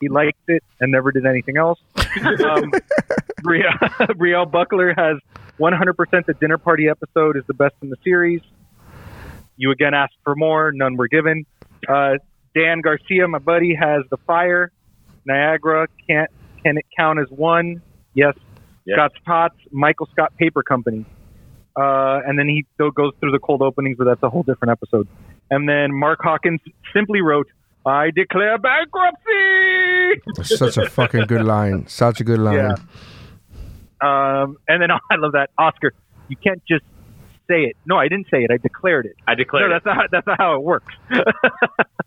[0.00, 1.80] He liked it and never did anything else.
[1.96, 2.72] um,
[3.42, 3.78] Brielle,
[4.16, 5.16] Brielle Buckler has
[5.60, 8.40] 100% the dinner party episode is the best in the series.
[9.56, 10.72] You again asked for more.
[10.72, 11.44] None were given.
[11.88, 12.14] Uh,
[12.54, 14.72] Dan Garcia, my buddy, has the fire.
[15.24, 16.30] Niagara can't
[16.62, 17.82] can it count as one?
[18.14, 18.34] Yes.
[18.90, 21.04] Scott's Tots, Michael Scott Paper Company.
[21.76, 24.72] Uh, and then he still goes through the cold openings, but that's a whole different
[24.72, 25.06] episode.
[25.50, 26.60] And then Mark Hawkins
[26.92, 27.48] simply wrote,
[27.86, 30.56] I declare bankruptcy.
[30.56, 31.86] such a fucking good line.
[31.86, 32.56] Such a good line.
[32.56, 32.74] Yeah.
[34.00, 35.92] Um, and then I love that Oscar.
[36.28, 36.84] You can't just
[37.48, 37.76] say it.
[37.86, 38.50] No, I didn't say it.
[38.50, 39.16] I declared it.
[39.26, 39.82] I declared no, it.
[39.84, 40.94] that's not that's not how it works.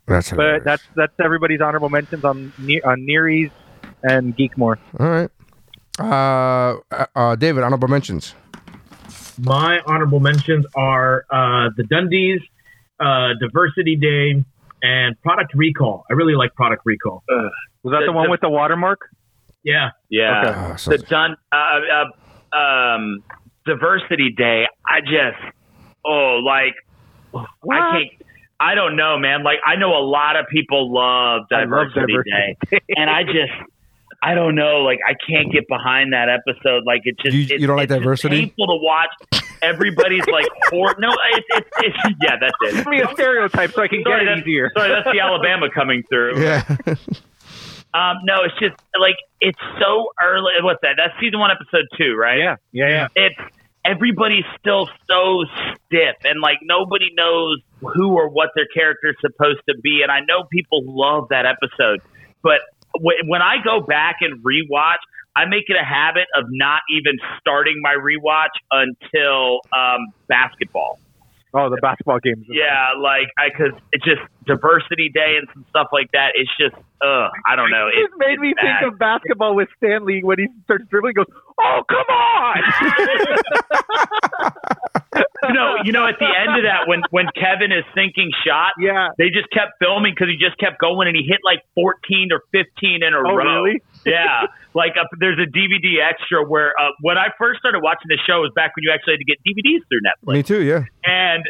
[0.08, 3.50] That's but that's that's everybody's honorable mentions on Ne- on Nearies
[4.04, 4.78] and Geekmore.
[5.00, 5.30] All right.
[6.00, 8.36] Uh, uh, uh, David, honorable mentions.
[9.40, 12.42] My honorable mentions are uh, the Dundies,
[13.00, 14.44] uh, Diversity Day,
[14.82, 16.04] and Product Recall.
[16.10, 17.24] I really like Product Recall.
[17.84, 19.00] Was that the, one with the watermark?
[19.64, 19.90] Yeah.
[20.10, 20.42] Yeah.
[20.44, 20.60] Okay.
[20.60, 21.56] Oh, so- the done uh,
[22.54, 23.24] uh, um,
[23.66, 24.66] diversity day.
[24.88, 25.38] I just
[26.06, 26.74] oh like
[27.34, 27.46] I
[27.92, 28.28] can't.
[28.60, 29.44] I don't know, man.
[29.44, 33.24] Like I know a lot of people love I love diversity, Diversity day, and I
[33.24, 33.52] just.
[34.24, 36.84] I don't know, like I can't get behind that episode.
[36.86, 38.42] Like it just You- it- you don't like it's diversity?
[38.42, 39.10] painful to watch.
[39.64, 42.76] Everybody's like, hor- no, it's, it's, it's yeah, that's it.
[42.76, 44.72] Give me a stereotype so I can Sorry, get it that's, easier.
[44.78, 46.40] sorry, that's the Alabama coming through.
[46.40, 46.64] Yeah.
[47.94, 50.52] Um, no, it's just like it's so early.
[50.62, 50.96] What's that?
[50.98, 52.40] That's season one, episode two, right?
[52.40, 53.08] Yeah, yeah, yeah.
[53.16, 53.40] It's
[53.84, 55.44] everybody's still so
[55.86, 60.02] stiff, and like nobody knows who or what their character's supposed to be.
[60.04, 62.00] And I know people love that episode,
[62.42, 62.60] but
[62.96, 65.04] w- when I go back and rewatch,
[65.36, 71.00] I make it a habit of not even starting my rewatch until um, basketball.
[71.54, 72.46] Oh, the basketball games.
[72.50, 76.32] Yeah, like I because it's just diversity day and some stuff like that.
[76.36, 77.88] It's just, uh, I don't know.
[77.92, 78.80] It It made me bad.
[78.82, 81.14] think of basketball with Stanley when he starts dribbling.
[81.14, 81.26] Goes,
[81.60, 82.58] oh come on!
[85.44, 88.72] you know, you know, at the end of that, when when Kevin is sinking shot,
[88.80, 89.10] yeah.
[89.18, 92.42] they just kept filming because he just kept going and he hit like 14 or
[92.52, 93.64] 15 in a Oh, row.
[93.64, 93.82] really?
[94.06, 98.18] Yeah, like uh, there's a DVD extra where uh, when I first started watching the
[98.26, 100.34] show was back when you actually had to get DVDs through Netflix.
[100.34, 100.64] Me too.
[100.64, 100.86] Yeah.
[101.04, 101.44] And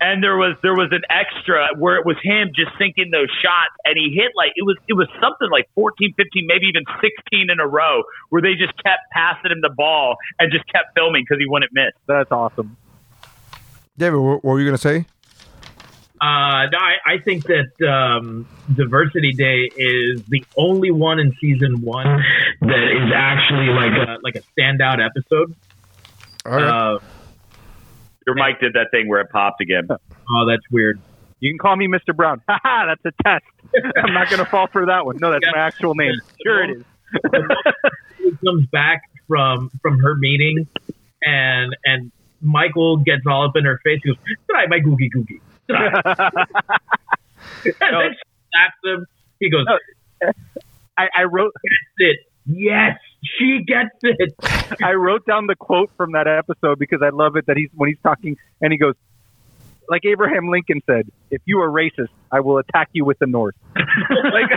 [0.00, 3.72] and there was there was an extra where it was him just sinking those shots
[3.84, 7.50] and he hit like it was it was something like 14 15 maybe even 16
[7.50, 11.24] in a row where they just kept passing him the ball and just kept filming
[11.24, 12.76] because he wouldn't miss That's awesome.
[13.98, 15.06] David, what, what were you gonna say?
[16.26, 21.82] Uh, no, I, I think that um, Diversity Day is the only one in season
[21.82, 22.06] one
[22.62, 25.54] that is actually like a like a standout episode.
[26.44, 26.94] All right.
[26.94, 26.98] Uh,
[28.26, 31.00] your mic did that thing where it popped again oh, that's weird.
[31.38, 32.16] You can call me Mr.
[32.16, 32.42] Brown.
[32.48, 33.44] Haha, that's a test.
[34.02, 35.18] I'm not going to fall for that one.
[35.20, 36.14] No, that's my actual name.
[36.42, 36.84] Sure it is.
[38.18, 40.66] She comes back from from her meeting,
[41.22, 44.00] and and Michael gets all up in her face.
[44.02, 44.18] He goes,
[44.50, 45.86] "Try my googie googie." Try."
[47.64, 49.06] and then she slaps him.
[49.40, 49.66] He goes,
[50.96, 51.52] I, I wrote
[51.98, 52.18] it?
[52.46, 54.34] Yes, she gets it."
[54.82, 57.88] I wrote down the quote from that episode because I love it that he's when
[57.88, 58.94] he's talking and he goes,
[59.88, 63.54] like Abraham Lincoln said, "If you are racist, I will attack you with the North."
[63.76, 64.50] like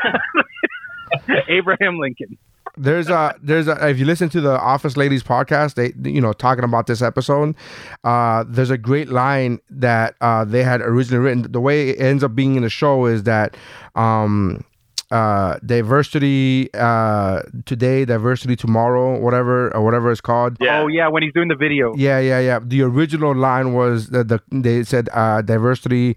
[1.48, 2.38] Abraham Lincoln.
[2.80, 6.31] There's a there's a if you listen to the Office Ladies podcast, they you know
[6.31, 7.56] talking about this episode.
[8.03, 11.51] Uh, there's a great line that uh, they had originally written.
[11.51, 13.57] The way it ends up being in the show is that
[13.95, 14.64] um,
[15.11, 20.56] uh, diversity uh, today, diversity tomorrow, whatever or whatever it's called.
[20.60, 20.81] Yeah.
[20.81, 21.93] Oh yeah, when he's doing the video.
[21.95, 22.60] Yeah, yeah, yeah.
[22.64, 26.15] The original line was that the they said uh, diversity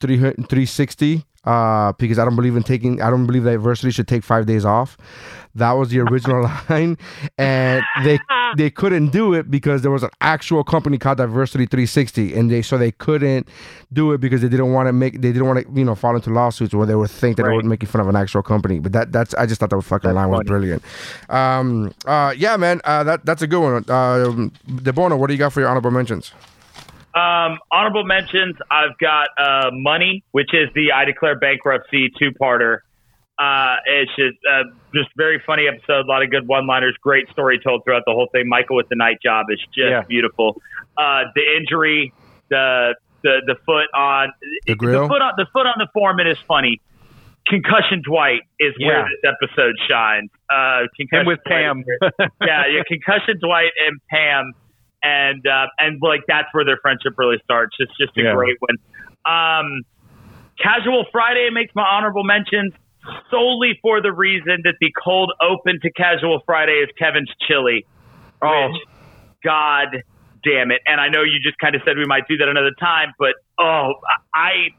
[0.00, 3.00] 300 360 uh, because I don't believe in taking.
[3.02, 4.96] I don't believe that diversity should take five days off.
[5.56, 6.98] That was the original line,
[7.38, 8.18] and they
[8.56, 12.60] they couldn't do it because there was an actual company called Diversity 360, and they
[12.62, 13.48] so they couldn't
[13.92, 16.16] do it because they didn't want to make they didn't want to you know fall
[16.16, 17.56] into lawsuits where they would think that they Right.
[17.62, 18.80] were making fun of an actual company.
[18.80, 20.82] But that that's I just thought that fucking That's line was brilliant.
[21.28, 23.74] Um, uh, yeah, man, uh, that that's a good one.
[23.88, 26.32] Um, Debona, what do you got for your honorable mentions?
[27.14, 28.56] Um, honorable mentions.
[28.70, 32.78] I've got uh, Money, which is the I Declare Bankruptcy two-parter.
[33.38, 34.62] Uh, it's just uh,
[34.94, 36.06] just very funny episode.
[36.06, 36.94] A lot of good one-liners.
[37.02, 38.48] Great story told throughout the whole thing.
[38.48, 40.02] Michael with the night job is just Yeah.
[40.08, 40.60] beautiful.
[40.96, 42.12] Uh, the injury,
[42.50, 44.32] the the the foot on
[44.66, 45.08] The grill?
[45.08, 46.80] foot on the foot on the foreman is funny.
[47.46, 50.30] Concussion Dwight is where this episode shines.
[50.48, 51.84] Uh, concussion And with Dwight Pam.
[52.40, 54.52] yeah, yeah, concussion Dwight and Pam,
[55.04, 57.76] and uh, and like that's where their friendship really starts.
[57.78, 58.34] It's just a Yeah.
[58.34, 58.76] great one.
[59.26, 59.82] Um,
[60.60, 62.72] Casual Friday makes my honorable mentions
[63.30, 67.86] solely for the reason that the cold open to Casual Friday is Kevin's Chili.
[68.42, 68.70] Oh.
[68.72, 68.82] Which,
[69.44, 70.02] God
[70.42, 70.80] damn it!
[70.86, 73.34] And I know you just kind of said we might do that another time, but
[73.60, 73.92] oh,
[74.34, 74.72] I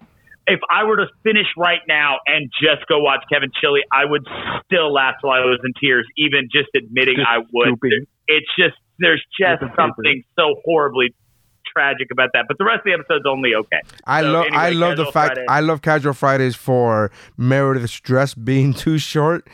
[0.47, 4.26] if I were to finish right now and just go watch Kevin Chili, I would
[4.65, 7.80] still laugh till I was in tears, even just admitting Just I would.
[8.27, 11.14] It's just there's just something so horribly
[11.76, 12.46] tragic about that.
[12.48, 13.82] But the rest of the episode's only okay.
[14.06, 15.46] I So love anyway, I love the fact Friday.
[15.50, 19.46] I love casual Fridays for Meredith's dress being too short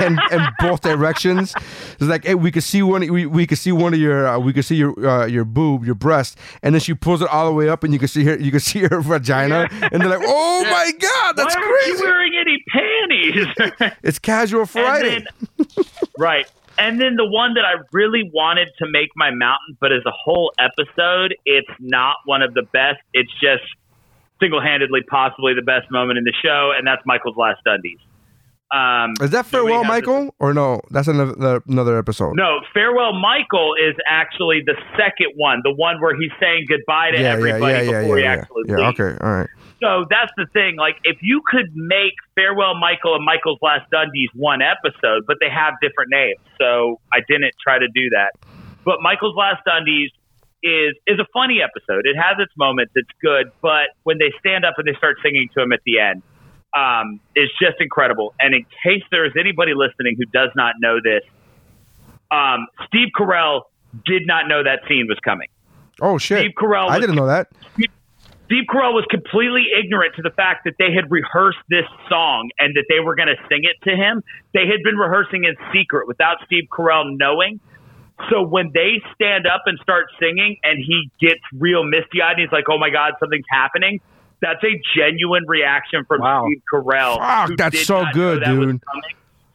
[0.00, 1.52] and, and both directions.
[1.94, 4.38] It's like hey, we could see one we, we could see one of your uh,
[4.38, 7.46] we could see your uh, your boob your breast and then she pulls it all
[7.46, 10.08] the way up and you can see her you can see her vagina and they're
[10.10, 13.94] like oh my god that's Why crazy you wearing any panties?
[14.04, 15.24] it's casual Friday
[15.56, 15.66] then,
[16.18, 16.46] right.
[16.78, 20.10] And then the one that I really wanted to make my mountain, but as a
[20.10, 22.98] whole episode, it's not one of the best.
[23.12, 23.62] It's just
[24.40, 28.00] single handedly possibly the best moment in the show, and that's Michael's last Dundies.
[28.72, 33.94] Um, is that farewell Michael or no that's another another episode No, Farewell Michael is
[34.08, 37.82] actually the second one, the one where he's saying goodbye to yeah yeah everybody yeah
[37.82, 39.00] yeah before yeah he yeah, actually yeah leaves.
[39.00, 39.50] okay all right
[39.82, 40.76] So that's the thing.
[40.76, 45.50] Like, if you could make Farewell Michael and Michael's Last Dundies one episode, but they
[45.50, 48.30] have different names, so I didn't try to do that.
[48.84, 50.10] But Michael's Last Dundies
[50.62, 52.06] is is a funny episode.
[52.06, 52.92] It has its moments.
[52.94, 55.98] It's good, but when they stand up and they start singing to him at the
[55.98, 56.22] end,
[56.76, 58.34] um, it's just incredible.
[58.38, 61.22] And in case there is anybody listening who does not know this,
[62.30, 63.62] um, Steve Carell
[64.06, 65.48] did not know that scene was coming.
[66.00, 67.90] oh shit Steve Carell I didn't know that Steve
[68.68, 72.84] Carell was completely ignorant to the fact that they had rehearsed this song and that
[72.88, 74.22] they were going to sing it to him.
[74.52, 77.60] They had been rehearsing in secret without Steve Carell knowing.
[78.30, 82.40] So when they stand up and start singing and he gets real misty eyed and
[82.40, 84.00] he's like, oh my God, something's happening,
[84.40, 86.44] that's a genuine reaction from Wow.
[86.46, 87.18] Steve Carell.
[87.18, 88.82] Fuck, that's so good, that dude.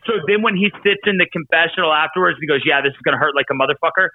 [0.05, 3.13] So then when he sits in the confessional afterwards, he goes, yeah, this is going
[3.13, 4.09] to hurt like a motherfucker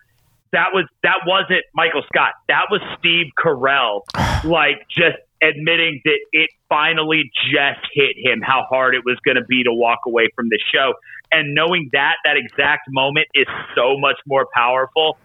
[0.53, 2.33] that was that wasn't Michael Scott.
[2.49, 4.03] That was Steve Carell,
[4.45, 9.45] like just admitting that it finally just hit him how hard it was going to
[9.45, 10.95] be to walk away from the show,
[11.31, 15.19] and knowing that that exact moment is so much more powerful.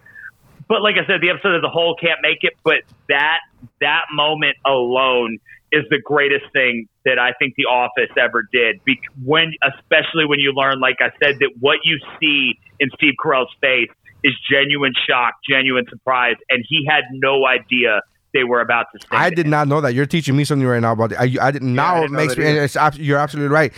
[0.66, 2.54] But like I said, the episode as a whole can't make it.
[2.64, 3.40] But that
[3.80, 5.38] that moment alone
[5.72, 8.82] is the greatest thing that I think The Office ever did.
[8.84, 13.14] Be- when, especially when you learn, like I said, that what you see in Steve
[13.22, 13.90] Carell's face
[14.24, 18.00] is genuine shock, genuine surprise, and he had no idea
[18.34, 19.18] they were about to sing.
[19.18, 19.94] I did not know that.
[19.94, 21.18] You're teaching me something right now about it.
[21.18, 21.74] I, I didn't.
[21.74, 22.46] now I it didn't know makes me.
[22.46, 22.64] either.
[22.64, 23.72] It's you're absolutely right.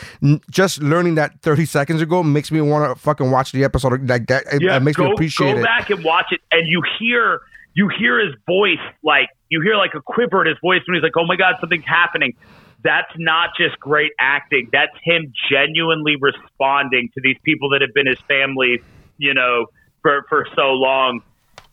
[0.50, 4.26] Just learning that 30 seconds ago makes me want to fucking watch the episode like
[4.26, 4.44] that.
[4.52, 5.62] It, it makes go, me appreciate go it.
[5.62, 7.40] back and watch it, and you hear
[7.74, 11.02] you hear his voice like you hear like a quiver in his voice when he's
[11.02, 12.34] like, "Oh my god, something's happening."
[12.82, 14.70] That's not just great acting.
[14.72, 18.82] That's him genuinely responding to these people that have been his family,
[19.18, 19.66] you know,
[20.02, 21.22] for for so long,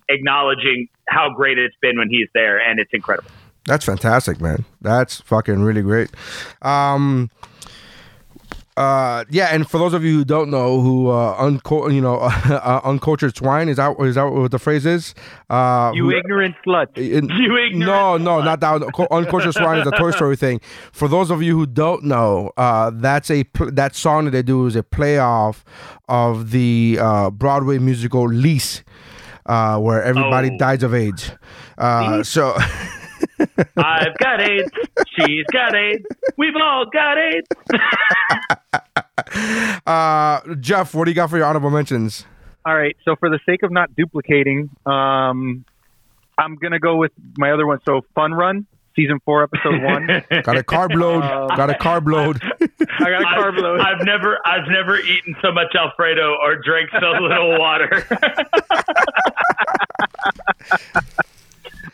[0.09, 3.29] acknowledging how great it's been when he's there, and it's incredible.
[3.65, 4.65] That's fantastic, man.
[4.81, 6.09] That's fucking really great.
[6.61, 7.29] Um,
[8.77, 12.17] uh, yeah, and for those of you who don't know, who uh, unco- you know,
[12.21, 15.15] uh, uncultured swine is that is that what the phrase is?
[15.49, 16.87] Uh, You who- ignorant slut.
[16.97, 19.07] in- You ignorant no, no, not that.
[19.11, 20.61] Uncultured swine is a Toy Story thing.
[20.91, 24.65] For those of you who don't know, uh, that's a that song that they do
[24.67, 25.63] is a playoff
[26.07, 28.83] of the uh, Broadway musical Lease,
[29.47, 30.57] uh, where everybody Oh.
[30.57, 31.31] dies of AIDS.
[31.77, 32.55] Uh, so.
[33.77, 34.71] I've got AIDS.
[35.15, 36.05] She's got AIDS.
[36.37, 37.47] We've all got AIDS.
[39.85, 42.25] Uh, Jeff, what do you got for your honorable mentions?
[42.65, 42.95] All right.
[43.03, 45.65] So for the sake of not duplicating, um,
[46.37, 47.79] I'm gonna go with my other one.
[47.85, 50.07] So Fun Run, season four, episode one.
[50.43, 51.23] Got a carb load.
[51.23, 52.41] Um, got a carb load.
[52.99, 53.79] I got a carb load.
[53.79, 58.05] I've never, I've never eaten so much Alfredo or drank so little water.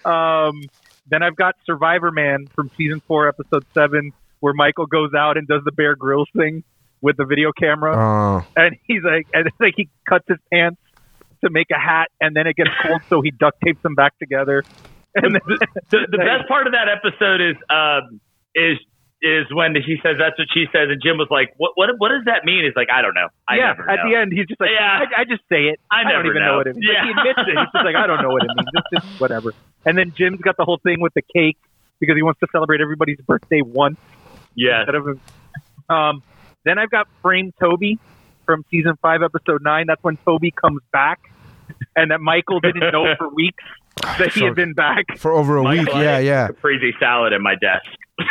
[0.06, 0.64] Um,
[1.14, 5.48] then I've got Survivor Man from season four, episode seven, where Michael goes out and
[5.48, 6.64] does the Bear Grylls thing
[7.02, 10.80] with the video camera, Uh, and he's like, and it's like he cuts his pants
[11.44, 14.18] to make a hat, and then it gets cold, so he duct tapes them back
[14.18, 14.64] together.
[15.14, 15.42] And then,
[15.92, 18.20] the, the best part of that episode is, um,
[18.56, 18.80] is,
[19.22, 22.10] is when she says that's what she says, and Jim was like, "What, what, what
[22.10, 23.28] does that mean?" He's like, "I don't know.
[23.48, 25.00] I yeah, never at the end, he's just like, Yeah.
[25.04, 25.80] I, I just say it.
[25.92, 26.52] I don't even know.
[26.52, 26.58] know.
[26.58, 26.92] what it means.
[26.92, 27.56] Like, he admits it.
[27.56, 28.68] He's just like, I don't know what it means.
[28.76, 29.54] It's just whatever.
[29.86, 31.58] And then Jim's got the whole thing with the cake
[32.00, 34.00] because he wants to celebrate everybody's birthday once
[34.56, 35.20] yeah, instead of.
[35.90, 36.24] Um,
[36.66, 38.00] then I've got Frame Toby
[38.46, 39.86] from season five, episode nine.
[39.88, 41.20] That's when Toby comes back,
[41.96, 43.64] and that Michael didn't know for weeks
[44.18, 45.06] that he So- had been back.
[45.18, 45.80] for over a week.
[45.84, 46.48] Michael, I Yeah, yeah.
[46.48, 47.86] Caprese salad in my desk.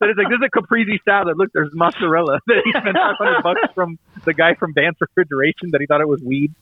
[0.00, 1.36] But it's like this is a caprese salad.
[1.38, 5.80] Look, there's mozzarella that he spent 500 bucks from the guy from Vance Refrigeration that
[5.80, 6.52] he thought it was weed.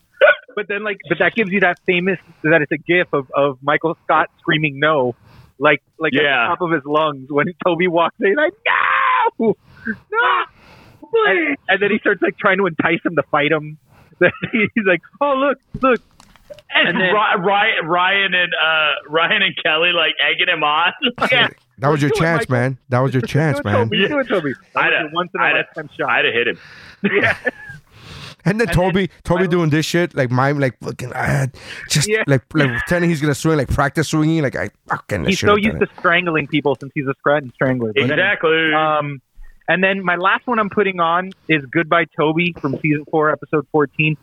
[0.55, 3.59] But then, like, but that gives you that famous that it's a gif of, of
[3.63, 5.15] Michael Scott screaming no,
[5.59, 8.53] like like at the top of his lungs when Toby walks in, like
[9.39, 9.55] no,
[10.11, 10.45] no,
[11.15, 13.79] and, and then he starts like trying to entice him to fight him.
[14.53, 16.01] He's like, oh look, look,
[16.75, 20.93] And, And then- Ryan, Ryan and uh, Ryan and Kelly like egging him on.
[21.33, 21.49] yeah,
[21.79, 22.79] That was your chance, man.
[22.89, 23.75] That was your chance, man.
[23.89, 24.53] Toby, do it, Toby.
[24.75, 26.09] That I'd was have- your once in a I'd have- lifetime shot.
[26.11, 26.59] I'd have hit him.
[27.05, 27.37] Yeah.
[28.45, 31.47] And then Toby, Toby doing this shit, like mime, like fucking, uh,
[31.89, 32.25] just Yeah.
[32.27, 35.27] like like pretending he's gonna swing, like practice swinging, like I fucking.
[35.27, 37.93] He's so used to strangling people since he's a Scranton strangler.
[37.95, 38.73] But Exactly.
[38.75, 39.21] Um,
[39.69, 43.67] and then my last one I'm putting on is Goodbye Toby from season four, episode
[43.73, 44.17] 14,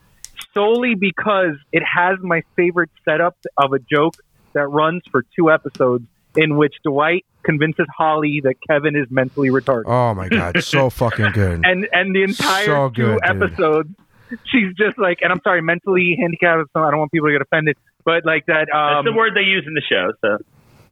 [0.53, 4.15] solely because it has my favorite setup of a joke
[4.53, 6.05] that runs for two episodes
[6.35, 9.83] in which Dwight convinces Holly that Kevin is mentally retarded.
[9.87, 11.61] Oh my god, so fucking good.
[11.65, 13.19] And and the entire So two dude.
[13.23, 13.89] episodes,
[14.45, 16.69] she's just like, and I'm sorry, mentally handicapped.
[16.73, 18.68] So I don't want people to get offended, but like that.
[18.73, 20.11] Um, That's the word they use in the show.
[20.22, 20.38] So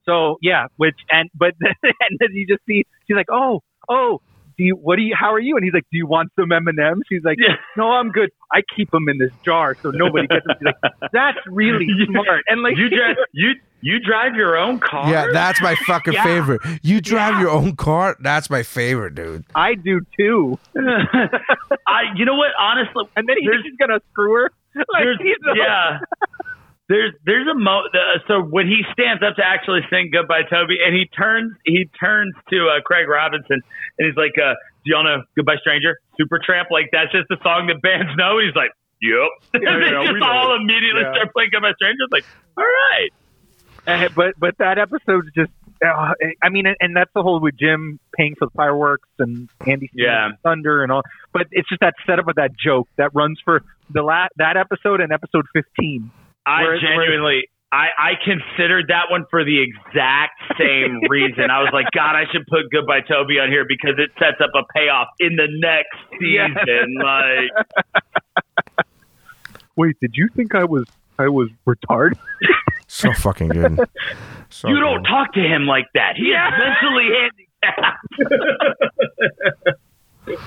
[0.06, 4.22] so yeah, which and but and then you just see she's like, oh, oh,
[4.58, 5.56] do you what do you how are you?
[5.56, 7.04] And he's like, do you want some M and M's?
[7.10, 7.56] She's like, Yeah.
[7.76, 8.30] no, I'm good.
[8.52, 10.56] I keep them in this jar so nobody gets them.
[10.60, 12.44] She's like, that's really smart.
[12.48, 13.52] And like you drive you
[13.82, 15.10] you drive your own car.
[15.12, 16.24] Yeah, that's my fucking Yeah.
[16.24, 16.62] favorite.
[16.82, 18.16] You drive your own car?
[18.20, 19.46] That's my favorite, dude.
[19.56, 20.58] I do too.
[21.88, 22.04] I.
[22.16, 22.50] You know what?
[22.60, 24.52] Honestly, And then he There's- thinks he's gonna screw her.
[24.76, 26.00] Like there's, he's yeah.
[26.88, 27.82] There's there's a mo.
[27.92, 31.90] The, so when he stands up to actually sing "Goodbye, Toby," and he turns he
[32.00, 33.60] turns to uh, Craig Robinson
[33.98, 34.54] and he's like, uh,
[34.86, 36.66] "Do y'all know Goodbye, Stranger?" Supertramp.
[36.72, 38.38] Like that's just the song that bands know.
[38.38, 38.72] and He's like,
[39.02, 40.62] "Yep." Yeah, and they yeah, just all it.
[40.62, 41.12] immediately Yeah.
[41.14, 42.04] start playing Goodbye, Stranger.
[42.06, 42.26] It's like,
[42.56, 43.10] all right.
[43.88, 45.52] Uh, but but that episode's just.
[45.86, 49.90] Uh, I mean, and that's the whole with Jim paying for the fireworks and Andy
[49.94, 50.30] Yeah.
[50.44, 51.04] Thunder and all.
[51.34, 53.62] But it's just that setup of that joke that runs for
[53.92, 56.10] the la- that episode and episode fifteen.
[56.48, 61.52] I genuinely, I, I considered that one for the exact same reason.
[61.52, 64.50] I was like, God, I should put Goodbye Toby on here because it sets up
[64.56, 66.48] a payoff in the next Yeah.
[66.48, 66.96] season.
[67.04, 68.86] Like,
[69.76, 70.86] Wait, did you think I was
[71.20, 72.18] I was retarded?
[72.88, 73.80] So fucking good.
[74.50, 75.10] So you don't good.
[75.10, 76.16] talk to him like that.
[76.16, 77.10] He is mentally
[77.68, 78.08] handicapped.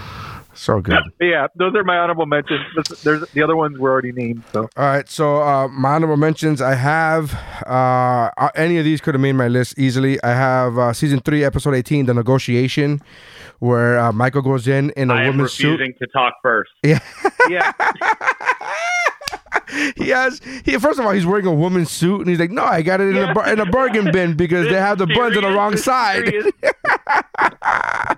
[0.52, 0.98] So good.
[1.20, 2.60] Yeah, those are my honorable mentions.
[2.74, 4.42] There's, there's the other ones were already named.
[4.52, 6.60] So All right, so uh, my honorable mentions.
[6.60, 7.32] I have
[7.66, 10.22] uh, uh, any of these could have made my list easily.
[10.22, 13.00] I have uh, season three, episode eighteen, the negotiation,
[13.60, 15.70] where uh, Michael goes in in a I am woman's suit.
[15.80, 16.72] refusing to talk first.
[16.82, 16.98] Yeah,
[17.48, 17.72] yeah,
[19.96, 20.40] he has.
[20.64, 23.00] He first of all, he's wearing a woman's suit, and he's like, "No, I got
[23.00, 25.50] it in a bar- in a bargain bin because they have the buns on the
[25.50, 26.32] wrong side."
[27.40, 27.56] Serious.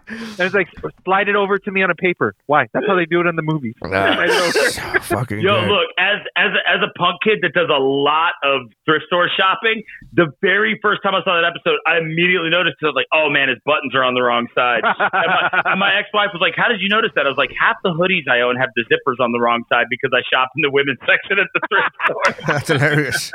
[0.39, 0.69] and it's like
[1.05, 2.35] slide it over to me on a paper.
[2.47, 2.67] Why?
[2.73, 3.75] That's how they do it in the movies.
[3.85, 5.69] Ah, slide so fucking Yo, good.
[5.69, 9.29] look, as as a, as a punk kid that does a lot of thrift store
[9.33, 9.83] shopping,
[10.13, 12.87] the very first time I saw that episode, I immediately noticed it.
[12.87, 15.43] I was like, "Oh man, his buttons are on the wrong side." and my,
[15.73, 17.95] and my ex-wife was like, "How did you notice that?" I was like, "Half the
[17.95, 20.71] hoodies I own have the zippers on the wrong side because I shop in the
[20.71, 23.33] women's section at the thrift store." That's hilarious.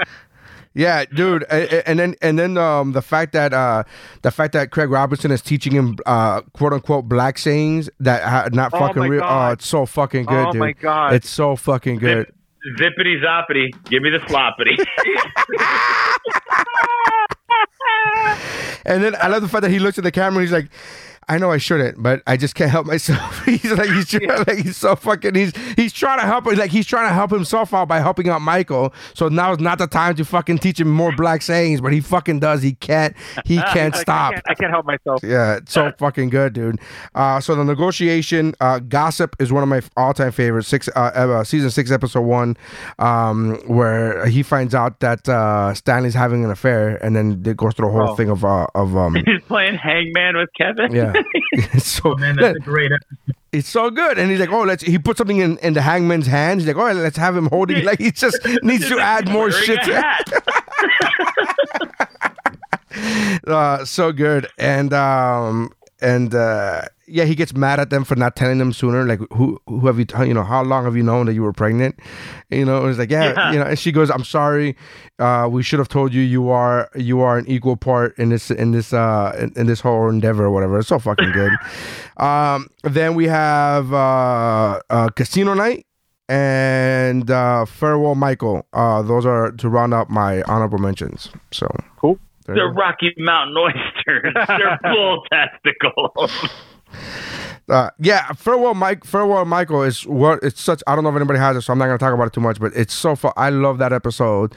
[0.77, 3.83] Yeah, dude, and then and then um the fact that uh
[4.21, 8.49] the fact that Craig Robinson is teaching him uh quote unquote black sayings that are
[8.51, 9.23] not Oh fucking real.
[9.25, 10.59] Oh, it's so fucking good, Oh dude.
[10.59, 11.13] my God.
[11.13, 12.31] it's so fucking good.
[12.79, 14.77] Zippity zoppity, give me the sloppity.
[18.85, 20.69] And then I love the fact that he looks at the camera and he's like,
[21.29, 23.43] I know I shouldn't, but I just can't help myself.
[23.45, 26.85] he's like he's trying, like he's so fucking he's he's trying to help like he's
[26.87, 28.93] trying to help himself out by helping out Michael.
[29.13, 31.99] So now is not the time to fucking teach him more black sayings, but he
[31.99, 32.61] fucking does.
[32.61, 34.31] He can't he can't stop.
[34.31, 35.21] I can't, I can't help myself.
[35.23, 36.79] Yeah, it's so fucking good, dude.
[37.13, 40.67] Uh, so the negotiation, uh, gossip is one of my all-time favorites.
[40.67, 42.55] Six, uh, season six, episode one,
[42.99, 47.73] um, where he finds out that uh, Stanley's having an affair, and then it goes
[47.73, 48.15] through the whole Oh.
[48.15, 50.93] thing of uh, of um, He's playing hangman with Kevin.
[50.93, 51.13] yeah.
[51.51, 53.35] It's so Oh, man, that's a great episode.
[53.51, 54.83] it's so good, and he's like, oh, let's.
[54.83, 56.61] He put something in in the hangman's hand.
[56.61, 57.83] He's like, oh, let's have him holding.
[57.85, 59.79] Like he just needs to add more shit.
[63.47, 65.71] uh, so good and um
[66.01, 69.03] and uh yeah he gets mad at them for not telling them sooner.
[69.05, 71.41] Like who who have you t- you know how long have you known that you
[71.43, 71.99] were pregnant?
[72.49, 73.51] You know it's like yeah, Yeah.
[73.53, 74.75] you know and she goes i'm sorry.
[75.19, 78.51] Uh we should have told you you are you are an equal part in this
[78.51, 80.79] in this uh in, in this whole endeavor or whatever.
[80.79, 81.51] It's so fucking good.
[82.17, 85.85] Um then we have uh, uh casino night
[86.29, 88.65] and uh farewell michael.
[88.73, 91.29] Uh those are to round up my honorable mentions.
[91.51, 91.67] So
[91.97, 92.19] Cool.
[92.47, 92.73] There They're.
[92.73, 94.33] Rocky Mountain oysters.
[94.47, 96.49] They're bull testicles.
[97.69, 99.03] Uh, yeah, farewell, Mike.
[99.03, 100.81] Farewell, Michael is what it's such.
[100.87, 102.39] I don't know if anybody has it, so I'm not gonna talk about it too
[102.39, 102.61] much.
[102.61, 103.33] But it's so fun.
[103.35, 104.55] I love that episode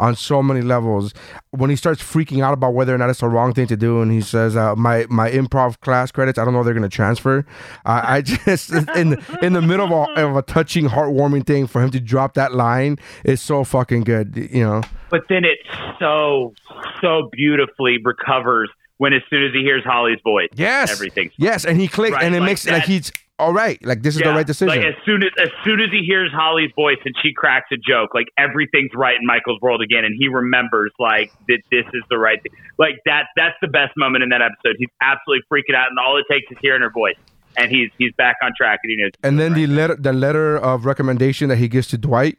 [0.00, 1.12] on so many levels.
[1.50, 4.00] When he starts freaking out about whether or not it's the wrong thing to do,
[4.00, 7.44] and he says, uh, "My my improv class credits, I don't know they're gonna transfer."
[7.84, 11.82] Uh, I just in in the middle of a, of a touching, heartwarming thing for
[11.82, 14.48] him to drop that line is so fucking good.
[14.50, 14.82] You know.
[15.10, 15.58] but then it
[15.98, 16.54] so
[17.00, 18.70] so beautifully recovers
[19.00, 20.50] when as soon as he hears Holly's voice.
[20.54, 20.90] Yes.
[20.90, 21.30] everything.
[21.38, 23.10] Yes, and he clicks, Right, and it like makes like he's
[23.40, 23.84] all right.
[23.84, 24.68] Like this is the right decision.
[24.68, 27.76] Like as soon as as soon as he hears Holly's voice and she cracks a
[27.76, 32.02] joke, like everything's right in Michael's world again, and he remembers like that this is
[32.10, 32.52] the right thing.
[32.78, 34.76] Like that that's the best moment in that episode.
[34.78, 37.16] He's absolutely freaking out, and all it takes is hearing her voice,
[37.56, 39.12] and he's he's back on track, and he knows.
[39.22, 42.38] and then the letter the letter of recommendation that he gives to Dwight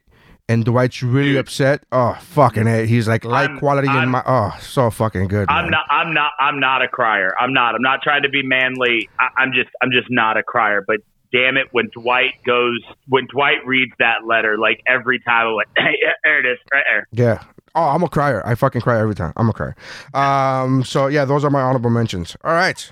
[0.52, 1.84] and Dwight's really upset.
[1.92, 2.88] Oh fucking it.
[2.88, 5.48] He's like light I'm- quality in I'm- my oh so fucking good.
[5.50, 5.72] I'm man.
[5.72, 5.86] not.
[5.90, 6.32] I'm not.
[6.40, 7.34] I'm not a crier.
[7.40, 7.76] I'm not.
[7.76, 9.10] I'm not trying to be manly.
[9.20, 9.70] I, I'm just.
[9.82, 10.84] I'm just not a crier.
[10.86, 10.98] But
[11.32, 15.68] damn it, when Dwight goes, when Dwight reads that letter, like every time, I'm like,
[15.78, 17.08] hey, there it is, right there.
[17.12, 17.44] Yeah.
[17.74, 18.46] Oh, I'm a crier.
[18.46, 19.32] I fucking cry every time.
[19.38, 19.76] I'm a crier.
[20.14, 22.36] Um so yeah, those are my honorable mentions.
[22.44, 22.92] All right.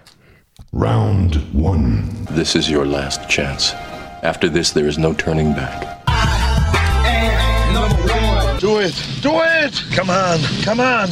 [0.72, 2.26] Round one.
[2.32, 3.74] This is your last chance.
[4.24, 5.99] After this, there is no turning back.
[8.70, 8.94] Do it!
[9.22, 9.84] Do it!
[9.96, 10.38] Come on!
[10.62, 11.10] Come on!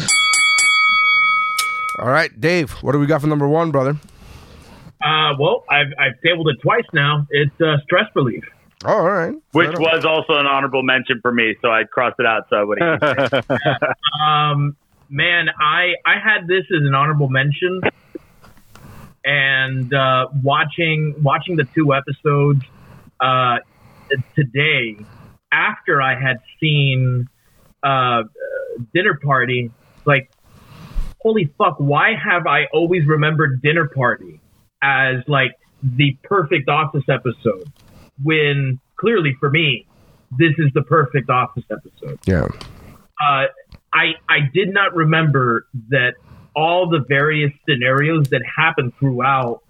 [1.97, 3.97] All right, Dave, what do we got for number one, brother?
[5.03, 7.25] Uh, well, I've, I've tabled it twice now.
[7.31, 8.43] It's uh, stress relief.
[8.85, 9.34] Oh, all right.
[9.53, 12.45] Which was also an honorable mention for me, so I crossed it out.
[12.51, 12.79] So I would.
[14.23, 14.77] um,
[15.09, 17.81] man, I I had this as an honorable mention,
[19.25, 22.61] and uh, watching watching the two episodes
[23.19, 23.57] uh,
[24.35, 25.03] today
[25.51, 27.27] after I had seen
[27.83, 28.23] uh,
[28.93, 29.71] Dinner Party,
[30.05, 30.29] like
[31.21, 34.39] holy fuck, why have I always remembered Dinner Party
[34.81, 35.51] as like
[35.83, 37.71] the perfect Office episode
[38.23, 39.85] when clearly for me
[40.37, 42.47] this is the perfect Office episode Yeah.
[43.21, 43.45] uh,
[43.93, 46.13] I I did not remember that
[46.55, 49.61] all the various scenarios that happened throughout,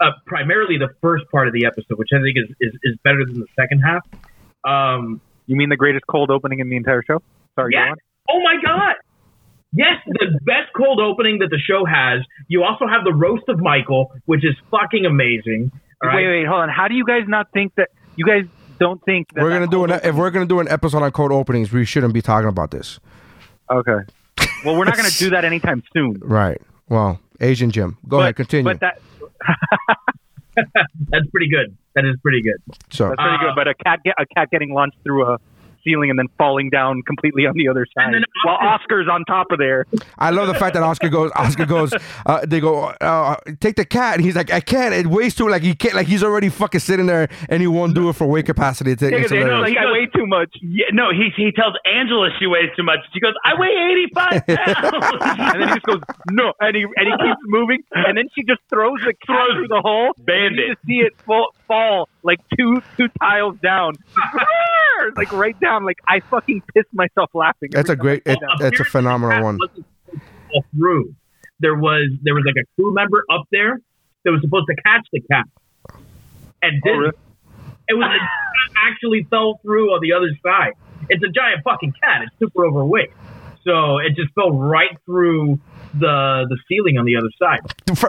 [0.00, 3.24] uh, primarily the first part of the episode, which I think is, is, is better
[3.26, 4.02] than the second half.
[4.64, 7.22] Um, You mean the greatest cold opening in the entire show?
[7.54, 7.86] Sorry, Yeah.
[7.86, 7.96] go on.
[8.30, 8.94] Oh my god!
[9.72, 12.22] Yes, the best cold opening that the show has.
[12.48, 15.70] You also have the roast of Michael, which is fucking amazing.
[16.02, 16.16] All right?
[16.16, 16.68] Wait, wait, hold on.
[16.68, 18.44] How do you guys not think that you guys
[18.78, 21.10] don't think that We're gonna do cold an if we're gonna do an episode on
[21.12, 22.98] cold openings, we shouldn't be talking about this.
[23.70, 23.98] Okay.
[24.64, 26.18] Well, we're not going to do that anytime soon.
[26.22, 26.60] Right.
[26.88, 27.98] Well, Asian Jim.
[28.08, 28.64] Go But- ahead, continue.
[28.64, 28.98] But that
[31.10, 31.76] That's pretty good.
[31.94, 32.56] That is pretty good.
[32.90, 33.52] so that's pretty Uh, good.
[33.56, 35.38] But a cat get, a cat getting launched through a
[35.86, 39.50] ceiling and then falling down completely on the other side, then while Oscar's on top
[39.50, 39.86] of there.
[40.18, 41.30] I love the fact that Oscar goes.
[41.36, 41.92] Oscar goes.
[42.26, 42.86] Uh, they go.
[43.00, 44.92] Uh, take the cat, and he's like, I can't.
[44.92, 45.48] It weighs too.
[45.48, 45.94] Like he can't.
[45.94, 48.92] Like he's already fucking sitting there, and he won't do it for weight capacity.
[48.92, 49.74] It's, it's they know, hilarious.
[49.74, 50.50] like I weigh too much.
[50.62, 52.98] Yeah, no, he he tells Angela she weighs too much.
[53.14, 55.46] She goes, I weigh eighty five pounds.
[55.52, 56.00] and then he just goes
[56.30, 59.52] no, and he and he keeps moving, and then she just throws the cat Throws
[59.54, 60.12] through the hole.
[60.18, 60.58] Bandit.
[60.58, 63.94] You just see it fall, fall like two two tiles down,
[65.16, 65.84] like right down.
[65.84, 67.70] Like I fucking pissed myself laughing.
[67.72, 68.22] That's a great.
[68.26, 69.58] I It, that's a phenomenal one.
[69.58, 70.20] Wasn't supposed to
[70.50, 71.14] fall through.
[71.60, 73.80] There was there was like a crew member up there
[74.24, 75.46] that was supposed to catch the cat,
[76.62, 76.98] and oh, didn't.
[76.98, 77.12] really?
[77.88, 80.72] It was it actually fell through on the other side.
[81.08, 82.22] It's a giant fucking cat.
[82.22, 83.10] It's super overweight,
[83.64, 85.60] so it just fell right through
[85.94, 87.60] the the ceiling on the other side.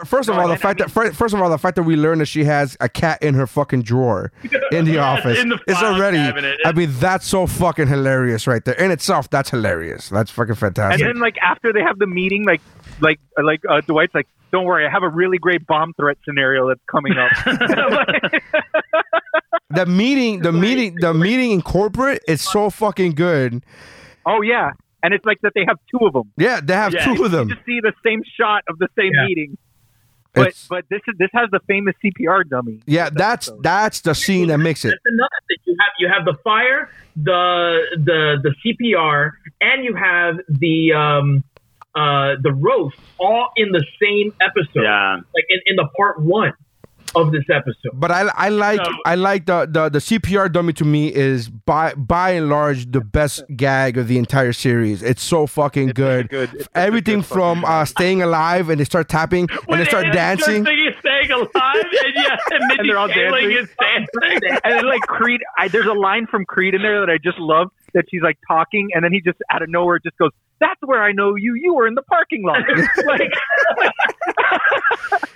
[0.07, 2.25] First of all, the fact that first of all, the fact that we learned that
[2.27, 4.31] she has a cat in her fucking drawer
[4.71, 6.17] in the office in the is already.
[6.17, 6.57] cabinet.
[6.65, 8.75] I mean, that's so fucking hilarious right there.
[8.75, 10.09] In itself, that's hilarious.
[10.09, 11.01] That's fucking fantastic.
[11.01, 12.61] And then like after they have the meeting, like
[13.01, 16.67] like like uh, Dwight's like, "Don't worry, I have a really great bomb threat scenario
[16.67, 18.43] that's coming up." And I'm like-
[19.69, 23.63] the meeting, the meeting, the meeting in corporate is so fucking good.
[24.25, 24.71] oh yeah,
[25.03, 26.31] and it's like that they have two of them.
[26.37, 27.05] Yeah, they have Yeah.
[27.05, 27.49] two of them.
[27.49, 27.57] You them.
[27.57, 29.25] just see the same shot of the same Yeah.
[29.27, 29.57] meeting.
[30.33, 32.81] But It's- but this is this has the famous CPR dummy.
[32.85, 34.89] Yeah, that's that's the scene that makes it.
[34.89, 35.57] That's another thing.
[35.65, 41.43] You have you have the fire, the the the CPR, and you have the um
[41.95, 44.83] uh the roast all in the same episode.
[44.83, 45.15] Yeah.
[45.33, 46.53] Like in, in the part one
[47.21, 47.91] of this episode.
[47.93, 51.49] But I I like So- I like the, the the CPR dummy to me is
[51.49, 55.01] by by and large the best gag of the entire series.
[55.03, 56.29] It's so fucking It's good.
[56.29, 56.53] good.
[56.53, 60.05] It's such Everything good from uh, staying alive and they start tapping and they start
[60.13, 60.63] dancing.
[60.65, 63.63] Just staying alive, and yeah, and, Mindy And they're all Kaling dancing.
[63.63, 64.57] is dancing.
[64.63, 67.39] and then like Creed, I, there's a line from Creed in there that I just
[67.39, 67.69] love.
[67.93, 71.01] That she's like talking, and then he just out of nowhere just goes, "That's where
[71.01, 71.55] I know you.
[71.55, 72.61] You were in the parking lot."
[73.05, 73.31] like,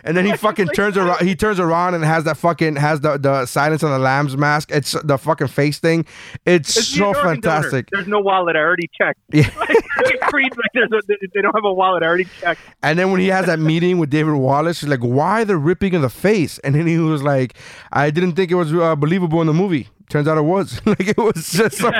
[0.03, 1.25] And then he fucking turns around.
[1.25, 4.71] He turns around and has that fucking has the the Silence of the Lambs mask.
[4.71, 6.05] It's the fucking face thing.
[6.45, 7.33] It's, it's so organ donor.
[7.35, 7.89] fantastic.
[7.91, 8.55] There's no wallet.
[8.55, 9.19] I already checked.
[9.31, 9.49] Yeah.
[9.59, 11.01] like, Creed's like, a,
[11.33, 12.03] they don't have a wallet.
[12.03, 12.61] I already checked.
[12.83, 15.93] And then when he has that meeting with David Wallace, he's like, "Why the ripping
[15.93, 17.55] in the face?" And then he was like,
[17.91, 19.89] "I didn't think it was uh, believable in the movie.
[20.09, 20.81] Turns out it was.
[20.85, 21.91] like it was just so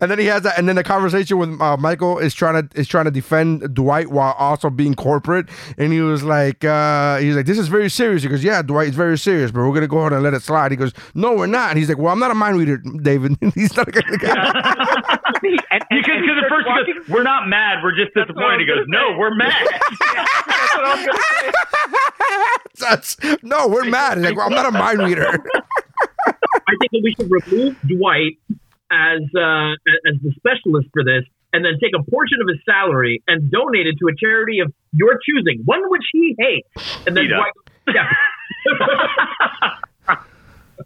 [0.00, 2.78] And then he has that, and then the conversation with uh, Michael is trying to
[2.78, 5.48] is trying to defend Dwight while also being corporate.
[5.78, 8.22] And he was like, uh, he's like, this is very serious.
[8.24, 10.42] He goes, yeah, Dwight, it's very serious, but we're gonna go ahead and let it
[10.42, 10.72] slide.
[10.72, 11.70] He goes, no, we're not.
[11.70, 13.36] And he's like, well, I'm not a mind reader, David.
[13.54, 14.04] he's not gonna.
[14.12, 17.82] and, and, Because and he because at starts first he walking- goes, we're not mad,
[17.84, 18.60] we're just disappointed.
[18.60, 19.54] He goes, no, we're mad.
[20.00, 22.80] That's what I was gonna say.
[22.80, 24.20] That's, no, we're mad.
[24.20, 25.28] Like, well, I'm not a mind reader.
[26.26, 28.38] I think that we should remove Dwight
[28.92, 29.72] as uh,
[30.06, 33.86] as the specialist for this, and then take a portion of his salary and donate
[33.86, 36.68] it to a charity of your choosing, one which he hates,
[37.06, 37.24] and then.
[37.88, 38.08] Yeah.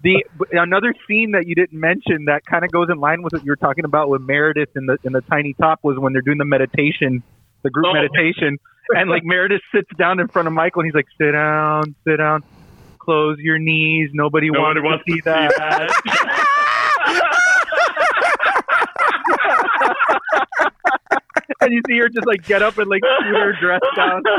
[0.03, 3.45] The another scene that you didn't mention that kind of goes in line with what
[3.45, 6.21] you were talking about with Meredith in the in the tiny top was when they're
[6.23, 7.23] doing the meditation,
[7.63, 7.93] the group Oh.
[7.95, 8.59] meditation,
[8.91, 12.17] and like Meredith sits down in front of Michael and he's like, "Sit down, sit
[12.19, 12.43] down,
[12.99, 14.11] close your knees.
[14.13, 16.53] Nobody, Nobody wants, wants to see that."
[21.61, 24.23] and you see her just like get up and like put her dress down.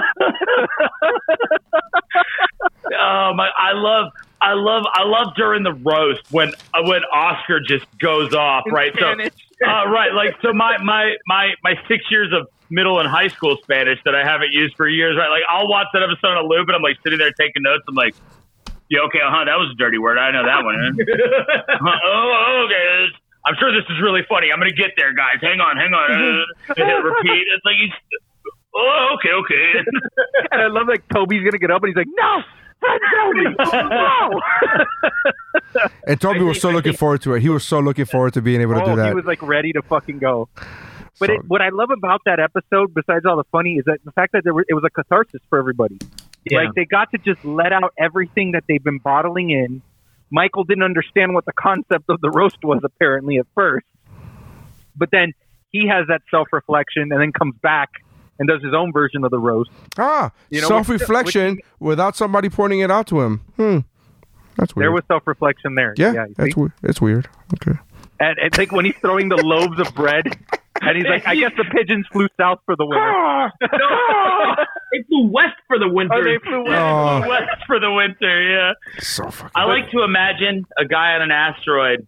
[3.00, 3.50] Oh my!
[3.58, 4.12] I love,
[4.42, 6.52] I love, I love during the roast when
[6.86, 8.94] when Oscar just goes off, In right?
[8.94, 9.34] Spanish.
[9.60, 13.28] So, uh, right, like so my my my my six years of middle and high
[13.28, 15.30] school Spanish that I haven't used for years, right?
[15.30, 17.84] Like I'll watch that episode on a loop, and I'm like sitting there taking notes.
[17.90, 18.16] I'm like,
[18.90, 20.18] yeah, okay, uh huh, that was a dirty word.
[20.18, 20.76] I know that one.
[20.76, 23.08] Uh, oh, okay.
[23.48, 24.52] I'm sure this is really funny.
[24.52, 25.40] I'm gonna get there, guys.
[25.40, 26.12] Hang on, hang on.
[26.12, 27.46] Uh, and hit repeat.
[27.56, 27.96] It's like he's.
[28.76, 29.66] Oh, okay, okay.
[30.52, 32.44] and I love like Toby's gonna get up and he's like, "No,
[33.16, 33.56] Toby,
[33.90, 34.42] no!"
[36.08, 37.42] And Toby was so looking forward to it.
[37.42, 39.08] He was so looking forward to being able to oh, do that.
[39.10, 40.50] he was like ready to fucking go.
[41.20, 44.00] But So- it, what I love about that episode, besides all the funny, is that
[44.04, 45.98] the fact that there were, it was a catharsis for everybody.
[46.46, 46.60] Yeah.
[46.60, 49.82] Like they got to just let out everything that they've been bottling in.
[50.32, 53.86] Michael didn't understand what the concept of the roast was apparently at first,
[54.96, 55.34] but then
[55.70, 57.90] he has that self reflection and then comes back
[58.40, 59.70] and does his own version of the roast.
[59.98, 63.42] Ah, You know, self reflection without somebody pointing it out to him.
[63.56, 63.80] Hmm.
[64.58, 64.86] That's weird.
[64.86, 65.94] There was self reflection there.
[65.98, 66.26] yeah, yeah.
[66.36, 66.74] that's weird.
[66.84, 67.28] It's weird.
[67.56, 67.78] Okay.
[68.20, 70.24] And, and like when he's throwing the loaves of bread,
[70.82, 75.28] and he's like, "I guess the pigeons flew south for the winter." no, they flew
[75.28, 76.16] west for the winter.
[76.16, 76.82] Oh, they flew west.
[76.82, 77.28] Oh.
[77.28, 78.74] West for the winter, yeah.
[79.00, 79.52] So fucking.
[79.56, 82.06] I like to imagine a guy on an asteroid,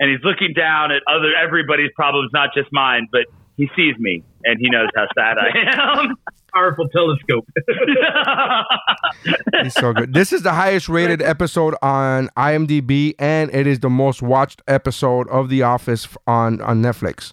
[0.00, 3.08] and he's looking down at other everybody's problems, not just mine.
[3.10, 3.26] But
[3.56, 6.16] he sees me, and he knows how sad I am.
[6.54, 7.46] Powerful telescope.
[9.62, 10.14] He's so good.
[10.14, 15.28] This is the highest rated episode on IMDb, and it is the most watched episode
[15.28, 17.32] of The Office on on Netflix.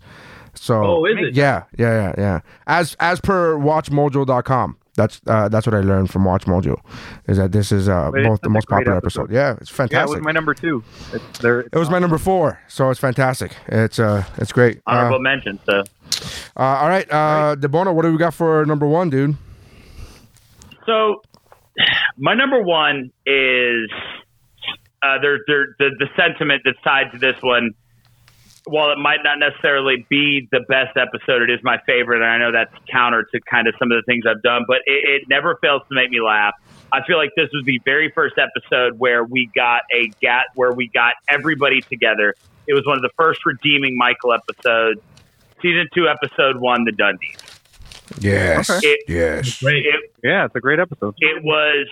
[0.55, 1.33] So, Oh, is it?
[1.35, 2.39] Yeah, yeah, yeah, yeah.
[2.67, 4.77] As as per WatchMojo.com.
[4.95, 6.79] That's uh, that's what I learned from Watch Mojo,
[7.27, 9.23] is that this is uh, both the most popular episode.
[9.23, 9.33] episode.
[9.33, 9.93] Yeah, it's fantastic.
[9.95, 10.83] Yeah, it was my number two.
[11.11, 11.61] It's there.
[11.61, 13.55] it was my number four, so it's fantastic.
[13.67, 14.77] It's uh, it's great.
[14.85, 15.59] Uh, Honorable mention.
[15.65, 15.81] So
[16.55, 19.35] uh, all right, uh, Debona, what do we got for number one, dude?
[20.85, 21.21] So,
[22.17, 23.89] my number one is
[25.01, 27.71] uh, there, there, the the sentiment that's tied to this one.
[28.65, 32.37] While it might not necessarily be the best episode, it is my favorite, and I
[32.37, 34.63] know that's counter to kind of some of the things I've done.
[34.67, 36.53] But it, it never fails to make me laugh.
[36.91, 40.71] I feel like this was the very first episode where we got a gat where
[40.71, 42.35] we got everybody together.
[42.67, 45.01] It was one of the first redeeming Michael episodes.
[45.61, 47.39] Season two, episode one, the Dundies.
[48.19, 49.61] Yes, It- yes.
[49.61, 49.85] Great.
[49.85, 51.15] It, Yeah, it's a great episode.
[51.19, 51.87] it was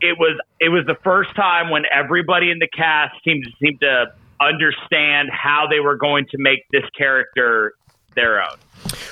[0.00, 3.80] it was it was the first time when everybody in the cast seemed to seemed
[3.80, 4.06] to
[4.40, 7.74] understand how they were going to make this character
[8.14, 8.58] their own.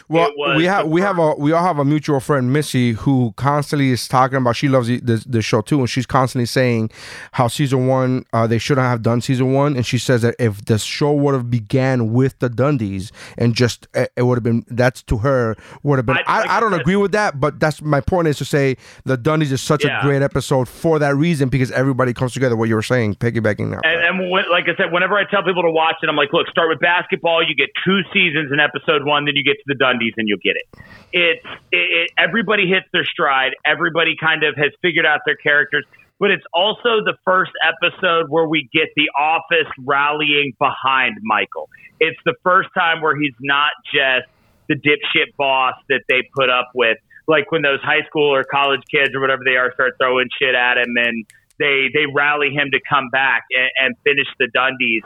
[0.08, 3.90] Well, we have we have a we all have a mutual friend Missy who constantly
[3.90, 6.90] is talking about she loves the, the, the show too, and she's constantly saying
[7.32, 10.64] how season one uh, they shouldn't have done season one, and she says that if
[10.66, 14.64] the show would have began with the Dundies and just uh, it would have been
[14.68, 16.18] that's to her would have been.
[16.18, 19.16] I- I, I, don't agree with that, but that's my point is to say the
[19.16, 20.00] Dundies is such Yeah.
[20.00, 22.56] a great episode for that reason because everybody comes together.
[22.56, 23.80] What you were saying, piggybacking now.
[23.84, 26.32] And, and when, like I said, whenever I tell people to watch it, I'm like,
[26.32, 27.46] look, start with basketball.
[27.46, 30.56] You get two seasons in episode one, then you get the Dundies, and you'll get
[30.56, 30.80] it.
[31.12, 33.52] It's it, it, everybody hits their stride.
[33.64, 35.84] Everybody kind of has figured out their characters.
[36.20, 41.68] But it's also the first episode where we get the office rallying behind Michael.
[41.98, 44.30] It's the first time where he's not just
[44.68, 46.98] the dipshit boss that they put up with.
[47.26, 50.54] Like when those high school or college kids or whatever they are start throwing shit
[50.54, 51.24] at him and
[51.58, 55.02] they they rally him to come back and, and finish the Dundies.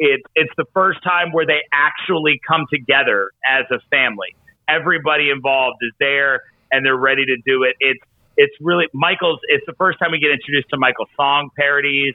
[0.00, 4.34] It's it's the first time where they actually come together as a family.
[4.66, 6.40] Everybody involved is there
[6.72, 7.76] and they're ready to do it.
[7.80, 8.00] It's
[8.36, 9.40] it's really Michael's.
[9.48, 12.14] It's the first time we get introduced to Michael's song parodies.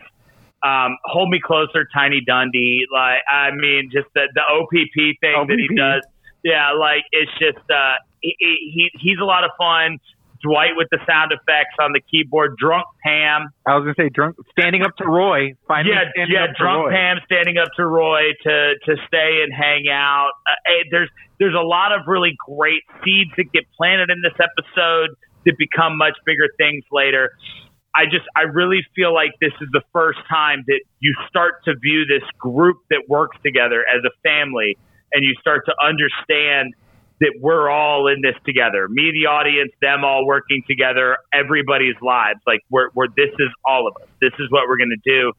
[0.64, 2.82] Um, Hold Me Closer, Tiny Dundie.
[2.91, 6.02] Like I mean, just the the OPP thing that he does.
[6.44, 9.99] Yeah, like it's just uh, he, he he's a lot of fun.
[10.46, 12.56] Dwight with the sound effects on the keyboard.
[12.58, 13.50] Drunk Pam.
[13.66, 15.54] I was gonna say drunk, standing up to Roy.
[15.68, 16.44] Finally Yeah, standing yeah.
[16.46, 16.92] up to Drunk Roy.
[16.94, 20.32] Pam standing up to Roy to to stay and hang out.
[20.46, 21.10] Uh, there's
[21.40, 25.10] there's a lot of really great seeds that get planted in this episode
[25.46, 27.32] that become much bigger things later.
[27.96, 31.76] I just I really feel like this is the first time that you start to
[31.82, 34.78] view this group that works together as a family,
[35.14, 36.74] and you start to understand
[37.22, 38.88] that we're all in this together.
[38.90, 42.40] Me, the audience, them all working together, everybody's lives.
[42.46, 44.10] Like we're, we're this is all of us.
[44.22, 45.32] This is what we're gonna do.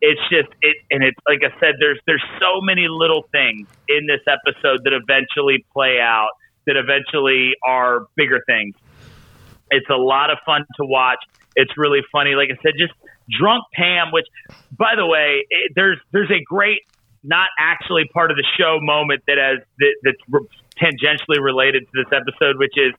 [0.00, 1.74] It's just it, and it's like I said.
[1.80, 6.30] There's there's so many little things in this episode that eventually play out,
[6.66, 8.74] that eventually are bigger things.
[9.70, 11.18] It's a lot of fun to watch.
[11.56, 12.34] It's really funny.
[12.34, 12.92] Like I said, just
[13.28, 14.12] drunk Pam.
[14.12, 14.26] Which,
[14.70, 16.80] by the way, it, there's there's a great
[17.24, 22.10] not actually part of the show moment that has that, that's tangentially related to this
[22.12, 22.92] episode, which is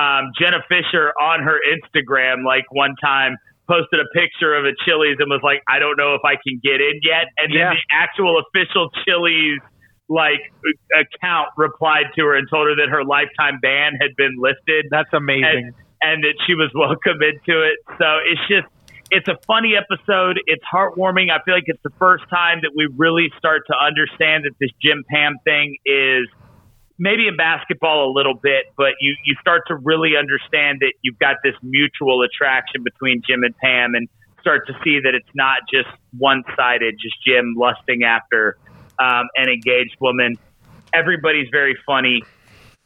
[0.00, 3.36] um, Jenna Fischer on her Instagram, like one time
[3.68, 6.60] posted a picture of a Chili's and was like, "I don't know if I can
[6.62, 7.68] get in yet," and Yeah.
[7.70, 9.58] then the actual official Chili's
[10.08, 10.40] like
[10.96, 15.12] account replied to her and told her that her lifetime ban had been lifted That's
[15.12, 15.44] amazing.
[15.44, 17.76] and, and that she was welcome into it.
[17.98, 18.66] So it's just,
[19.10, 20.40] it's a funny episode.
[20.46, 21.28] It's heartwarming.
[21.30, 24.70] I feel like it's the first time that we really start to understand that this
[24.80, 26.26] Jim Pam thing is
[26.98, 31.18] maybe in basketball a little bit, but you, you start to really understand that you've
[31.18, 34.08] got this mutual attraction between Jim and Pam and
[34.40, 38.56] start to see that it's not just one sided, just Jim lusting after
[38.98, 40.36] um, an engaged woman.
[40.92, 42.22] Everybody's very funny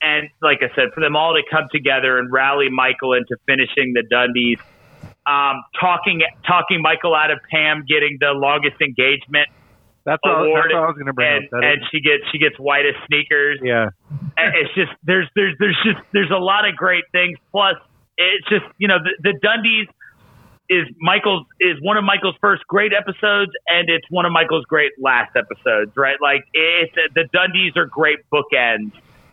[0.02, 3.94] and like I said, for them all to come together and rally Michael into finishing
[3.94, 4.58] the Dundies,
[5.24, 9.48] um, talking talking Michael out of Pam getting the longest engagement
[10.04, 11.50] That's what, I- that's what I was going to bring and, up.
[11.52, 13.60] That and is- she gets she gets white as sneakers.
[13.62, 13.88] yeah.
[14.36, 17.38] It's just there's there's there's just there's a lot of great things.
[17.50, 17.76] Plus,
[18.18, 19.86] it's just you know the, the Dundies
[20.70, 24.92] is Michael's is one of Michael's first great episodes, and it's one of Michael's great
[24.98, 25.92] last episodes.
[25.96, 26.16] Right?
[26.20, 28.92] Like it's the Dundies are great bookends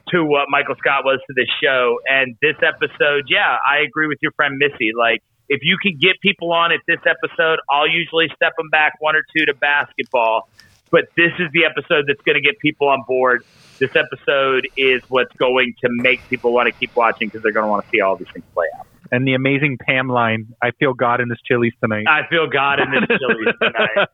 [0.10, 2.00] to what Michael Scott was to this show.
[2.10, 4.92] And this episode, yeah, I agree with your friend Missy.
[4.98, 8.94] Like if you can get people on at this episode, I'll usually step them back
[9.00, 10.48] one or two to basketball.
[10.92, 13.44] But this is the episode that's going to get people on board.
[13.80, 17.66] This episode is what's going to make people want to keep watching because they're going
[17.66, 18.86] to want to see all these things play out.
[19.12, 22.06] And the amazing Pam line, I feel God in this Chili's tonight.
[22.08, 24.08] I feel God in this Chili's tonight.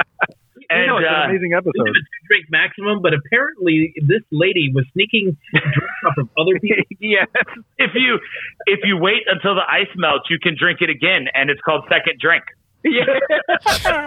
[0.70, 1.88] You know, it's uh, an amazing episode.
[1.88, 6.82] is a drink maximum, but apparently this lady was sneaking drinks off of other people.
[7.00, 7.26] yes.
[7.78, 8.18] If you
[8.66, 11.84] if you wait until the ice melts, you can drink it again, and it's called
[11.88, 12.44] second drink.
[12.84, 13.04] Yeah.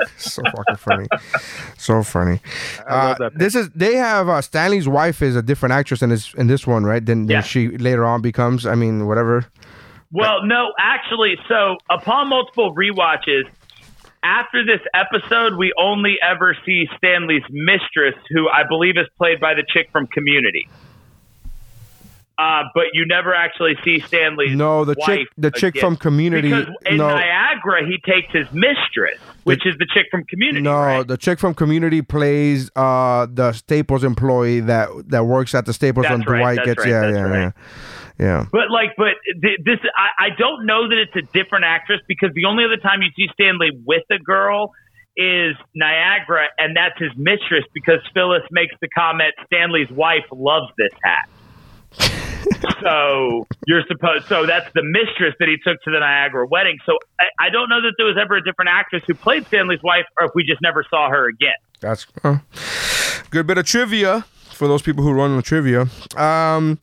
[0.17, 1.07] so fucking funny.
[1.77, 2.39] So funny.
[2.87, 6.47] Uh, this is they have uh, Stanley's wife is a different actress in this in
[6.47, 7.05] this one, right?
[7.05, 7.41] Than, than Yeah.
[7.41, 8.65] she later on becomes.
[8.65, 9.45] I mean, whatever.
[10.11, 13.43] Well, no, actually, so upon multiple rewatches,
[14.23, 19.53] after this episode, we only ever see Stanley's mistress, who I believe is played by
[19.53, 20.67] the chick from Community.
[22.39, 24.55] Uh, but you never actually see Stanley.
[24.55, 26.49] No, the chick the chick from Community.
[26.49, 30.61] Because in no, Niagara, he takes his mistress, which is the chick from Community.
[30.61, 31.05] no, right?
[31.05, 36.05] the chick from Community plays uh the Staples employee that that works at the Staples
[36.05, 37.51] That's when right, Dwight gets right, yeah yeah yeah
[38.19, 38.45] yeah.
[38.51, 42.29] But like, but th- this, I, I don't know that it's a different actress because
[42.35, 44.73] the only other time you see Stanley with a girl
[45.17, 50.93] is Niagara, and that's his mistress because Phyllis makes the comment Stanley's wife loves this
[51.03, 52.25] hat.
[52.81, 56.77] so you're supposed, so that's the mistress that he took to the Niagara wedding.
[56.85, 59.83] So I, I don't know that there was ever a different actress who played Stanley's
[59.83, 61.55] wife, or if we just never saw her again.
[61.79, 62.39] That's uh,
[63.29, 65.87] good bit of trivia for those people who run the trivia.
[66.17, 66.79] Um,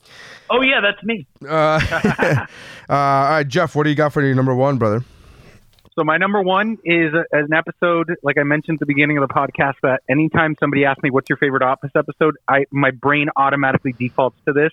[0.51, 1.27] Oh yeah, that's me.
[1.49, 2.47] uh, uh,
[2.89, 5.05] all right, Jeff, what do you got for your number one, brother?
[5.99, 9.27] So my number one is a, an episode, like I mentioned at the beginning of
[9.27, 13.29] the podcast, that anytime somebody asks me what's your favorite Office episode, I my brain
[13.35, 14.73] automatically defaults to this,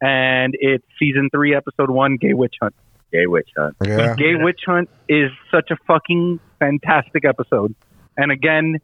[0.00, 2.74] and it's season three, episode one, Gay Witch Hunt.
[3.12, 3.76] Gay Witch Hunt.
[3.84, 4.14] Yeah.
[4.16, 7.74] Gay Witch Hunt is such a fucking fantastic episode,
[8.16, 8.78] and again,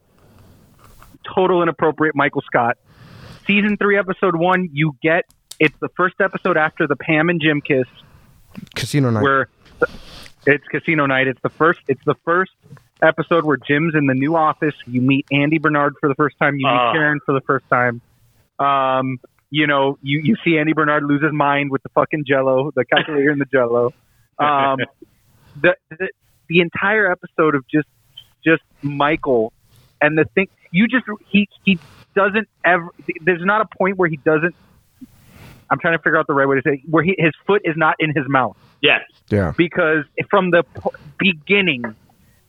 [1.35, 2.77] total inappropriate Michael Scott.
[3.45, 5.25] Season three, episode one, you get
[5.59, 7.85] it's the first episode after the Pam and Jim kiss
[8.75, 9.21] Casino night.
[9.23, 9.49] where
[10.45, 11.27] it's casino night.
[11.27, 11.79] It's the first.
[11.87, 12.51] It's the first
[13.01, 14.73] episode where Jim's in the new office.
[14.87, 16.55] You meet Andy Bernard for the first time.
[16.55, 16.91] You meet Ah.
[16.93, 18.01] Karen for the first time.
[18.59, 19.19] Um,
[19.53, 22.83] you know, you you see Andy Bernard lose his mind with the fucking Jello, the
[22.85, 23.93] calculator in the Jello.
[24.39, 24.79] Um,
[25.61, 26.09] the, the
[26.49, 27.87] the entire episode of just
[28.43, 29.53] just Michael
[30.01, 31.77] and the thing you just he he
[32.15, 32.87] doesn't ever.
[33.21, 34.55] There's not a point where he doesn't.
[35.69, 37.61] I'm trying to figure out the right way to say it, where he, his foot
[37.63, 39.01] is not in his mouth Yes.
[39.29, 39.53] yeah.
[39.55, 40.89] because from the p-
[41.19, 41.83] beginning,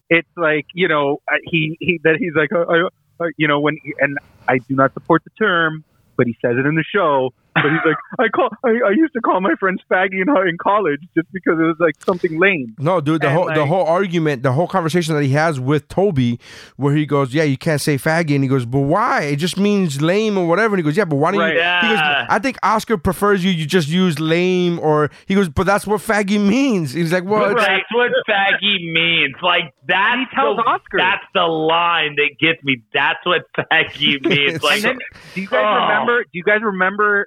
[0.08, 2.88] it's like you know uh, he he that he's like uh, I,
[3.22, 4.18] I, you know when and
[4.48, 5.84] I do not support the term,
[6.16, 7.32] but he says it in the show.
[7.54, 10.58] But he's like I call I, I used to call my friends faggy in, in
[10.60, 12.74] college just because it was like something lame.
[12.78, 15.86] No, dude, the And, whole the whole argument, the whole conversation that he has with
[15.88, 16.40] Toby,
[16.76, 19.22] where he goes, "Yeah, you can't say faggy," and he goes, "But why?
[19.22, 21.54] It just means lame or whatever." And he goes, "Yeah, but why don't Right.
[21.54, 23.50] you?" He goes, "I think Oscar prefers you.
[23.52, 27.52] You just use lame." Or he goes, "But that's what faggy means." He's like, "Well,
[27.52, 29.34] it's, That's what faggy means.
[29.42, 30.16] Like that.
[30.18, 30.98] He tells the, Oscar.
[30.98, 32.82] That's the line that gets me.
[32.92, 34.62] That's what faggy means.
[34.62, 34.98] Like And then,
[35.34, 35.82] do you guys Oh.
[35.88, 36.24] remember?
[36.24, 37.26] Do you guys remember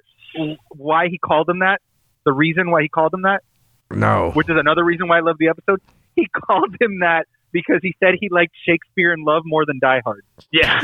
[0.70, 1.80] why he called him that?
[2.24, 3.42] The reason why he called him that?
[3.90, 5.80] no." which is another reason why I love the episode.
[6.16, 10.02] He called him that because he said he liked Shakespeare in Love more than Die
[10.04, 10.24] Hard.
[10.52, 10.80] yeah,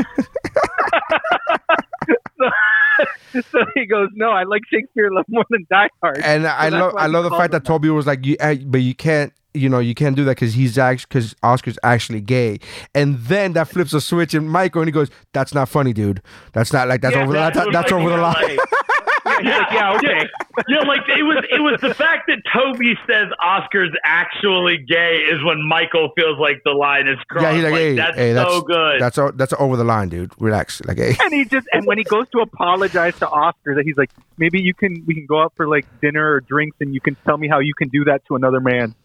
[2.39, 2.51] So,
[3.51, 6.69] so he goes, "No, I like Shakespeare in Love more than Die Hard." And I
[6.69, 9.33] love I love the fact that him Toby was like, you, uh, but you can't,
[9.53, 12.59] you know, you can't do that because he's actually because Oscar's actually gay.
[12.95, 16.23] And then that flips a switch in Michael, and he goes, "That's not funny, dude.
[16.53, 17.33] That's not like that's Yeah, over.
[17.33, 18.59] the that's That's, that's over the line."
[19.43, 20.29] Michael yeah, yeah, okay.
[20.69, 21.45] Yeah, like it was.
[21.51, 26.63] It was the fact that Toby says Oscar's actually gay is when Michael feels like
[26.65, 27.45] the line is crossed.
[27.45, 29.01] Yeah, he's like, hey, that's hey, that's so good.
[29.01, 30.33] That's o- that's over the line, dude.
[30.41, 31.17] Relax, like, hey.
[31.21, 34.61] And he just and when he goes to apologize to Oscar, that he's like, maybe
[34.61, 37.37] you can we can go out for like dinner or drinks, and you can tell
[37.37, 38.95] me how you can do that to another man.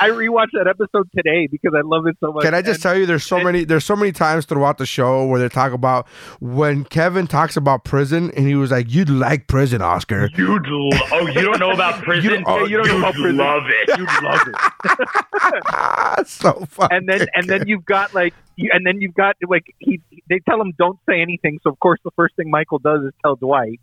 [0.00, 2.44] I rewatched that episode today because I love it so much.
[2.44, 5.26] Can I just tell you, there's so many, there's so many times throughout the show
[5.26, 6.06] where they talk about
[6.40, 10.90] when Kevin talks about prison, and he was like, "You'd like prison, Oscar." You'd lo-
[11.12, 12.30] oh, you don't know about prison?
[12.30, 13.36] you, oh, you don't know about prison.
[13.36, 13.98] love it.
[13.98, 16.26] You love it.
[16.28, 16.88] so fun.
[16.92, 20.38] and then and then you've got like you, and then you've got like he they
[20.48, 23.36] tell him don't say anything so of course the first thing michael does is tell
[23.36, 23.80] dwight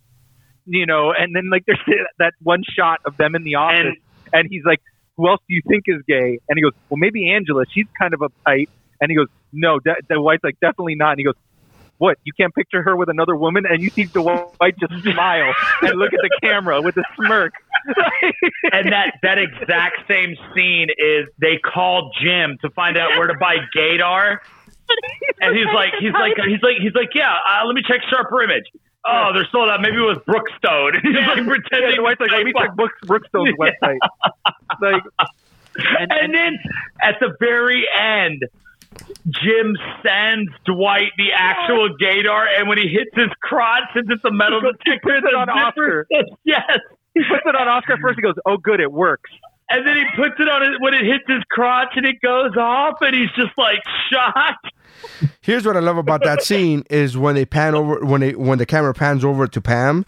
[0.65, 1.79] you know and then like there's
[2.19, 3.95] that one shot of them in the office
[4.33, 4.81] and, he's like
[5.17, 8.13] who else do you think is gay and he goes well maybe angela she's kind
[8.13, 8.69] of uptight
[9.01, 11.35] and he goes no De- dwight's like definitely not and he goes
[11.97, 15.99] what you can't picture her with another woman and you see dwight just smile and
[15.99, 17.53] look at the camera with a smirk
[18.71, 23.37] and that that exact same scene is they call Jim to find out where to
[23.39, 24.39] buy Gaydar,
[25.39, 28.43] and he's like, he's like, he's like, he's like, yeah, uh, let me check Sharper
[28.43, 28.65] Image.
[29.07, 29.81] Oh, they're sold out.
[29.81, 30.99] Maybe it was Brookstone.
[31.03, 31.91] he's like pretending.
[31.91, 33.97] Yeah, Dwight's like, let me check Brooks, Brookstone's website.
[34.81, 35.03] Like,
[36.09, 36.57] and, then
[37.01, 38.43] at the very end,
[39.29, 44.31] Jim sends Dwight the actual Gaydar, and when he hits his crotch, since it's a
[44.31, 46.07] metal detector, puts it on Oscar.
[46.43, 46.63] Yes.
[47.13, 48.15] he puts it on Oscar first.
[48.17, 49.29] He goes, "Oh, good, it works."
[49.71, 52.55] And then he puts it on it when it hits his crotch and it goes
[52.57, 53.79] off, and he's just like
[54.11, 54.71] shocked.
[55.41, 58.57] Here's what I love about that scene is when they pan over when they when
[58.57, 60.05] the camera pans over to Pam,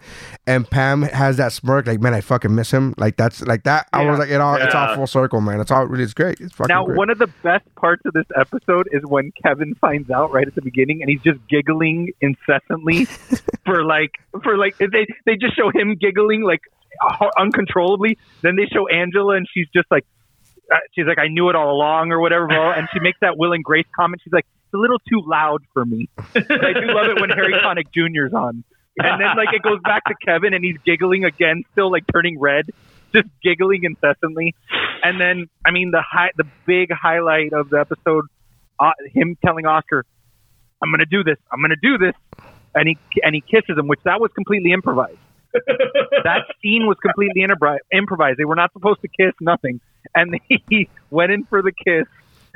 [0.47, 2.93] and Pam has that smirk like man I fucking miss him.
[2.97, 5.61] Like that's like that I was like it all it's all full circle man.
[5.61, 6.39] It's all really it's great.
[6.41, 6.97] It's fucking Now, great.
[6.97, 10.55] one of the best parts of this episode is when Kevin finds out right at
[10.55, 13.05] the beginning, and he's just giggling incessantly
[13.65, 14.11] for like
[14.43, 16.61] for like they they just show him giggling like
[17.37, 18.17] uncontrollably.
[18.41, 20.05] Then they show Angela, and she's just like
[20.71, 23.53] uh, she's like I knew it all along or whatever, and she makes that Will
[23.53, 24.21] and Grace comment.
[24.23, 26.07] She's like it's a little too loud for me.
[26.17, 28.63] I do love it when Harry Connick Jr.'s on.
[28.97, 32.39] And then like it goes back to Kevin and he's giggling again, still like turning
[32.39, 32.69] red,
[33.13, 34.55] just giggling incessantly.
[35.03, 38.25] And then I mean the high the big highlight of the episode,
[38.79, 40.05] uh, him telling Oscar,
[40.81, 41.37] "I'm gonna do this.
[41.51, 42.15] I'm gonna do this,"
[42.75, 45.17] and he and he kisses him, which that was completely improvised.
[45.53, 48.37] That scene was completely impro- improvised.
[48.37, 49.81] They were not supposed to kiss, nothing.
[50.15, 52.07] And he went in for the kiss,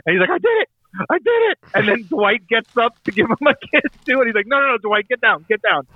[0.06, 0.70] and he's like, "I did it."
[1.10, 1.58] I did it.
[1.74, 4.60] And then Dwight gets up to give him a kiss too, and he's like, "No,
[4.60, 5.88] no, no, Dwight, get down, get down."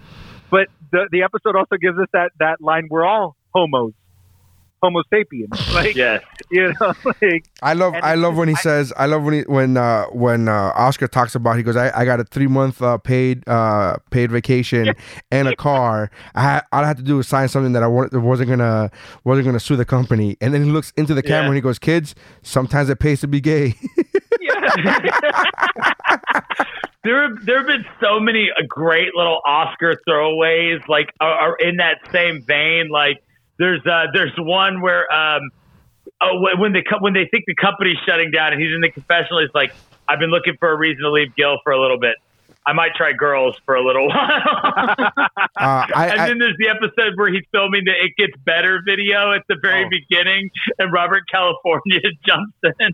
[0.50, 3.94] But the the episode also gives us that that line: "We're all homos,
[4.82, 9.06] Homo sapiens." Like, yes, you know, like I love I love when he says I
[9.06, 12.20] love when he when uh when uh Oscar talks about he goes I, I got
[12.20, 14.94] a three month uh, paid uh paid vacation
[15.32, 17.88] and a car I had, all I had to do was sign something that I
[17.88, 18.90] wasn't gonna
[19.24, 21.48] wasn't gonna sue the company and then he looks into the camera Yeah.
[21.48, 23.76] and he goes kids sometimes it pays to be gay
[27.04, 31.78] there there have been so many uh, great little Oscar throwaways, like are, are in
[31.78, 32.90] that same vein.
[32.90, 33.24] Like
[33.60, 35.42] there's uh, there's one where um,
[36.22, 39.42] oh, when- they when they think the company's shutting down and he's in the confessional,
[39.42, 39.74] he's like,
[40.08, 42.16] I've been looking for a reason to leave Gil for a little bit.
[42.66, 44.96] I might try girls for a little while.
[44.98, 49.32] Uh, I- and then there's the episode where he's filming the "It Gets Better" video
[49.34, 49.90] at the very Oh.
[49.90, 52.94] beginning, and Robert California jumps in.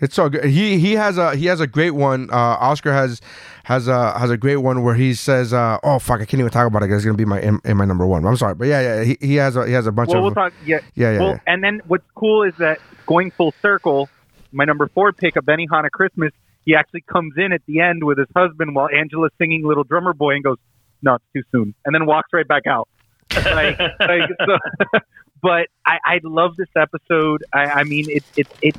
[0.00, 0.44] It's so good.
[0.44, 2.30] He he has a he has a great one.
[2.30, 3.20] Uh, Oscar has
[3.64, 6.50] has a has a great one where he says, uh, "Oh fuck, I can't even
[6.50, 6.90] talk about it.
[6.90, 9.18] It's gonna be my in, in my number one." I'm sorry, but yeah, yeah, he,
[9.20, 10.24] he has a he has a bunch well, of.
[10.24, 10.52] we'll talk.
[10.64, 11.40] Yeah, Yeah, yeah, Well, yeah.
[11.46, 14.08] and then what's cool is that going full circle,
[14.52, 16.32] my number four pick, a Benihana Christmas,
[16.64, 20.14] he actually comes in at the end with his husband while Angela's singing "Little Drummer
[20.14, 20.58] Boy" and goes,
[21.02, 22.88] "No, it's too soon," and then walks right back out.
[23.36, 24.58] like, like so,
[25.42, 27.44] but I, I love this episode.
[27.52, 28.78] I, I mean, it's it's it's.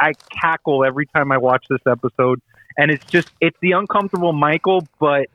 [0.00, 2.40] I cackle every time I watch this episode,
[2.76, 5.28] and it's just it's the uncomfortable Michael, but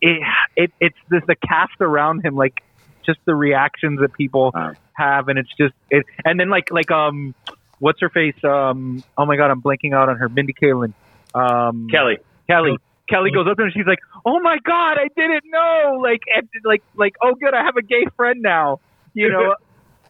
[0.00, 0.22] it,
[0.56, 2.62] it it's this the cast around him, like
[3.04, 4.52] just the reactions that people
[4.94, 6.04] have, and it's just it.
[6.24, 7.34] And then like like um,
[7.78, 8.36] what's her face?
[8.44, 10.28] Um, oh my god, I'm blanking out on her.
[10.28, 10.94] Mindy Kaling.
[11.34, 12.18] Um, Kelly.
[12.48, 12.78] Kelly.
[13.08, 16.48] Kelly goes up there and she's like, "Oh my god, I didn't know!" Like, and,
[16.64, 18.78] like, like, oh good, I have a gay friend now,
[19.14, 19.56] you know.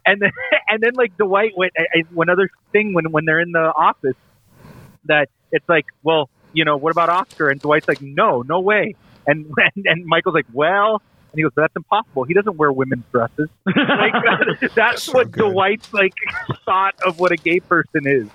[0.05, 0.31] And then,
[0.69, 1.73] and then like Dwight went.
[2.11, 4.15] One other thing when when they're in the office,
[5.05, 7.49] that it's like, well, you know, what about Oscar?
[7.49, 8.95] And Dwight's like, no, no way.
[9.27, 9.45] And
[9.75, 11.01] and, and Michael's like, well,
[11.31, 12.23] and he goes, that's impossible.
[12.23, 13.49] He doesn't wear women's dresses.
[13.65, 14.13] like
[14.75, 16.13] that's what Dwight's like
[16.65, 18.27] thought of what a gay person is.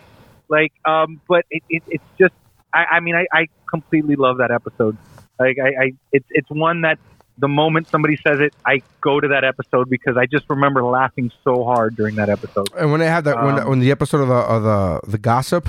[0.48, 2.34] Like, um, but it, it, it's just,
[2.72, 4.96] I, I mean, I, I completely love that episode.
[5.38, 6.98] Like, I, I, it's it's one that
[7.38, 11.30] the moment somebody says it, I go to that episode because I just remember laughing
[11.44, 12.68] so hard during that episode.
[12.76, 15.18] And when they have that, when, Um, when the episode of the of the the
[15.18, 15.68] gossip,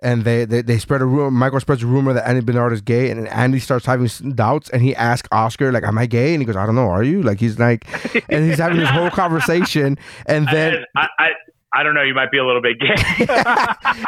[0.00, 2.80] and they, they they spread a rumor, Michael spreads a rumor that Andy Bernard is
[2.80, 6.42] gay, and Andy starts having doubts, and he asks Oscar like, "Am I gay?" And
[6.42, 6.90] he goes, "I don't know.
[6.90, 7.86] Are you?" Like he's like,
[8.28, 11.28] and he's having this whole conversation, and then I, I
[11.76, 12.02] I don't know.
[12.02, 12.94] You might be a little bit gay.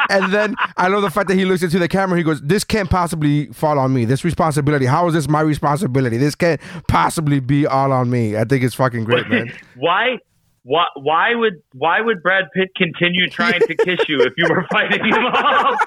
[0.09, 2.17] and then I love the fact that he looks into the camera.
[2.17, 4.05] He goes, "This can't possibly fall on me.
[4.05, 4.85] This responsibility.
[4.85, 6.17] How is this my responsibility?
[6.17, 9.53] This can't possibly be all on me." I think it's fucking great, man.
[9.75, 10.17] why?
[10.63, 14.65] Why, why would why would Brad Pitt continue trying to kiss you if you were
[14.69, 15.79] fighting him off?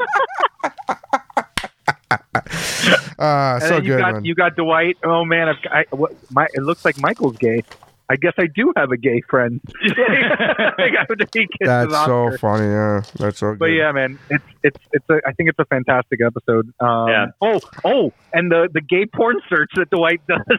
[3.19, 4.25] Uh, so you good, got man.
[4.25, 4.97] you got Dwight.
[5.05, 7.63] Oh man, I've, I, what, my, it looks like Michael's gay.
[8.13, 9.59] I guess I do have a gay friend.
[9.65, 12.67] After he kisses That's so funny.
[12.67, 13.59] Yeah, that's so good.
[13.59, 16.75] But yeah, man, it's it's it's a, I think it's a fantastic episode.
[16.79, 17.27] Um, Yeah.
[17.41, 20.59] Oh, oh, and the the gay porn search that Dwight does.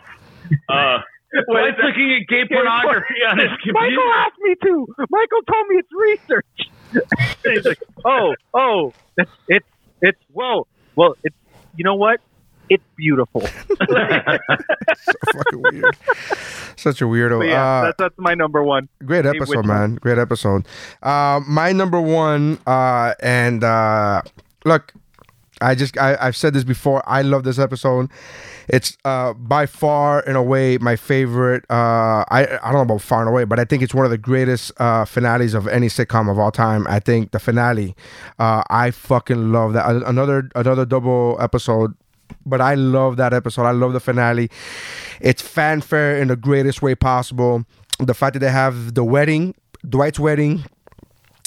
[0.67, 0.97] Uh,
[1.47, 3.73] Dwight's looking at gay pornography on his computer.
[3.73, 4.95] Michael asked me to.
[5.11, 7.38] Michael told me it's research.
[7.43, 9.67] He's like, oh, oh, it's it's
[10.01, 10.65] it's whoa,
[10.95, 11.35] well, it's
[11.75, 12.19] you know what?
[12.69, 13.41] It's beautiful.
[15.34, 15.98] fucking weird.
[16.76, 17.40] Such a weirdo.
[17.40, 18.90] But yeah, Uh, that's that's my number one.
[19.06, 19.95] Great episode, man.
[19.95, 20.65] Great episode.
[21.02, 24.22] Uh, my number one, uh, and uh,
[24.65, 24.94] look,
[25.61, 27.03] I just I, I've said this before.
[27.07, 28.10] I love this episode.
[28.69, 31.65] It's uh, by far, in a way, my favorite.
[31.69, 34.11] Uh, I I don't know about far and away, but I think it's one of
[34.11, 36.88] the greatest uh, finales of any sitcom of all time.
[36.88, 37.94] I think the finale.
[38.40, 39.85] Uh, I fucking love that.
[40.07, 41.94] Another another double episode
[42.45, 43.64] but I love that episode.
[43.64, 44.49] I love the finale.
[45.22, 47.65] It's fanfare in the greatest way possible.
[47.99, 49.55] The fact that they have the wedding,
[49.88, 50.64] Dwight's wedding,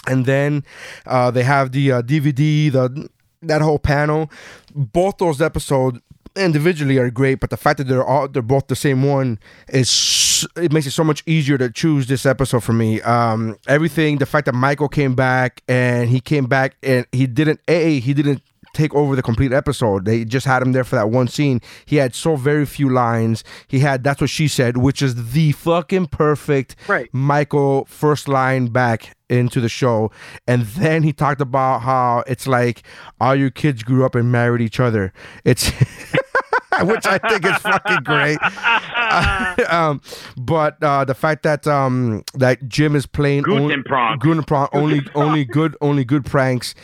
[0.06, 0.64] and then
[1.06, 3.08] uh, they have the uh, DVD, the
[3.42, 4.30] that whole panel.
[4.74, 6.00] Both those episodes
[6.36, 9.38] individually are great, but the fact that they're all they're both the same one
[9.68, 13.00] is it makes it so much easier to choose this episode for me.
[13.02, 17.60] Um, everything, the fact that Michael came back and he came back and he didn't
[17.68, 18.42] a he didn't
[18.76, 20.04] take over the complete episode.
[20.04, 21.60] They just had him there for that one scene.
[21.84, 23.42] He had so very few lines.
[23.66, 27.08] He had that's what she said, which is the fucking perfect Right.
[27.12, 30.10] Michael first line back into the show.
[30.46, 32.82] And then he talked about how it's like
[33.20, 35.12] all your kids grew up and married each other.
[35.44, 35.70] It's
[36.82, 38.38] which I think is fucking great.
[39.70, 40.00] um,
[40.36, 44.20] but uh, the fact that um, that Jim is playing Guten Prank.
[44.20, 46.74] Guten Prank, only only good only good pranks.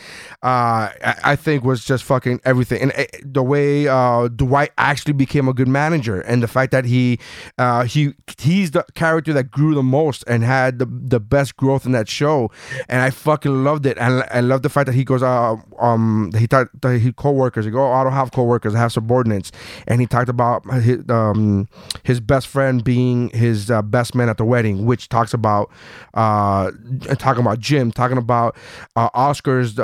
[0.43, 0.91] Uh,
[1.23, 5.53] I, think was just fucking everything, and uh, the way uh, Dwight actually became a
[5.53, 7.17] good manager, and the fact that he
[7.57, 11.85] uh, he he's the character that grew the most and had the the best growth
[11.85, 12.51] in that show,
[12.89, 16.31] and I fucking loved it, and I love the fact that he goes uh, um
[16.37, 16.67] he that
[16.99, 17.63] he coworkers.
[17.63, 19.49] He go, oh, I don't have coworkers, I have subordinates,
[19.87, 21.69] and he talked about his um
[22.03, 25.71] his best friend being his uh, best man at the wedding, which talks about
[26.15, 26.69] uh
[27.17, 28.57] talking about Jim, talking about
[28.97, 29.79] uh, Oscar's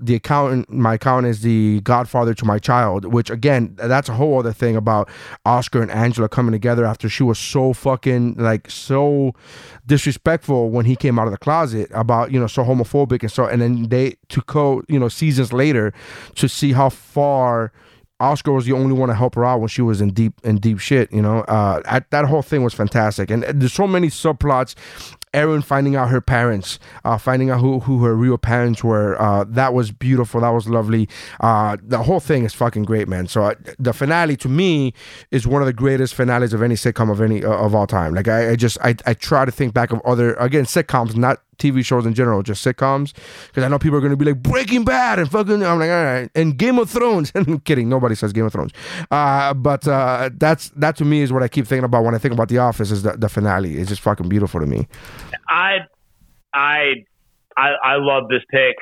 [0.00, 0.70] the accountant.
[0.70, 4.76] My accountant is the godfather to my child, which again that's a whole other thing
[4.76, 5.08] about
[5.44, 9.34] Oscar and Angela coming together after she was so fucking like so
[9.86, 13.46] disrespectful when he came out of the closet about you know so homophobic and so
[13.46, 15.92] and then they to go you know seasons later
[16.34, 17.72] to see how far
[18.20, 20.56] Oscar was the only one to help her out when she was in deep in
[20.56, 21.12] deep shit.
[21.12, 24.74] You know, uh, I, that whole thing was fantastic, and there's so many subplots.
[25.34, 29.20] Erin finding out her parents, uh, finding out who, who her real parents were.
[29.20, 30.40] Uh, that was beautiful.
[30.40, 31.10] That was lovely.
[31.40, 33.26] Uh, the whole thing is fucking great, man.
[33.26, 34.94] So uh, the finale to me
[35.30, 38.14] is one of the greatest finales of any sitcom of any of all time.
[38.14, 41.42] Like I, I just I, I try to think back of other again sitcoms, not
[41.58, 43.12] TV shows in general, just sitcoms,
[43.48, 45.62] because I know people are going to be like Breaking Bad and fucking.
[45.64, 47.32] I'm like, all right, and Game of Thrones.
[47.34, 47.88] I'm kidding.
[47.88, 48.72] Nobody says Game of Thrones.
[49.10, 52.18] Uh, but uh, that's that to me is what I keep thinking about when I
[52.18, 52.90] think about The Office.
[52.90, 53.76] Is the, the finale?
[53.76, 54.88] It's just fucking beautiful to me.
[55.48, 55.78] I,
[56.52, 57.04] I,
[57.56, 58.76] I, I love this pick.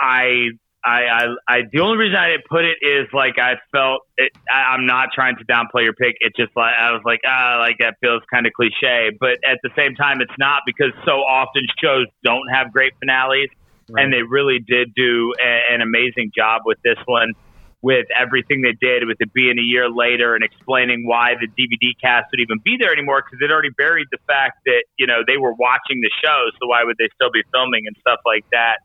[0.00, 0.50] I,
[0.84, 4.30] I, I, I, the only reason I didn't put it is like I felt it,
[4.50, 6.16] I, I'm not trying to downplay your pick.
[6.20, 9.58] It just like I was like, ah, like that feels kind of cliche, but at
[9.62, 13.48] the same time, it's not because so often shows don't have great finales,
[13.88, 17.32] and they really did do a, an amazing job with this one.
[17.80, 21.94] With everything they did, with it being a year later, and explaining why the DVD
[22.02, 25.22] cast would even be there anymore, because it already buried the fact that you know
[25.24, 28.42] they were watching the show, so why would they still be filming and stuff like
[28.50, 28.82] that?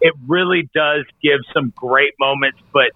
[0.00, 2.90] It really does give some great moments, but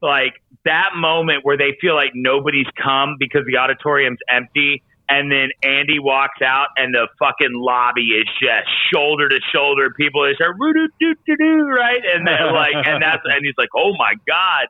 [0.00, 4.82] like that moment where they feel like nobody's come because the auditorium's empty.
[5.10, 9.88] And then Andy walks out, and the fucking lobby is just shoulder to shoulder.
[9.96, 13.42] People are just "Roo doo doo doo doo," right, and then like, and that's, and
[13.42, 14.68] he's like, "Oh my god!"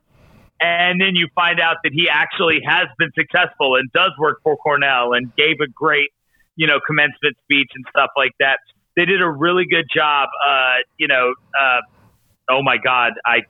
[0.61, 4.57] And then you find out that he actually has been successful and does work for
[4.57, 6.11] Cornell and gave a great,
[6.55, 8.59] you know, commencement speech and stuff like that.
[8.99, 10.29] They did a really good job.
[10.45, 11.81] Uh, you know, uh,
[12.51, 13.43] oh my God, I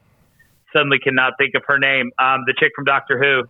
[0.77, 2.11] suddenly cannot think of her name.
[2.19, 3.49] Um, the chick from Doctor Who.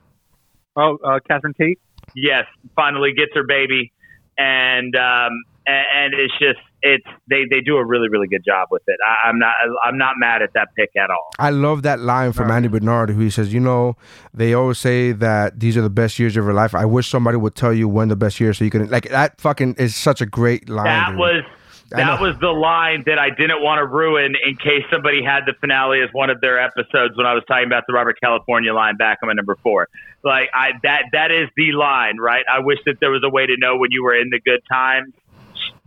[0.80, 1.80] Oh, uh, Catherine Tate.
[2.14, 2.44] Yes,
[2.76, 3.92] finally gets her baby,
[4.38, 8.68] and um, and, and it's just it's they they do a really really good job
[8.70, 8.96] with it.
[9.04, 9.54] I, I'm not
[9.84, 11.30] I'm not mad at that pick at all.
[11.40, 13.96] I love that line from Andy Bernard, who he says, "You know,
[14.32, 16.76] they always say that these are the best years of your life.
[16.76, 19.40] I wish somebody would tell you when the best years, so you can like that.
[19.40, 20.84] Fucking is such a great line.
[20.84, 21.18] That dude.
[21.18, 21.57] was I
[21.90, 25.55] that was the line that I didn't want to ruin in case somebody had the
[25.60, 28.97] finale as one of their episodes when I was talking about the Robert California line
[28.97, 29.89] back on my number four.
[30.23, 32.44] Like I that that is the line, right?
[32.52, 34.60] I wish that there was a way to know when you were in the good
[34.70, 35.15] times.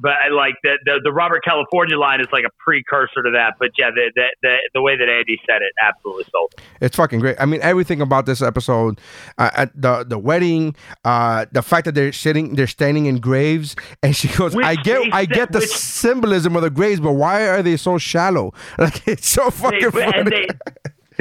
[0.02, 3.54] But I like the, the the Robert California line is like a precursor to that.
[3.60, 4.12] But yeah, the
[4.42, 6.54] the the, way that Andy said it absolutely sold.
[6.82, 7.36] It's fucking great.
[7.40, 9.00] I mean, everything about this episode,
[9.38, 10.76] uh, at the the wedding,
[11.06, 14.76] uh, the fact that they're sitting, they're standing in graves, and she goes, Which "I
[14.76, 17.98] get, they I get the which- symbolism of the graves, but why are they so
[17.98, 18.54] shallow?
[18.80, 20.48] Like it's so They, fucking funny." they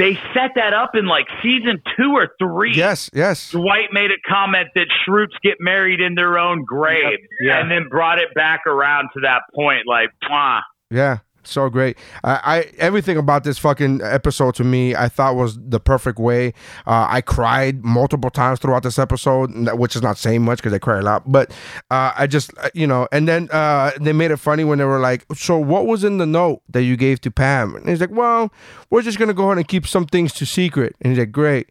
[0.01, 2.73] they set that up in like season two or three.
[2.75, 3.51] yes, yes.
[3.51, 7.59] Dwight made a comment that Schrutes get married in their own grave, Yeah.
[7.59, 9.83] and then brought it back around to that point.
[9.87, 10.61] Like, mwah.
[10.89, 11.97] Yeah, so great.
[12.23, 16.53] I, I everything about this fucking episode to me, I thought was the perfect way.
[16.85, 20.79] Uh, I cried multiple times throughout this episode, which is not saying much because I
[20.79, 21.29] cry a lot.
[21.31, 21.51] But
[21.89, 24.85] uh, I just, uh, you know, and then uh, they made it funny when they
[24.85, 28.01] were like, "So what was in the note that you gave to Pam?" And he's
[28.01, 28.51] like, "Well,
[28.89, 31.69] we're just gonna go ahead and keep some things to secret." And he's like, "Great."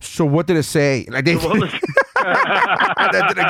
[0.00, 1.06] So what did it say?
[1.08, 1.70] Like they, they didn't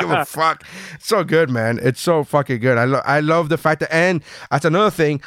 [0.01, 0.65] give a fuck.
[0.99, 1.79] So good, man.
[1.83, 2.79] It's so fucking good.
[2.79, 5.23] I love I love the fact that and that's another thing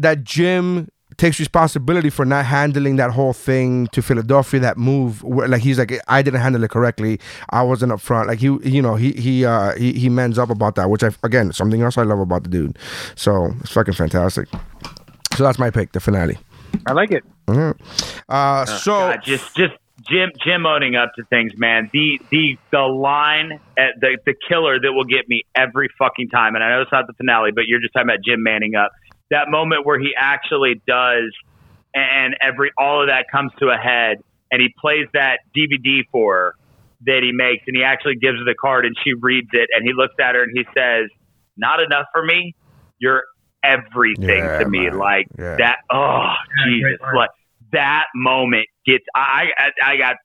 [0.00, 5.46] that Jim takes responsibility for not handling that whole thing to Philadelphia that move where,
[5.48, 7.20] like he's like I didn't handle it correctly
[7.50, 10.48] I wasn't up front like he you know he he uh he, he mans up
[10.48, 12.78] about that which I again something else I love about the dude
[13.16, 14.48] so it's fucking fantastic
[15.34, 16.38] so that's my pick the finale
[16.86, 17.78] I like it Mhm.
[18.30, 19.74] uh so God, just just
[20.08, 21.90] Jim Jim owning up to things, man.
[21.92, 26.54] The the the line at the the killer that will get me every fucking time.
[26.54, 28.92] And I know it's not the finale, but you're just talking about Jim manning up.
[29.30, 31.32] That moment where he actually does,
[31.94, 34.18] and every all of that comes to a head,
[34.50, 36.54] and he plays that DVD for her
[37.06, 39.84] that he makes, and he actually gives her the card, and she reads it, and
[39.84, 41.08] he looks at her and he says,
[41.56, 42.54] "Not enough for me.
[42.98, 43.24] You're
[43.62, 44.90] everything Yeah, to me.
[44.90, 44.98] man.
[44.98, 45.56] Like Yeah.
[45.58, 45.78] that.
[45.90, 46.34] Oh
[46.66, 46.82] Jesus!
[46.82, 47.14] great line.
[47.16, 47.30] Like
[47.72, 49.04] that moment gets.
[49.14, 50.16] I I, I got.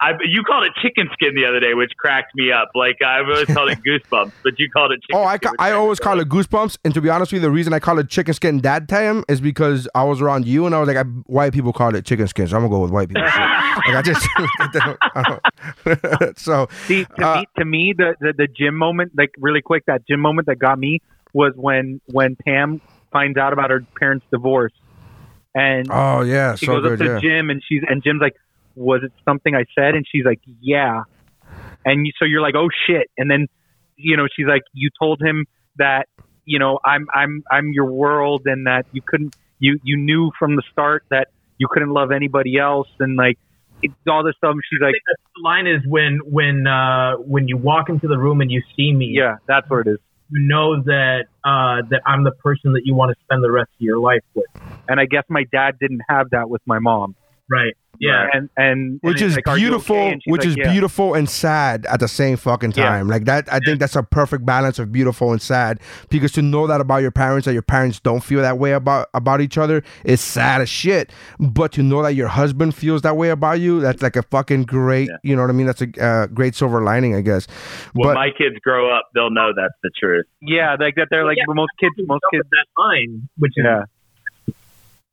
[0.00, 2.70] I, you called it chicken skin the other day, which cracked me up.
[2.74, 5.48] Like I've always called it goosebumps, but you called it chicken Oh, I, skin.
[5.50, 7.78] ca- I always call it goosebumps, and to be honest with you, the reason I
[7.80, 10.86] call it chicken skin that time is because I was around you, and I was
[10.88, 13.22] like, I, white people call it chicken skin, so I'm gonna go with white people.
[13.24, 18.46] like I just, I don't- so See, to Uh, me, to me, the, the the
[18.48, 21.00] Jim moment, like really quick, that Jim moment that got me
[21.32, 22.80] was when when Pam
[23.12, 24.72] finds out about her parents' divorce,
[25.54, 27.18] and oh yeah, she so goes good, up to yeah.
[27.20, 28.34] Jim, and she's and Jim's like,
[28.74, 31.02] "Was it something I said?" And she's like, "Yeah,"
[31.84, 33.46] and you, so you're like, "Oh shit!" And then,
[33.96, 35.46] you know, she's like, "You told him
[35.76, 36.06] that,
[36.44, 40.56] you know, I'm I'm I'm your world, and that you couldn't, you you knew from
[40.56, 41.28] the start that
[41.58, 43.38] you couldn't love anybody else, and like."
[43.82, 44.54] It's all this stuff.
[44.70, 44.94] She's like,
[45.34, 48.94] the line is when when uh, when you walk into the room and you see
[48.94, 49.10] me.
[49.12, 49.98] "Yeah, that's what it is."
[50.30, 53.68] You know that uh, that I'm the person that you want to spend the rest
[53.74, 54.46] of your life with.
[54.88, 57.14] and I guess my dad didn't have that with my mom.
[57.50, 57.74] Right.
[58.00, 58.26] Yeah.
[58.32, 61.86] and and which and is like, beautiful, okay?" Which like, is "Yeah." beautiful and sad
[61.86, 62.84] at the same fucking Yeah.
[62.88, 63.08] time.
[63.08, 65.80] Like that, I think that's a perfect balance of beautiful and sad.
[66.10, 69.08] Because to know that about your parents, that your parents don't feel that way about
[69.14, 71.12] about each other, is sad as shit.
[71.38, 74.64] But to know that your husband feels that way about you, that's like a fucking
[74.64, 75.08] great.
[75.22, 75.66] You know what I mean?
[75.66, 77.46] That's a uh, great silver lining, I guess.
[77.92, 80.26] when but my kids grow up, they'll know that's the truth.
[80.40, 81.08] Yeah, like that.
[81.10, 81.44] They're like Yeah.
[81.54, 81.94] most kids.
[82.06, 82.44] Most kids.
[82.50, 83.64] that line, which is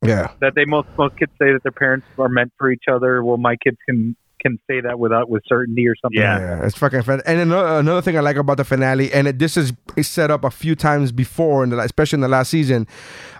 [0.02, 2.84] Yeah, yeah, that they most most kids say that their parents are meant for each
[2.90, 3.22] other.
[3.22, 6.20] Well, my kids can can say that without with certainty or something.
[6.20, 7.22] Yeah, it's fucking fun.
[7.24, 10.30] And another, another thing I like about the finale, and it, this is is set
[10.30, 12.86] up a few times before, in the, especially in the last season.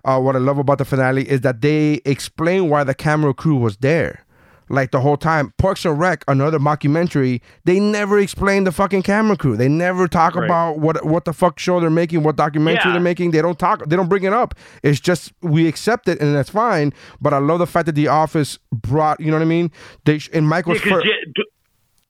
[0.05, 3.57] Uh, what I love about the finale is that they explain why the camera crew
[3.57, 4.25] was there.
[4.69, 9.37] Like the whole time, Parks and Rec, another mockumentary, they never explain the fucking camera
[9.37, 9.57] crew.
[9.57, 10.45] They never talk Right.
[10.45, 12.93] about what what the fuck show they're making, what documentary Yeah.
[12.93, 13.33] they're making.
[13.33, 13.85] They don't talk.
[13.87, 14.55] They don't bring it up.
[14.83, 16.93] It's just we accept it and that's fine.
[17.21, 19.21] But I love the fact that The Office brought.
[19.21, 19.71] You know what I mean?
[20.05, 21.43] They in Michael's Yeah, 'cause fir- J- D-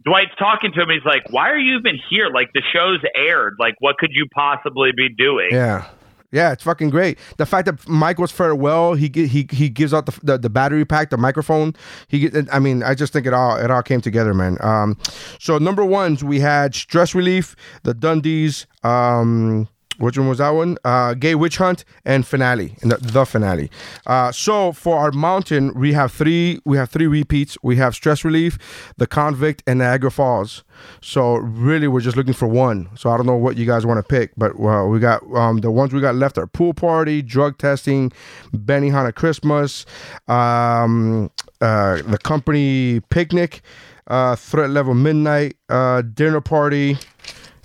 [0.05, 0.89] Dwight's talking to him.
[0.91, 2.29] He's like, "Why are you even here?
[2.33, 3.55] Like the show's aired.
[3.59, 5.85] Like what could you possibly be doing?" Yeah.
[6.33, 7.19] Yeah, it's fucking great.
[7.37, 7.87] The fact that
[8.19, 11.75] was farewell, he he he gives out the, the, the battery pack, the microphone.
[12.09, 14.57] He I mean, I just think it all it all came together, man.
[14.61, 14.97] Um,
[15.39, 19.69] so number ones we had stress relief, the Dundies, um,
[20.03, 20.79] Which one was that one?
[20.85, 23.71] Uh, Gay Witch Hunt and finale, and the, the finale.
[24.05, 26.61] Uh, so for our mountain, we have three.
[26.65, 27.57] We have three repeats.
[27.63, 28.59] We have Stress Relief,
[28.97, 30.65] The Convict, and Niagara Falls.
[31.01, 32.89] So really, we're just looking for one.
[32.97, 35.59] So I don't know what you guys want to pick, but well, we got um,
[35.59, 38.11] the ones we got left are Pool Party, Drug Testing,
[38.53, 39.87] Benihana Christmas,
[40.27, 41.31] um,
[41.61, 43.63] uh, The Company Picnic,
[44.09, 46.99] uh, Threat Level Midnight, uh, Dinner Party,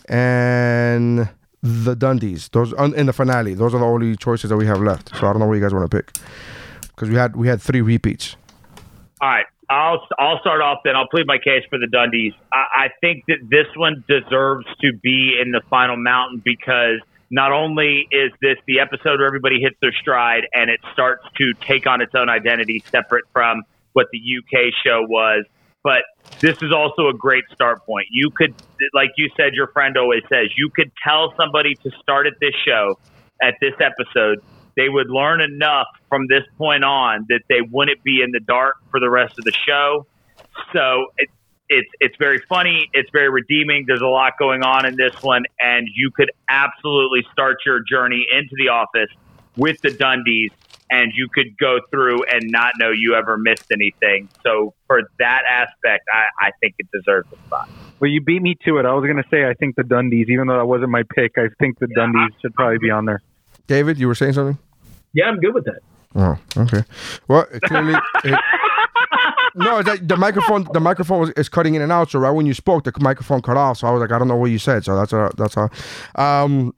[0.07, 1.29] and
[1.61, 2.49] the Dundies.
[2.51, 3.53] Those in the finale.
[3.53, 5.15] Those are the only choices that we have left.
[5.15, 6.13] So I don't know what you guys want to pick
[6.81, 8.35] because we had we had three repeats.
[9.21, 9.45] All right.
[9.69, 10.95] I'll I'll start off then.
[10.95, 12.33] I'll plead my case for the Dundies.
[12.53, 17.51] I, I think that this one deserves to be in the final mountain because not
[17.51, 21.85] only is this the episode where everybody hits their stride and it starts to take
[21.85, 25.45] on its own identity separate from what the UK show was,
[25.87, 26.03] but
[26.41, 28.07] this is also a great start point.
[28.11, 28.53] You could,
[28.93, 32.51] like you said, your friend always says, you could tell somebody to start at this
[32.67, 32.95] show,
[33.41, 34.39] at this episode,
[34.75, 38.75] they would learn enough from this point on that they wouldn't be in the dark
[38.91, 40.05] for the rest of the show.
[40.75, 41.29] So it,
[41.69, 42.89] it's it's very funny.
[42.91, 43.85] It's very redeeming.
[43.87, 48.25] There's a lot going on in this one, and you could absolutely start your journey
[48.29, 49.09] into the office
[49.55, 50.51] with the Dundies,
[50.89, 54.29] and you could go through and not know you ever missed anything.
[54.43, 57.69] So for that aspect, I, I think it deserves a spot.
[57.99, 58.85] Well, you beat me to it.
[58.85, 61.33] I was going to say I think the Dundies, even though that wasn't my pick,
[61.37, 63.21] I think the Dundies should probably be on there.
[63.67, 64.57] David, you were saying something?
[65.13, 65.79] Yeah, I'm good with that.
[66.15, 66.83] Oh, okay.
[67.27, 67.95] Well, clearly.
[68.23, 68.39] it-
[69.55, 70.67] no, it's like the microphone.
[70.73, 72.11] The microphone was, is cutting in and out.
[72.11, 73.79] So right when you spoke, the microphone cut off.
[73.79, 74.85] So I was like, I don't know what you said.
[74.85, 75.69] So that's a, that's all.
[76.15, 76.73] Um,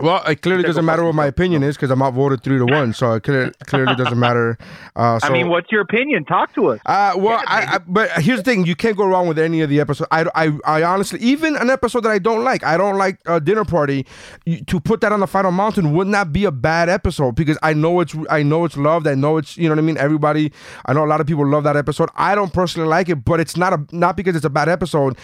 [0.00, 2.92] well, it clearly doesn't matter what my opinion is because I'm outvoted three to one.
[2.92, 4.58] So it clearly, clearly doesn't matter.
[4.96, 6.24] Uh, so, I mean, what's your opinion?
[6.24, 6.80] Talk to us.
[6.86, 9.68] uh, well, I, I, but here's the thing: you can't go wrong with any of
[9.70, 10.08] the episodes.
[10.10, 13.40] I, I, I honestly, even an episode that I don't like, I don't like a
[13.40, 14.06] dinner party.
[14.44, 17.58] you- To put that on the final mountain would not be a bad episode because
[17.62, 19.06] I know it's, I know it's loved.
[19.06, 19.98] I know it's, you know what I mean.
[19.98, 20.52] Everybody,
[20.86, 22.08] I know a lot of people love that episode.
[22.16, 25.16] I don't personally like it, but it's not a, not because it's a bad episode.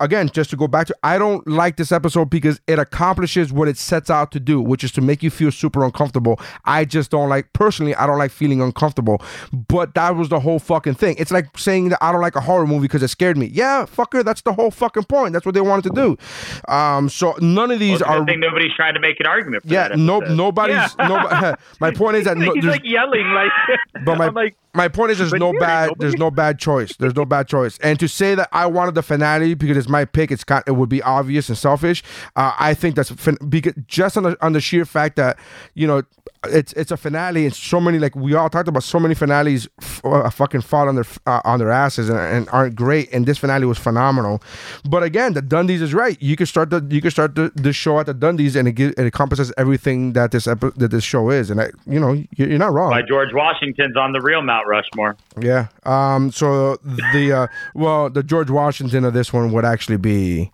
[0.00, 3.68] Again, just to go back to, I don't like this episode because it accomplishes what
[3.68, 6.40] it sets out to do, which is to make you feel super uncomfortable.
[6.64, 7.94] I just don't like personally.
[7.94, 9.20] I don't like feeling uncomfortable.
[9.52, 11.16] But that was the whole fucking thing.
[11.18, 13.46] It's like saying that I don't like a horror movie because it scared me.
[13.46, 15.32] Yeah, fucker, that's the whole fucking point.
[15.32, 16.72] That's what they wanted to do.
[16.72, 18.22] Um, so none of these Well, are.
[18.22, 19.62] I think nobody's trying to make an argument.
[19.64, 20.96] For Yeah, that no, nobody's.
[20.98, 23.50] Nobody, my point is that no, He's there's- like yelling, like.
[24.04, 26.30] but my I'm like, my point is there's but no dude, bad nobody- there's no
[26.30, 26.94] bad choice.
[26.96, 27.78] There's no bad choice.
[27.78, 30.72] And to say that I wanted the finale because it's my pick, it's kind it
[30.72, 32.02] would be obvious and selfish.
[32.36, 35.38] Uh, I think that's fin- because just on the on the sheer fact that
[35.74, 36.02] you know
[36.48, 39.66] it's it's a finale and so many like we all talked about so many finales
[39.80, 43.26] f- uh, fucking fall on their uh, on their asses and, and aren't great and
[43.26, 44.40] this finale was phenomenal
[44.88, 47.72] but again the Dundies is right you can start the you can start the, the
[47.72, 51.02] show at the Dundies and it, gi- it encompasses everything that this epi- that this
[51.02, 54.20] show is and I, you know you're, you're not wrong Why George Washington's on the
[54.20, 55.16] real Mount Rushmore.
[55.40, 55.68] yeah.
[55.84, 56.30] Um.
[56.32, 56.76] So
[57.12, 60.50] the uh, well, the George Washington of this one would actually be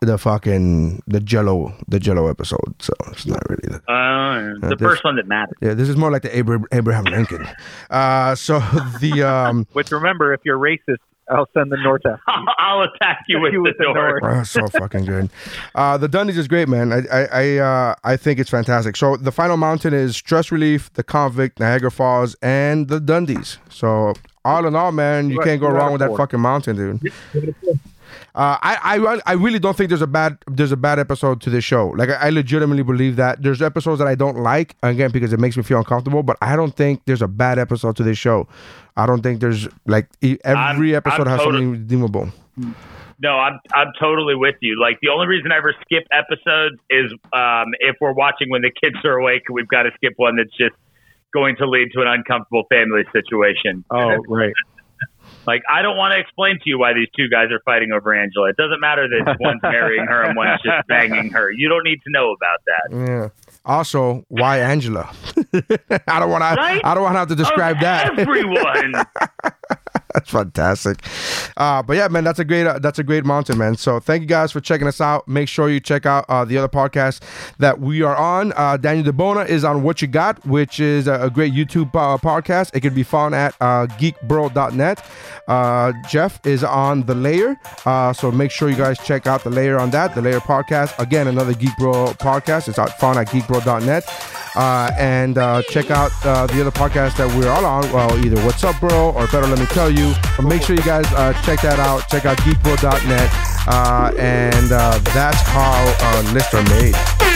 [0.00, 2.74] the fucking the Jello the Jello episode.
[2.80, 3.92] So it's not really the.
[3.92, 5.56] Uh, the this- first one that matters.
[5.60, 7.46] Yeah, this is more like the Abra- Abraham Lincoln.
[7.90, 8.58] Uh, so
[9.00, 10.98] the um, which remember, if you're racist,
[11.30, 12.46] I'll send the North after you.
[12.58, 14.20] I'll attack you with You the with the door.
[14.20, 14.36] door.
[14.36, 15.30] Oh, so fucking good.
[15.74, 16.92] Uh, the Dundies is great, man.
[16.92, 18.96] I I I, uh, I think it's fantastic.
[18.96, 23.58] So the final mountain is Stress Relief, the Convict, Niagara Falls, and the Dundies.
[23.68, 24.14] So
[24.44, 26.16] all in all, man, you Right, can't go wrong of with that four.
[26.18, 27.12] fucking mountain, dude.
[28.34, 31.50] Uh, I, I I really don't think there's a bad there's a bad episode to
[31.50, 31.88] this show.
[31.88, 35.40] Like I, I legitimately believe that there's episodes that I don't like again because it
[35.40, 36.22] makes me feel uncomfortable.
[36.22, 38.48] But I don't think there's a bad episode to this show.
[38.96, 42.30] I don't think there's like every I'm- episode I'm has totally- something redeemable.
[43.20, 44.80] No, I'm I'm totally with you.
[44.80, 48.70] Like the only reason I ever skip episodes is um, if we're watching when the
[48.70, 50.74] kids are awake, and we've got to skip one that's just
[51.34, 53.84] going to lead to an uncomfortable family situation.
[53.90, 54.52] Oh, right.
[55.48, 58.14] Like I don't want to explain to you why these two guys are fighting over
[58.14, 58.50] Angela.
[58.50, 61.50] It doesn't matter that one's marrying her and one's just banging her.
[61.50, 63.08] You don't need to know about that.
[63.08, 63.28] Yeah.
[63.64, 65.10] Also, why Angela?
[66.06, 66.54] I don't want to.
[66.54, 66.82] Right?
[66.84, 68.18] I don't want to have to describe Of that.
[68.18, 68.92] Everyone.
[70.18, 70.98] that's fantastic.
[71.56, 72.66] Uh, but yeah, man, that's a great.
[72.66, 73.76] Uh, that's a great mountain, man.
[73.76, 75.28] So thank you guys for checking us out.
[75.28, 77.22] Make sure you check out uh, the other podcast
[77.58, 78.52] that we are on.
[78.56, 82.18] Uh, Daniel Debona is on What You Got, which is a, a great YouTube uh,
[82.18, 82.74] podcast.
[82.74, 85.06] It can be found at uh, geekbro.net.
[85.46, 87.56] Uh, Jeff is on The Layer.
[88.14, 90.16] So make sure you guys check out The Layer on that.
[90.16, 90.98] The Layer podcast.
[90.98, 92.68] Again, another Geek Bro podcast.
[92.68, 94.04] It's out, found at geekbro.net.
[94.56, 95.36] Uh, and
[95.68, 97.90] check out the other podcast that we're all on.
[97.92, 100.07] Well, either What's Up, Bro, or Better Let Me Tell You.
[100.36, 102.08] But make sure you guys uh, check that out.
[102.08, 103.30] Check out geekbro.net.
[103.66, 107.27] Uh, and uh, that's how uh, lists are made.